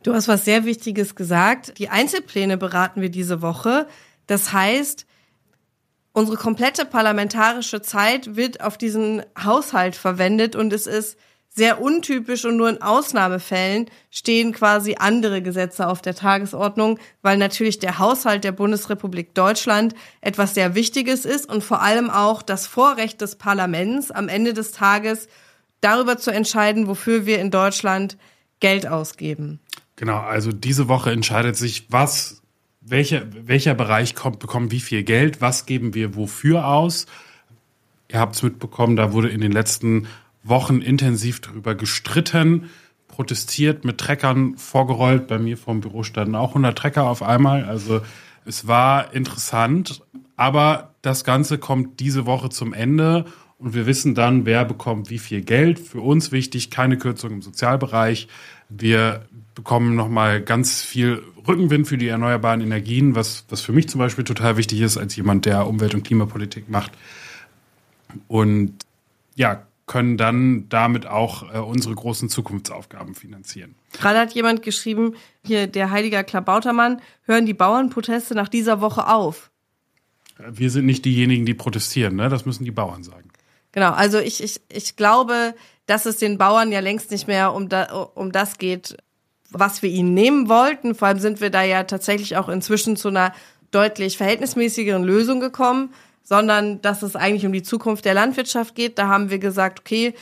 Du 0.02 0.12
hast 0.12 0.28
was 0.28 0.44
sehr 0.44 0.64
Wichtiges 0.64 1.14
gesagt. 1.14 1.78
Die 1.78 1.88
Einzelpläne 1.88 2.56
beraten 2.56 3.00
wir 3.00 3.10
diese 3.10 3.42
Woche. 3.42 3.86
Das 4.26 4.52
heißt, 4.52 5.06
unsere 6.12 6.36
komplette 6.36 6.84
parlamentarische 6.84 7.82
Zeit 7.82 8.36
wird 8.36 8.60
auf 8.60 8.78
diesen 8.78 9.22
Haushalt 9.42 9.96
verwendet 9.96 10.54
und 10.54 10.72
es 10.72 10.86
ist 10.86 11.18
sehr 11.58 11.82
untypisch 11.82 12.44
und 12.44 12.56
nur 12.56 12.70
in 12.70 12.80
Ausnahmefällen 12.80 13.86
stehen 14.10 14.52
quasi 14.52 14.94
andere 14.98 15.42
Gesetze 15.42 15.88
auf 15.88 16.00
der 16.00 16.14
Tagesordnung, 16.14 16.98
weil 17.20 17.36
natürlich 17.36 17.80
der 17.80 17.98
Haushalt 17.98 18.44
der 18.44 18.52
Bundesrepublik 18.52 19.34
Deutschland 19.34 19.94
etwas 20.20 20.54
sehr 20.54 20.76
Wichtiges 20.76 21.24
ist 21.24 21.46
und 21.46 21.62
vor 21.62 21.82
allem 21.82 22.10
auch 22.10 22.42
das 22.42 22.66
Vorrecht 22.66 23.20
des 23.20 23.36
Parlaments 23.36 24.10
am 24.10 24.28
Ende 24.28 24.54
des 24.54 24.70
Tages 24.70 25.28
darüber 25.80 26.16
zu 26.16 26.30
entscheiden, 26.30 26.86
wofür 26.86 27.26
wir 27.26 27.40
in 27.40 27.50
Deutschland 27.50 28.16
Geld 28.60 28.86
ausgeben. 28.86 29.58
Genau, 29.96 30.18
also 30.18 30.52
diese 30.52 30.86
Woche 30.86 31.10
entscheidet 31.10 31.56
sich, 31.56 31.90
was, 31.90 32.40
welcher, 32.80 33.26
welcher 33.32 33.74
Bereich 33.74 34.14
kommt, 34.14 34.38
bekommt 34.38 34.70
wie 34.70 34.80
viel 34.80 35.02
Geld, 35.02 35.40
was 35.40 35.66
geben 35.66 35.92
wir 35.94 36.14
wofür 36.14 36.68
aus. 36.68 37.06
Ihr 38.08 38.20
habt 38.20 38.36
es 38.36 38.44
mitbekommen, 38.44 38.94
da 38.94 39.12
wurde 39.12 39.28
in 39.28 39.40
den 39.40 39.52
letzten 39.52 40.06
Wochen 40.48 40.80
intensiv 40.80 41.40
darüber 41.40 41.74
gestritten, 41.74 42.70
protestiert, 43.08 43.84
mit 43.84 43.98
Treckern 43.98 44.56
vorgerollt. 44.56 45.26
Bei 45.26 45.38
mir 45.38 45.56
vor 45.56 45.74
dem 45.74 45.80
Büro 45.80 46.02
standen 46.02 46.34
auch 46.34 46.50
100 46.50 46.76
Trecker 46.76 47.04
auf 47.04 47.22
einmal. 47.22 47.64
Also 47.64 48.00
es 48.44 48.66
war 48.66 49.12
interessant, 49.14 50.02
Aber 50.38 50.94
das 51.02 51.24
Ganze 51.24 51.58
kommt 51.58 51.98
diese 51.98 52.24
Woche 52.24 52.48
zum 52.48 52.72
Ende 52.72 53.24
und 53.58 53.74
wir 53.74 53.86
wissen 53.86 54.14
dann, 54.14 54.46
wer 54.46 54.64
bekommt 54.64 55.10
wie 55.10 55.18
viel 55.18 55.42
Geld. 55.42 55.80
Für 55.80 56.00
uns 56.00 56.30
wichtig, 56.30 56.70
keine 56.70 56.96
Kürzung 56.96 57.32
im 57.32 57.42
Sozialbereich. 57.42 58.28
Wir 58.68 59.26
bekommen 59.56 59.96
nochmal 59.96 60.40
ganz 60.40 60.80
viel 60.80 61.24
Rückenwind 61.48 61.88
für 61.88 61.98
die 61.98 62.06
erneuerbaren 62.06 62.60
Energien, 62.60 63.16
was, 63.16 63.44
was 63.48 63.62
für 63.62 63.72
mich 63.72 63.88
zum 63.88 63.98
Beispiel 63.98 64.22
total 64.22 64.56
wichtig 64.56 64.80
ist, 64.80 64.96
als 64.96 65.16
jemand, 65.16 65.44
der 65.44 65.66
Umwelt- 65.66 65.94
und 65.94 66.04
Klimapolitik 66.04 66.68
macht. 66.68 66.92
Und 68.28 68.74
ja, 69.34 69.66
können 69.88 70.16
dann 70.16 70.68
damit 70.68 71.06
auch 71.06 71.52
äh, 71.52 71.58
unsere 71.58 71.94
großen 71.94 72.28
Zukunftsaufgaben 72.28 73.16
finanzieren. 73.16 73.74
Gerade 73.92 74.20
hat 74.20 74.32
jemand 74.34 74.62
geschrieben, 74.62 75.16
hier 75.44 75.66
der 75.66 75.90
Heiliger 75.90 76.22
Klabautermann, 76.22 77.00
hören 77.24 77.46
die 77.46 77.54
Bauernproteste 77.54 78.36
nach 78.36 78.48
dieser 78.48 78.80
Woche 78.80 79.08
auf. 79.08 79.50
Wir 80.38 80.70
sind 80.70 80.86
nicht 80.86 81.04
diejenigen, 81.04 81.44
die 81.46 81.54
protestieren, 81.54 82.14
ne? 82.14 82.28
Das 82.28 82.46
müssen 82.46 82.64
die 82.64 82.70
Bauern 82.70 83.02
sagen. 83.02 83.30
Genau, 83.72 83.90
also 83.90 84.18
ich, 84.18 84.42
ich, 84.42 84.60
ich 84.72 84.94
glaube, 84.94 85.54
dass 85.86 86.06
es 86.06 86.18
den 86.18 86.38
Bauern 86.38 86.70
ja 86.70 86.80
längst 86.80 87.10
nicht 87.10 87.26
mehr 87.26 87.52
um, 87.54 87.68
da, 87.68 87.84
um 88.14 88.30
das 88.30 88.58
geht, 88.58 88.96
was 89.50 89.82
wir 89.82 89.90
ihnen 89.90 90.14
nehmen 90.14 90.48
wollten. 90.48 90.94
Vor 90.94 91.08
allem 91.08 91.18
sind 91.18 91.40
wir 91.40 91.50
da 91.50 91.62
ja 91.62 91.84
tatsächlich 91.84 92.36
auch 92.36 92.48
inzwischen 92.48 92.96
zu 92.96 93.08
einer 93.08 93.32
deutlich 93.70 94.16
verhältnismäßigeren 94.16 95.02
Lösung 95.02 95.40
gekommen, 95.40 95.90
sondern 96.28 96.82
dass 96.82 97.02
es 97.02 97.16
eigentlich 97.16 97.46
um 97.46 97.54
die 97.54 97.62
Zukunft 97.62 98.04
der 98.04 98.12
Landwirtschaft 98.12 98.74
geht. 98.74 98.98
Da 98.98 99.08
haben 99.08 99.30
wir 99.30 99.38
gesagt, 99.38 99.80
okay, 99.80 100.12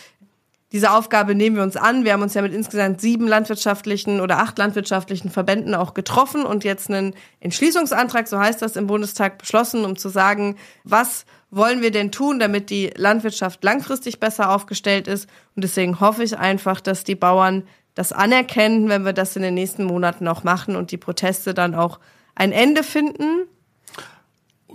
diese 0.71 0.93
Aufgabe 0.93 1.35
nehmen 1.35 1.57
wir 1.57 1.65
uns 1.65 1.77
an. 1.77 2.05
Wir 2.05 2.13
haben 2.13 2.23
uns 2.23 2.35
ja 2.35 2.43
mit 2.43 2.55
insgesamt 2.55 3.01
sieben 3.01 3.27
landwirtschaftlichen 3.27 4.21
oder 4.21 4.39
acht 4.39 4.57
landwirtschaftlichen 4.57 5.31
Verbänden 5.31 5.75
auch 5.75 5.95
getroffen 5.95 6.45
und 6.45 6.63
jetzt 6.63 6.91
einen 6.91 7.15
Entschließungsantrag, 7.41 8.29
so 8.29 8.39
heißt 8.39 8.63
das 8.63 8.77
im 8.77 8.87
Bundestag, 8.87 9.39
beschlossen, 9.39 9.85
um 9.85 9.97
zu 9.97 10.09
sagen, 10.09 10.55
was 10.85 11.25
wollen 11.51 11.83
wir 11.83 11.91
denn 11.91 12.13
tun, 12.13 12.39
damit 12.39 12.71
die 12.71 12.93
Landwirtschaft 12.95 13.65
langfristig 13.65 14.21
besser 14.21 14.51
aufgestellt 14.51 15.09
ist. 15.09 15.29
Und 15.57 15.65
deswegen 15.65 15.99
hoffe 15.99 16.23
ich 16.23 16.39
einfach, 16.39 16.81
dass 16.81 17.03
die 17.03 17.17
Bauern 17.17 17.65
das 17.97 18.13
anerkennen, 18.13 18.89
wenn 18.89 19.05
wir 19.05 19.13
das 19.13 19.35
in 19.35 19.43
den 19.43 19.55
nächsten 19.55 19.85
Monaten 19.85 20.29
auch 20.29 20.45
machen 20.45 20.77
und 20.77 20.93
die 20.93 20.99
Proteste 20.99 21.53
dann 21.53 21.75
auch 21.75 21.99
ein 22.37 22.53
Ende 22.53 22.85
finden. 22.85 23.49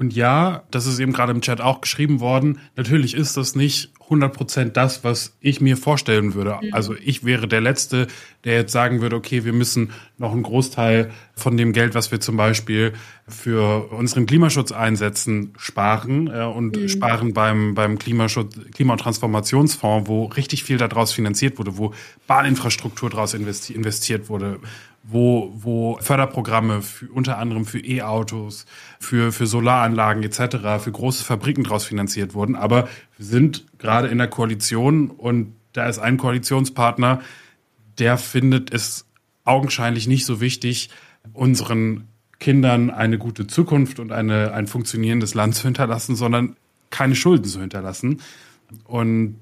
Und 0.01 0.15
ja, 0.15 0.63
das 0.71 0.87
ist 0.87 0.97
eben 0.97 1.13
gerade 1.13 1.31
im 1.31 1.41
Chat 1.41 1.61
auch 1.61 1.79
geschrieben 1.79 2.21
worden. 2.21 2.57
Natürlich 2.75 3.13
ist 3.13 3.37
das 3.37 3.53
nicht 3.53 3.91
100% 4.09 4.69
das, 4.69 5.03
was 5.03 5.37
ich 5.41 5.61
mir 5.61 5.77
vorstellen 5.77 6.33
würde. 6.33 6.57
Mhm. 6.59 6.73
Also 6.73 6.95
ich 6.95 7.23
wäre 7.23 7.47
der 7.47 7.61
Letzte, 7.61 8.07
der 8.43 8.55
jetzt 8.55 8.71
sagen 8.71 9.01
würde, 9.01 9.15
okay, 9.15 9.45
wir 9.45 9.53
müssen 9.53 9.91
noch 10.17 10.31
einen 10.31 10.41
Großteil 10.41 11.11
von 11.35 11.55
dem 11.55 11.71
Geld, 11.71 11.93
was 11.93 12.11
wir 12.11 12.19
zum 12.19 12.35
Beispiel 12.35 12.93
für 13.27 13.91
unseren 13.91 14.25
Klimaschutz 14.25 14.71
einsetzen, 14.71 15.53
sparen 15.59 16.25
äh, 16.25 16.45
und 16.45 16.77
mhm. 16.77 16.89
sparen 16.89 17.33
beim, 17.33 17.75
beim 17.75 17.99
Klimaschutz, 17.99 18.59
Klima- 18.73 18.93
und 18.93 19.01
Transformationsfonds, 19.01 20.09
wo 20.09 20.25
richtig 20.25 20.63
viel 20.63 20.79
daraus 20.79 21.13
finanziert 21.13 21.59
wurde, 21.59 21.77
wo 21.77 21.93
Bahninfrastruktur 22.25 23.11
daraus 23.11 23.35
investi 23.35 23.73
investiert 23.73 24.29
wurde, 24.29 24.59
wo, 25.03 25.51
wo 25.55 25.97
Förderprogramme 25.99 26.81
für, 26.81 27.09
unter 27.11 27.37
anderem 27.37 27.65
für 27.65 27.79
E-Autos, 27.79 28.65
für, 28.99 29.31
für 29.31 29.47
Solaranlagen 29.47 30.23
etc., 30.23 30.57
für 30.79 30.91
große 30.91 31.23
Fabriken 31.23 31.63
daraus 31.63 31.85
finanziert 31.85 32.33
wurden. 32.33 32.55
Aber 32.55 32.87
wir 33.17 33.25
sind 33.25 33.65
gerade 33.77 34.07
in 34.07 34.17
der 34.17 34.27
Koalition 34.27 35.09
und 35.09 35.55
da 35.73 35.87
ist 35.87 35.99
ein 35.99 36.17
Koalitionspartner, 36.17 37.21
der 37.97 38.17
findet 38.17 38.73
es 38.73 39.05
augenscheinlich 39.43 40.07
nicht 40.07 40.25
so 40.25 40.41
wichtig, 40.41 40.89
unseren 41.33 42.07
Kindern 42.39 42.89
eine 42.89 43.17
gute 43.17 43.47
Zukunft 43.47 43.99
und 43.99 44.11
eine, 44.11 44.53
ein 44.53 44.67
funktionierendes 44.67 45.33
Land 45.33 45.55
zu 45.55 45.63
hinterlassen, 45.63 46.15
sondern 46.15 46.55
keine 46.89 47.15
Schulden 47.15 47.45
zu 47.45 47.61
hinterlassen. 47.61 48.21
Und 48.85 49.39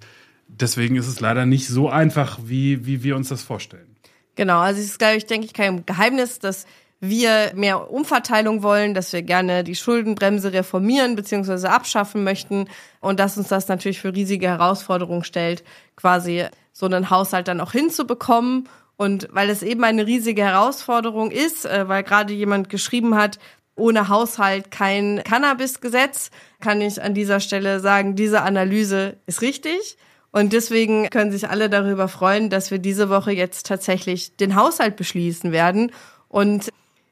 deswegen 0.48 0.96
ist 0.96 1.08
es 1.08 1.20
leider 1.20 1.46
nicht 1.46 1.68
so 1.68 1.90
einfach, 1.90 2.40
wie, 2.44 2.86
wie 2.86 3.04
wir 3.04 3.16
uns 3.16 3.30
das 3.30 3.42
vorstellen. 3.42 3.89
Genau, 4.40 4.60
also 4.60 4.80
es 4.80 4.86
ist, 4.86 5.00
glaube 5.00 5.18
ich, 5.18 5.26
denke 5.26 5.48
ich, 5.48 5.54
kein 5.54 5.86
Geheimnis, 5.86 6.40
dass 6.40 6.66
wir 7.02 7.52
mehr 7.56 7.92
Umverteilung 7.92 8.64
wollen, 8.64 8.94
dass 8.94 9.12
wir 9.12 9.22
gerne 9.22 9.66
die 9.66 9.76
Schuldenbremse 9.76 10.54
reformieren 10.54 11.18
bzw. 11.18 11.68
abschaffen 11.68 12.24
möchten 12.24 12.70
und 13.02 13.20
dass 13.20 13.38
uns 13.38 13.50
das 13.50 13.68
natürlich 13.68 14.00
für 14.00 14.16
riesige 14.16 14.48
Herausforderungen 14.48 15.26
stellt, 15.26 15.66
quasi 15.98 16.46
so 16.72 16.86
einen 16.86 17.10
Haushalt 17.10 17.50
dann 17.50 17.60
auch 17.60 17.74
hinzubekommen. 17.74 18.70
Und 18.96 19.28
weil 19.34 19.50
es 19.50 19.62
eben 19.62 19.84
eine 19.84 20.08
riesige 20.08 20.44
Herausforderung 20.44 21.32
ist, 21.32 21.66
äh, 21.66 21.90
weil 21.90 22.04
gerade 22.04 22.32
jemand 22.32 22.70
geschrieben 22.70 23.16
hat, 23.16 23.40
ohne 23.76 24.08
Haushalt 24.08 24.72
kein 24.72 25.22
Cannabis-Gesetz, 25.26 26.32
kann 26.62 26.80
ich 26.80 27.02
an 27.02 27.14
dieser 27.14 27.42
Stelle 27.42 27.82
sagen, 27.82 28.16
diese 28.16 28.44
Analyse 28.44 29.18
ist 29.26 29.42
richtig. 29.42 29.98
Und 30.32 30.54
deswegen 30.54 31.10
können 31.10 31.32
sich 31.32 31.50
alle 31.50 31.70
darüber 31.70 32.08
freuen, 32.08 32.50
dass 32.50 32.72
wir 32.72 32.80
diese 32.80 33.10
Woche 33.10 33.32
jetzt 33.32 33.66
tatsächlich 33.66 34.36
den 34.38 34.56
Haushalt 34.56 34.96
beschließen 34.96 35.52
werden. 35.52 35.92
Und 36.28 36.70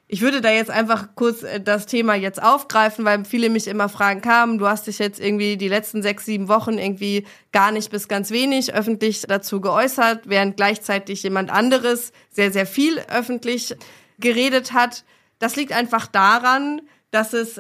ich 0.09 0.22
würde 0.22 0.39
da 0.39 0.51
jetzt 0.51 0.72
einfach 0.72 1.09
kurz 1.15 1.43
äh, 1.43 1.59
das 1.59 1.86
Thema 1.86 2.15
jetzt 2.15 2.41
aufgreifen, 2.41 3.03
weil 3.03 3.26
viele 3.26 3.49
mich 3.49 3.68
immer 3.68 3.89
fragen 3.89 4.22
kamen, 4.22 4.57
du 4.57 4.68
hast 4.68 4.88
dich 4.88 4.99
jetzt 4.99 5.20
irgendwie 5.20 5.57
die 5.57 5.68
letzten 5.68 6.01
sechs, 6.01 6.26
sieben 6.26 6.47
Wochen 6.47 6.78
irgendwie 6.78 7.26
gar 7.51 7.72
nicht 7.72 7.91
bis 7.91 8.07
ganz 8.07 8.32
wenig 8.32 8.74
öffentlich 8.74 9.24
dazu 9.28 9.59
geäußert, 9.59 10.30
während 10.30 10.55
gleichzeitig 10.55 11.24
jemand 11.24 11.49
anderes 11.51 12.13
sehr, 12.32 12.51
sehr 12.51 12.65
viel 12.65 12.99
öffentlich 13.09 13.76
geredet 14.20 14.72
hat. 14.72 15.03
Das 15.39 15.55
liegt 15.55 15.74
einfach 15.74 16.07
daran, 16.07 16.82
dass 17.11 17.34
es 17.34 17.59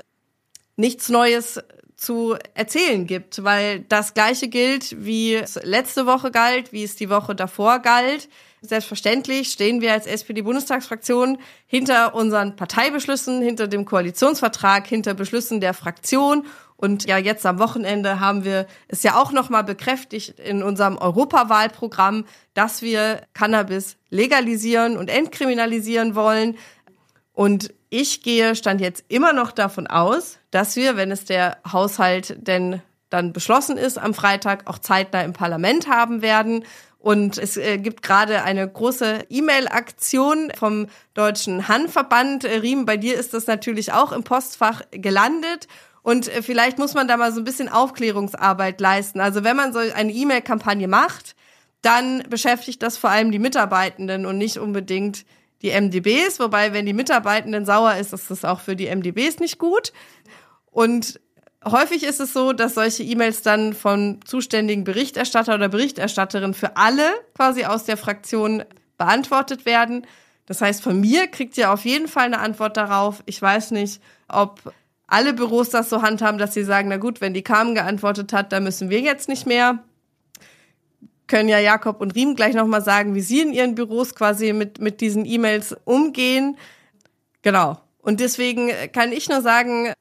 nichts 0.77 1.09
Neues 1.09 1.59
zu 1.97 2.35
erzählen 2.53 3.07
gibt, 3.07 3.43
weil 3.43 3.81
das 3.81 4.13
gleiche 4.13 4.47
gilt, 4.47 5.03
wie 5.03 5.33
es 5.33 5.59
letzte 5.63 6.05
Woche 6.05 6.31
galt, 6.31 6.71
wie 6.71 6.83
es 6.83 6.95
die 6.95 7.09
Woche 7.09 7.35
davor 7.35 7.79
galt. 7.79 8.29
Selbstverständlich 8.61 9.51
stehen 9.51 9.81
wir 9.81 9.93
als 9.93 10.05
SPD-Bundestagsfraktion 10.07 11.39
hinter 11.65 12.13
unseren 12.15 12.55
Parteibeschlüssen, 12.55 13.41
hinter 13.41 13.67
dem 13.67 13.85
Koalitionsvertrag, 13.85 14.87
hinter 14.87 15.15
Beschlüssen 15.15 15.59
der 15.59 15.73
Fraktion. 15.73 16.45
Und 16.75 17.07
ja, 17.07 17.17
jetzt 17.17 17.45
am 17.45 17.57
Wochenende 17.57 18.19
haben 18.19 18.43
wir 18.43 18.67
es 18.87 19.01
ja 19.01 19.15
auch 19.15 19.31
nochmal 19.31 19.63
bekräftigt 19.63 20.39
in 20.39 20.61
unserem 20.61 20.97
Europawahlprogramm, 20.97 22.25
dass 22.53 22.83
wir 22.83 23.21
Cannabis 23.33 23.97
legalisieren 24.09 24.97
und 24.97 25.09
entkriminalisieren 25.09 26.13
wollen. 26.13 26.57
Und 27.33 27.73
ich 27.89 28.21
gehe, 28.21 28.55
stand 28.55 28.81
jetzt 28.81 29.05
immer 29.07 29.33
noch 29.33 29.51
davon 29.51 29.87
aus, 29.87 30.39
dass 30.51 30.75
wir, 30.75 30.97
wenn 30.97 31.11
es 31.11 31.25
der 31.25 31.57
Haushalt 31.71 32.35
denn 32.39 32.81
dann 33.09 33.31
beschlossen 33.31 33.77
ist, 33.77 33.97
am 33.97 34.13
Freitag 34.13 34.67
auch 34.67 34.79
zeitnah 34.79 35.21
im 35.21 35.33
Parlament 35.33 35.87
haben 35.87 36.21
werden. 36.21 36.65
Und 36.99 37.37
es 37.37 37.55
äh, 37.55 37.77
gibt 37.77 38.01
gerade 38.01 38.43
eine 38.43 38.67
große 38.67 39.25
E-Mail-Aktion 39.29 40.51
vom 40.57 40.87
Deutschen 41.13 41.67
Hanfverband. 41.67 42.43
Äh, 42.43 42.57
Riem, 42.57 42.85
bei 42.85 42.97
dir 42.97 43.17
ist 43.17 43.33
das 43.33 43.47
natürlich 43.47 43.93
auch 43.93 44.11
im 44.11 44.23
Postfach 44.23 44.81
gelandet. 44.91 45.67
Und 46.01 46.27
äh, 46.27 46.41
vielleicht 46.41 46.79
muss 46.79 46.95
man 46.95 47.07
da 47.07 47.15
mal 47.15 47.31
so 47.31 47.39
ein 47.39 47.45
bisschen 47.45 47.69
Aufklärungsarbeit 47.69 48.81
leisten. 48.81 49.21
Also 49.21 49.43
wenn 49.45 49.55
man 49.55 49.71
so 49.71 49.79
eine 49.79 50.11
E-Mail-Kampagne 50.11 50.87
macht, 50.89 51.35
dann 51.81 52.23
beschäftigt 52.29 52.83
das 52.83 52.97
vor 52.97 53.11
allem 53.11 53.31
die 53.31 53.39
Mitarbeitenden 53.39 54.25
und 54.25 54.37
nicht 54.37 54.57
unbedingt 54.57 55.25
die 55.61 55.71
MDBs, 55.71 56.39
wobei, 56.39 56.73
wenn 56.73 56.85
die 56.85 56.93
Mitarbeitenden 56.93 57.65
sauer 57.65 57.95
ist, 57.95 58.13
ist 58.13 58.29
das 58.29 58.45
auch 58.45 58.59
für 58.59 58.75
die 58.75 58.93
MDBs 58.93 59.39
nicht 59.39 59.57
gut. 59.57 59.91
Und 60.71 61.19
häufig 61.65 62.03
ist 62.03 62.19
es 62.19 62.33
so, 62.33 62.53
dass 62.53 62.75
solche 62.75 63.03
E-Mails 63.03 63.41
dann 63.41 63.73
von 63.73 64.19
zuständigen 64.25 64.83
Berichterstatter 64.83 65.55
oder 65.55 65.69
Berichterstatterin 65.69 66.53
für 66.53 66.77
alle 66.77 67.09
quasi 67.35 67.65
aus 67.65 67.85
der 67.85 67.97
Fraktion 67.97 68.63
beantwortet 68.97 69.65
werden. 69.65 70.05
Das 70.45 70.61
heißt, 70.61 70.81
von 70.81 70.99
mir 70.99 71.27
kriegt 71.27 71.57
ihr 71.57 71.71
auf 71.71 71.85
jeden 71.85 72.07
Fall 72.07 72.25
eine 72.25 72.39
Antwort 72.39 72.77
darauf. 72.77 73.23
Ich 73.25 73.41
weiß 73.41 73.71
nicht, 73.71 74.01
ob 74.27 74.73
alle 75.07 75.33
Büros 75.33 75.69
das 75.69 75.89
so 75.89 76.01
handhaben, 76.01 76.37
dass 76.37 76.53
sie 76.53 76.63
sagen, 76.63 76.89
na 76.89 76.97
gut, 76.97 77.21
wenn 77.21 77.33
die 77.33 77.43
Carmen 77.43 77.75
geantwortet 77.75 78.33
hat, 78.33 78.51
dann 78.51 78.63
müssen 78.63 78.89
wir 78.89 78.99
jetzt 78.99 79.29
nicht 79.29 79.45
mehr 79.45 79.79
können 81.27 81.49
ja 81.49 81.59
Jakob 81.59 82.01
und 82.01 82.15
Riem 82.15 82.35
gleich 82.35 82.55
nochmal 82.55 82.81
sagen, 82.81 83.15
wie 83.15 83.21
sie 83.21 83.41
in 83.41 83.53
ihren 83.53 83.75
Büros 83.75 84.15
quasi 84.15 84.53
mit, 84.53 84.79
mit 84.79 85.01
diesen 85.01 85.25
E-Mails 85.25 85.75
umgehen. 85.85 86.57
Genau. 87.41 87.79
Und 87.99 88.19
deswegen 88.19 88.71
kann 88.93 89.11
ich 89.11 89.29
nur 89.29 89.41
sagen, 89.41 89.93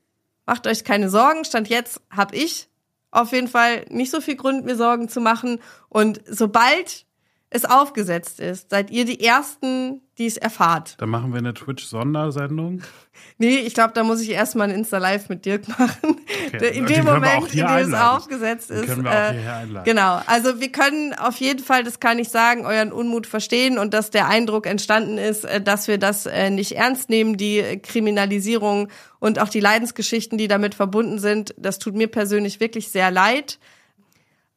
macht 0.46 0.66
euch 0.66 0.84
keine 0.84 1.10
Sorgen. 1.10 1.44
Stand 1.44 1.68
jetzt 1.68 2.00
habe 2.10 2.36
ich 2.36 2.68
auf 3.10 3.32
jeden 3.32 3.48
Fall 3.48 3.84
nicht 3.88 4.10
so 4.10 4.20
viel 4.20 4.36
Grund, 4.36 4.64
mir 4.64 4.76
Sorgen 4.76 5.08
zu 5.08 5.20
machen. 5.20 5.60
Und 5.88 6.20
sobald 6.26 7.05
es 7.49 7.64
aufgesetzt 7.64 8.40
ist, 8.40 8.70
seid 8.70 8.90
ihr 8.90 9.05
die 9.05 9.24
Ersten, 9.24 10.03
die 10.18 10.26
es 10.26 10.36
erfahrt. 10.36 10.97
Dann 10.99 11.11
machen 11.11 11.32
wir 11.32 11.38
eine 11.38 11.55
Twitch-Sondersendung. 11.55 12.82
Nee, 13.38 13.59
ich 13.59 13.72
glaube, 13.72 13.92
da 13.94 14.03
muss 14.03 14.20
ich 14.20 14.30
erstmal 14.30 14.68
ein 14.68 14.74
Insta-Live 14.74 15.30
mit 15.30 15.47
Dirk 15.47 15.68
machen. 15.68 16.20
Okay. 16.55 16.76
In 16.76 16.86
dem 16.86 17.05
Moment, 17.05 17.53
in 17.53 17.66
dem 17.66 17.76
es 17.76 17.94
aufgesetzt 17.94 18.70
ist. 18.70 18.86
können 18.86 19.05
wir 19.05 19.11
auch 19.11 19.14
äh, 19.14 19.32
hierher 19.32 19.57
einladen. 19.57 19.84
Genau. 19.84 20.20
Also 20.26 20.61
wir 20.61 20.70
können 20.70 21.14
auf 21.14 21.36
jeden 21.36 21.62
Fall, 21.62 21.82
das 21.82 21.99
kann 21.99 22.18
ich 22.18 22.28
sagen, 22.28 22.66
euren 22.66 22.92
Unmut 22.92 23.26
verstehen 23.26 23.78
und 23.78 23.94
dass 23.94 24.11
der 24.11 24.28
Eindruck 24.28 24.66
entstanden 24.66 25.16
ist, 25.16 25.44
äh, 25.44 25.61
dass 25.62 25.88
wir 25.88 25.99
das 25.99 26.26
äh, 26.26 26.51
nicht 26.51 26.72
ernst 26.72 27.09
nehmen, 27.09 27.36
die 27.36 27.80
Kriminalisierung 27.82 28.88
und 29.18 29.38
auch 29.38 29.49
die 29.49 29.61
Leidensgeschichten, 29.61 30.38
die 30.38 30.49
damit 30.49 30.74
verbunden 30.74 31.18
sind. 31.18 31.55
Das 31.59 31.78
tut 31.78 31.94
mir 31.94 32.09
persönlich 32.09 32.61
wirklich 32.61 32.90
sehr 32.90 33.11
leid. 33.11 33.59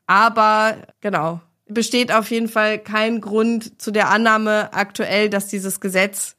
Aber 0.05 0.75
genau, 1.01 1.41
besteht 1.69 2.11
auf 2.11 2.29
jeden 2.31 2.47
Fall 2.47 2.79
kein 2.79 3.21
Grund 3.21 3.81
zu 3.81 3.91
der 3.91 4.09
Annahme 4.09 4.73
aktuell, 4.73 5.29
dass 5.29 5.47
dieses 5.47 5.79
Gesetz 5.79 6.35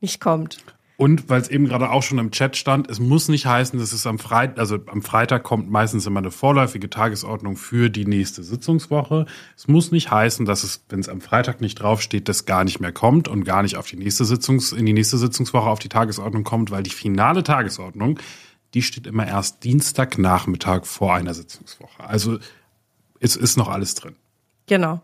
nicht 0.00 0.20
kommt. 0.20 0.58
Und 0.98 1.28
weil 1.28 1.42
es 1.42 1.48
eben 1.48 1.66
gerade 1.66 1.90
auch 1.90 2.02
schon 2.02 2.18
im 2.18 2.30
Chat 2.30 2.56
stand, 2.56 2.88
es 2.88 3.00
muss 3.00 3.28
nicht 3.28 3.44
heißen, 3.44 3.78
dass 3.78 3.92
es 3.92 4.06
am 4.06 4.18
Freitag, 4.18 4.58
also 4.58 4.78
am 4.86 5.02
Freitag 5.02 5.42
kommt 5.42 5.70
meistens 5.70 6.06
immer 6.06 6.20
eine 6.20 6.30
vorläufige 6.30 6.88
Tagesordnung 6.88 7.56
für 7.56 7.90
die 7.90 8.06
nächste 8.06 8.42
Sitzungswoche. 8.42 9.26
Es 9.56 9.68
muss 9.68 9.92
nicht 9.92 10.10
heißen, 10.10 10.46
dass 10.46 10.64
es, 10.64 10.84
wenn 10.88 11.00
es 11.00 11.10
am 11.10 11.20
Freitag 11.20 11.60
nicht 11.60 11.74
draufsteht, 11.74 12.30
das 12.30 12.46
gar 12.46 12.64
nicht 12.64 12.80
mehr 12.80 12.92
kommt 12.92 13.28
und 13.28 13.44
gar 13.44 13.62
nicht 13.62 13.76
auf 13.76 13.86
die 13.86 13.98
nächste 13.98 14.24
Sitzungs, 14.24 14.72
in 14.72 14.86
die 14.86 14.94
nächste 14.94 15.18
Sitzungswoche 15.18 15.68
auf 15.68 15.80
die 15.80 15.90
Tagesordnung 15.90 16.44
kommt, 16.44 16.70
weil 16.70 16.82
die 16.82 16.90
finale 16.90 17.42
Tagesordnung, 17.42 18.18
die 18.72 18.80
steht 18.80 19.06
immer 19.06 19.26
erst 19.26 19.64
Dienstagnachmittag 19.64 20.86
vor 20.86 21.14
einer 21.14 21.34
Sitzungswoche. 21.34 22.04
Also 22.04 22.38
es 23.20 23.36
ist 23.36 23.58
noch 23.58 23.68
alles 23.68 23.94
drin. 23.96 24.16
Genau. 24.66 25.00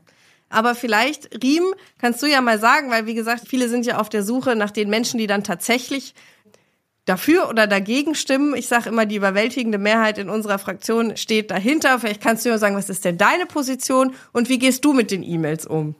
Aber 0.49 0.75
vielleicht, 0.75 1.43
Riem, 1.43 1.75
kannst 1.99 2.23
du 2.23 2.27
ja 2.27 2.41
mal 2.41 2.59
sagen, 2.59 2.91
weil 2.91 3.07
wie 3.07 3.15
gesagt, 3.15 3.49
viele 3.49 3.69
sind 3.69 3.87
ja 3.87 3.99
auf 3.99 4.11
der 4.11 4.23
Suche 4.23 4.55
nach 4.55 4.71
den 4.71 4.91
Menschen, 4.91 5.19
die 5.19 5.27
dann 5.27 5.45
tatsächlich 5.45 6.15
dafür 7.07 7.49
oder 7.49 7.67
dagegen 7.67 8.15
stimmen. 8.15 8.55
Ich 8.55 8.69
sage 8.69 8.91
immer, 8.91 9.07
die 9.07 9.17
überwältigende 9.17 9.79
Mehrheit 9.79 10.19
in 10.19 10.29
unserer 10.29 10.59
Fraktion 10.59 11.17
steht 11.17 11.51
dahinter. 11.51 11.99
Vielleicht 11.99 12.21
kannst 12.21 12.45
du 12.45 12.51
ja 12.51 12.59
sagen, 12.59 12.77
was 12.77 12.91
ist 12.91 13.05
denn 13.05 13.19
deine 13.19 13.47
Position 13.47 14.15
und 14.33 14.49
wie 14.49 14.59
gehst 14.59 14.85
du 14.85 14.93
mit 14.93 15.11
den 15.11 15.23
E-Mails 15.23 15.67
um? 15.67 15.95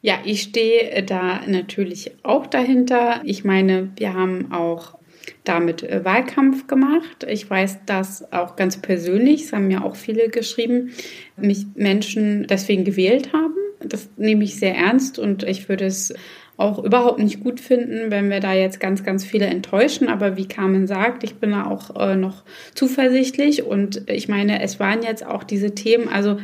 Ja, 0.00 0.18
ich 0.24 0.42
stehe 0.42 1.02
da 1.02 1.40
natürlich 1.46 2.12
auch 2.22 2.46
dahinter. 2.46 3.22
Ich 3.24 3.44
meine, 3.44 3.90
wir 3.96 4.12
haben 4.12 4.52
auch 4.52 4.98
damit 5.44 5.82
äh, 5.82 6.04
Wahlkampf 6.04 6.66
gemacht. 6.66 7.26
Ich 7.28 7.48
weiß 7.48 7.80
das 7.86 8.32
auch 8.32 8.56
ganz 8.56 8.76
persönlich, 8.76 9.44
es 9.44 9.52
haben 9.52 9.68
mir 9.68 9.84
auch 9.84 9.96
viele 9.96 10.28
geschrieben, 10.28 10.92
mich 11.36 11.66
Menschen 11.74 12.46
deswegen 12.46 12.84
gewählt 12.84 13.32
haben. 13.32 13.54
Das 13.80 14.08
nehme 14.16 14.44
ich 14.44 14.56
sehr 14.56 14.74
ernst 14.74 15.18
und 15.18 15.42
ich 15.42 15.68
würde 15.68 15.86
es 15.86 16.14
auch 16.56 16.82
überhaupt 16.82 17.18
nicht 17.18 17.40
gut 17.40 17.60
finden, 17.60 18.10
wenn 18.10 18.30
wir 18.30 18.40
da 18.40 18.54
jetzt 18.54 18.78
ganz, 18.78 19.02
ganz 19.02 19.24
viele 19.24 19.46
enttäuschen. 19.46 20.08
Aber 20.08 20.36
wie 20.36 20.46
Carmen 20.46 20.86
sagt, 20.86 21.24
ich 21.24 21.34
bin 21.36 21.50
da 21.50 21.66
auch 21.66 21.96
äh, 21.96 22.16
noch 22.16 22.44
zuversichtlich 22.74 23.64
und 23.64 24.08
ich 24.08 24.28
meine, 24.28 24.62
es 24.62 24.78
waren 24.78 25.02
jetzt 25.02 25.26
auch 25.26 25.42
diese 25.42 25.74
Themen, 25.74 26.08
also 26.08 26.38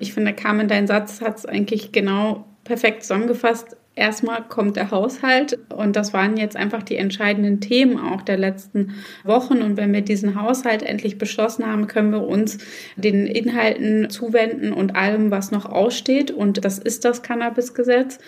ich 0.00 0.12
finde, 0.12 0.32
Carmen, 0.32 0.66
dein 0.66 0.88
Satz 0.88 1.20
hat 1.20 1.38
es 1.38 1.46
eigentlich 1.46 1.92
genau 1.92 2.44
perfekt 2.64 3.02
zusammengefasst 3.02 3.76
erstmal 3.94 4.42
kommt 4.42 4.76
der 4.76 4.90
Haushalt 4.90 5.58
und 5.74 5.96
das 5.96 6.12
waren 6.12 6.36
jetzt 6.36 6.56
einfach 6.56 6.82
die 6.82 6.96
entscheidenden 6.96 7.60
Themen 7.60 7.98
auch 7.98 8.22
der 8.22 8.38
letzten 8.38 8.94
Wochen. 9.24 9.62
Und 9.62 9.76
wenn 9.76 9.92
wir 9.92 10.00
diesen 10.00 10.40
Haushalt 10.40 10.82
endlich 10.82 11.18
beschlossen 11.18 11.66
haben, 11.66 11.86
können 11.86 12.10
wir 12.10 12.26
uns 12.26 12.58
den 12.96 13.26
Inhalten 13.26 14.08
zuwenden 14.10 14.72
und 14.72 14.96
allem, 14.96 15.30
was 15.30 15.50
noch 15.50 15.66
aussteht. 15.66 16.30
Und 16.30 16.64
das 16.64 16.78
ist 16.78 17.04
das 17.04 17.22
Cannabis-Gesetz. 17.22 18.18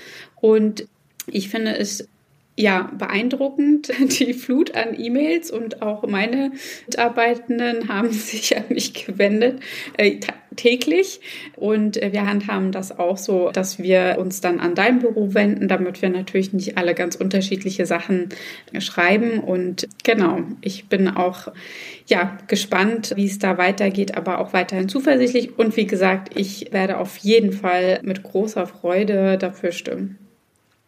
Und 0.41 0.87
ich 1.27 1.49
finde 1.49 1.77
es 1.79 2.09
ja, 2.57 2.91
beeindruckend, 2.97 3.93
die 4.19 4.33
Flut 4.33 4.75
an 4.75 4.99
E-Mails 4.99 5.51
und 5.51 5.83
auch 5.83 6.07
meine 6.07 6.53
Mitarbeitenden 6.87 7.89
haben 7.89 8.11
sich 8.13 8.57
an 8.57 8.65
mich 8.69 9.07
gewendet, 9.07 9.61
äh, 9.97 10.21
täglich. 10.57 11.21
Und 11.57 12.01
äh, 12.01 12.13
wir 12.13 12.27
handhaben 12.27 12.71
das 12.71 12.97
auch 12.97 13.17
so, 13.17 13.51
dass 13.51 13.81
wir 13.81 14.17
uns 14.21 14.41
dann 14.41 14.61
an 14.61 14.77
dein 14.77 15.01
Büro 15.01 15.35
wenden, 15.35 15.67
damit 15.67 16.01
wir 16.01 16.11
natürlich 16.11 16.53
nicht 16.53 16.79
alle 16.79 16.95
ganz 16.95 17.17
unterschiedliche 17.17 17.87
Sachen 17.87 18.29
schreiben. 18.79 19.41
Und 19.41 19.89
genau, 20.05 20.39
ich 20.61 20.89
bin 20.89 21.09
auch 21.09 21.49
ja, 22.07 22.39
gespannt, 22.47 23.15
wie 23.17 23.27
es 23.27 23.41
da 23.41 23.59
weitergeht, 23.59 24.17
aber 24.17 24.39
auch 24.39 24.53
weiterhin 24.53 24.89
zuversichtlich. 24.89 25.59
Und 25.59 25.77
wie 25.77 25.87
gesagt, 25.87 26.39
ich 26.39 26.73
werde 26.73 26.99
auf 26.99 27.17
jeden 27.17 27.53
Fall 27.53 27.99
mit 28.03 28.23
großer 28.23 28.67
Freude 28.69 29.39
dafür 29.39 29.73
stimmen. 29.73 30.24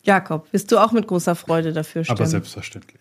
Jakob, 0.06 0.50
bist 0.52 0.70
du 0.70 0.78
auch 0.78 0.92
mit 0.92 1.06
großer 1.06 1.34
Freude 1.34 1.72
dafür 1.72 2.04
stimmen? 2.04 2.18
Aber 2.18 2.26
selbstverständlich. 2.26 3.00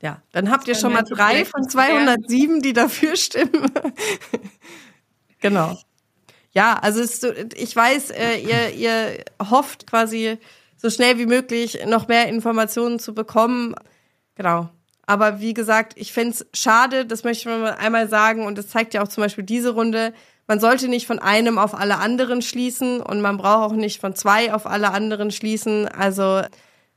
Ja, 0.00 0.22
dann 0.32 0.50
habt 0.50 0.66
ihr 0.68 0.74
schon 0.74 0.92
mal 0.92 1.02
drei 1.02 1.44
von 1.44 1.68
207, 1.68 2.60
die 2.60 2.72
dafür 2.72 3.16
stimmen. 3.16 3.70
genau. 5.40 5.78
Ja, 6.52 6.78
also 6.80 7.00
es, 7.00 7.22
ich 7.54 7.74
weiß, 7.74 8.10
äh, 8.10 8.38
ihr, 8.38 8.74
ihr 8.74 9.24
hofft 9.50 9.86
quasi 9.86 10.38
so 10.76 10.88
schnell 10.88 11.18
wie 11.18 11.26
möglich 11.26 11.78
noch 11.86 12.08
mehr 12.08 12.28
Informationen 12.28 12.98
zu 12.98 13.14
bekommen. 13.14 13.74
Genau. 14.34 14.68
Aber 15.06 15.40
wie 15.40 15.52
gesagt, 15.52 15.94
ich 15.96 16.12
fände 16.12 16.34
es 16.34 16.46
schade, 16.58 17.04
das 17.04 17.24
möchte 17.24 17.40
ich 17.40 17.58
mal 17.58 17.74
einmal 17.74 18.08
sagen, 18.08 18.46
und 18.46 18.56
das 18.56 18.68
zeigt 18.68 18.94
ja 18.94 19.02
auch 19.02 19.08
zum 19.08 19.22
Beispiel 19.22 19.44
diese 19.44 19.70
Runde, 19.70 20.14
man 20.46 20.60
sollte 20.60 20.88
nicht 20.88 21.06
von 21.06 21.18
einem 21.18 21.58
auf 21.58 21.74
alle 21.74 21.98
anderen 21.98 22.42
schließen 22.42 23.00
und 23.00 23.20
man 23.20 23.36
braucht 23.36 23.72
auch 23.72 23.76
nicht 23.76 24.00
von 24.00 24.14
zwei 24.14 24.52
auf 24.52 24.66
alle 24.66 24.90
anderen 24.92 25.30
schließen. 25.30 25.88
Also 25.88 26.42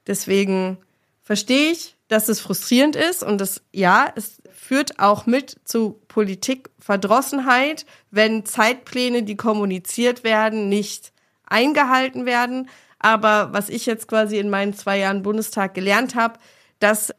deswegen 0.05 0.77
verstehe 1.23 1.71
ich, 1.71 1.95
dass 2.07 2.29
es 2.29 2.39
frustrierend 2.39 2.95
ist 2.95 3.23
und 3.23 3.39
das, 3.39 3.61
ja, 3.71 4.11
es 4.15 4.37
führt 4.51 4.99
auch 4.99 5.25
mit 5.25 5.55
zu 5.63 5.99
Politikverdrossenheit, 6.07 7.85
wenn 8.11 8.45
Zeitpläne, 8.45 9.23
die 9.23 9.37
kommuniziert 9.37 10.23
werden, 10.23 10.69
nicht 10.69 11.13
eingehalten 11.45 12.25
werden. 12.25 12.69
Aber 12.99 13.53
was 13.53 13.69
ich 13.69 13.85
jetzt 13.85 14.07
quasi 14.07 14.37
in 14.37 14.49
meinen 14.49 14.73
zwei 14.73 14.99
Jahren 14.99 15.23
Bundestag 15.23 15.73
gelernt 15.73 16.15
habe, 16.15 16.39
dass 16.79 17.13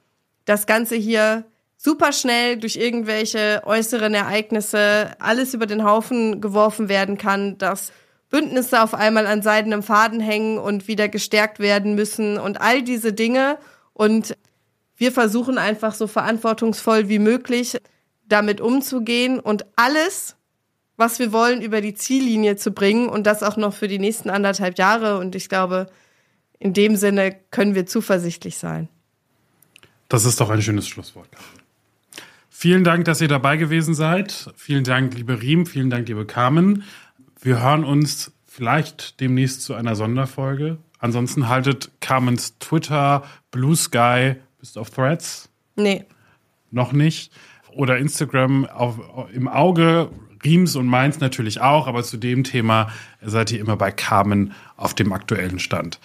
das 0.44 0.66
Ganze 0.66 0.96
hier 0.96 1.44
super 1.78 2.12
schnell 2.12 2.58
durch 2.58 2.76
irgendwelche 2.76 3.62
äußeren 3.64 4.12
Ereignisse 4.12 5.12
alles 5.20 5.54
über 5.54 5.66
den 5.66 5.84
Haufen 5.84 6.40
geworfen 6.40 6.88
werden 6.88 7.16
kann, 7.16 7.56
dass 7.56 7.92
Bündnisse 8.28 8.82
auf 8.82 8.92
einmal 8.92 9.26
an 9.26 9.40
seidenem 9.40 9.82
Faden 9.82 10.20
hängen 10.20 10.58
und 10.58 10.86
wieder 10.88 11.08
gestärkt 11.08 11.60
werden 11.60 11.94
müssen 11.94 12.36
und 12.36 12.60
all 12.60 12.82
diese 12.82 13.12
Dinge. 13.12 13.58
Und 13.94 14.36
wir 14.96 15.12
versuchen 15.12 15.56
einfach 15.56 15.94
so 15.94 16.06
verantwortungsvoll 16.06 17.08
wie 17.08 17.20
möglich 17.20 17.78
damit 18.26 18.60
umzugehen 18.60 19.40
und 19.40 19.64
alles, 19.76 20.36
was 20.96 21.18
wir 21.20 21.32
wollen, 21.32 21.62
über 21.62 21.80
die 21.80 21.94
Ziellinie 21.94 22.56
zu 22.56 22.72
bringen 22.72 23.08
und 23.08 23.26
das 23.26 23.42
auch 23.42 23.56
noch 23.56 23.72
für 23.72 23.88
die 23.88 24.00
nächsten 24.00 24.28
anderthalb 24.28 24.76
Jahre. 24.76 25.18
Und 25.18 25.34
ich 25.36 25.48
glaube, 25.48 25.86
in 26.58 26.74
dem 26.74 26.96
Sinne 26.96 27.34
können 27.50 27.76
wir 27.76 27.86
zuversichtlich 27.86 28.58
sein. 28.58 28.88
Das 30.08 30.24
ist 30.24 30.40
doch 30.40 30.50
ein 30.50 30.60
schönes 30.60 30.88
Schlusswort. 30.88 31.28
Vielen 32.60 32.82
Dank, 32.82 33.04
dass 33.04 33.20
ihr 33.20 33.28
dabei 33.28 33.56
gewesen 33.56 33.94
seid. 33.94 34.52
Vielen 34.56 34.82
Dank, 34.82 35.14
liebe 35.14 35.40
Riem. 35.40 35.64
Vielen 35.64 35.90
Dank, 35.90 36.08
liebe 36.08 36.26
Carmen. 36.26 36.82
Wir 37.40 37.62
hören 37.62 37.84
uns 37.84 38.32
vielleicht 38.48 39.20
demnächst 39.20 39.62
zu 39.62 39.74
einer 39.74 39.94
Sonderfolge. 39.94 40.78
Ansonsten 40.98 41.48
haltet 41.48 41.92
Carmens 42.00 42.58
Twitter, 42.58 43.22
Blue 43.52 43.76
Sky, 43.76 44.34
bist 44.58 44.74
du 44.74 44.80
auf 44.80 44.90
Threads? 44.90 45.48
Nee. 45.76 46.04
Noch 46.72 46.90
nicht. 46.90 47.32
Oder 47.76 47.96
Instagram 47.98 48.66
auf, 48.66 48.98
im 49.32 49.46
Auge. 49.46 50.10
Riems 50.42 50.74
und 50.74 50.88
meins 50.88 51.20
natürlich 51.20 51.60
auch, 51.60 51.86
aber 51.86 52.02
zu 52.02 52.16
dem 52.16 52.42
Thema 52.42 52.90
seid 53.22 53.52
ihr 53.52 53.60
immer 53.60 53.76
bei 53.76 53.92
Carmen 53.92 54.52
auf 54.76 54.94
dem 54.94 55.12
aktuellen 55.12 55.60
Stand. 55.60 56.00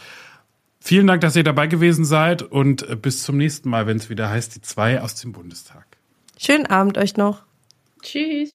Vielen 0.79 1.07
Dank, 1.07 1.21
dass 1.21 1.35
ihr 1.35 1.43
dabei 1.43 1.65
gewesen 1.65 2.05
seid 2.05 2.43
und 2.43 3.01
bis 3.01 3.23
zum 3.23 3.37
nächsten 3.37 3.71
Mal, 3.71 3.87
wenn 3.87 3.97
es 3.97 4.11
wieder 4.11 4.29
heißt, 4.29 4.55
die 4.55 4.61
zwei 4.61 5.01
aus 5.01 5.15
dem 5.15 5.31
Bundestag. 5.31 5.92
Schönen 6.45 6.65
Abend 6.65 6.97
euch 6.97 7.15
noch. 7.15 7.43
Tschüss. 8.01 8.51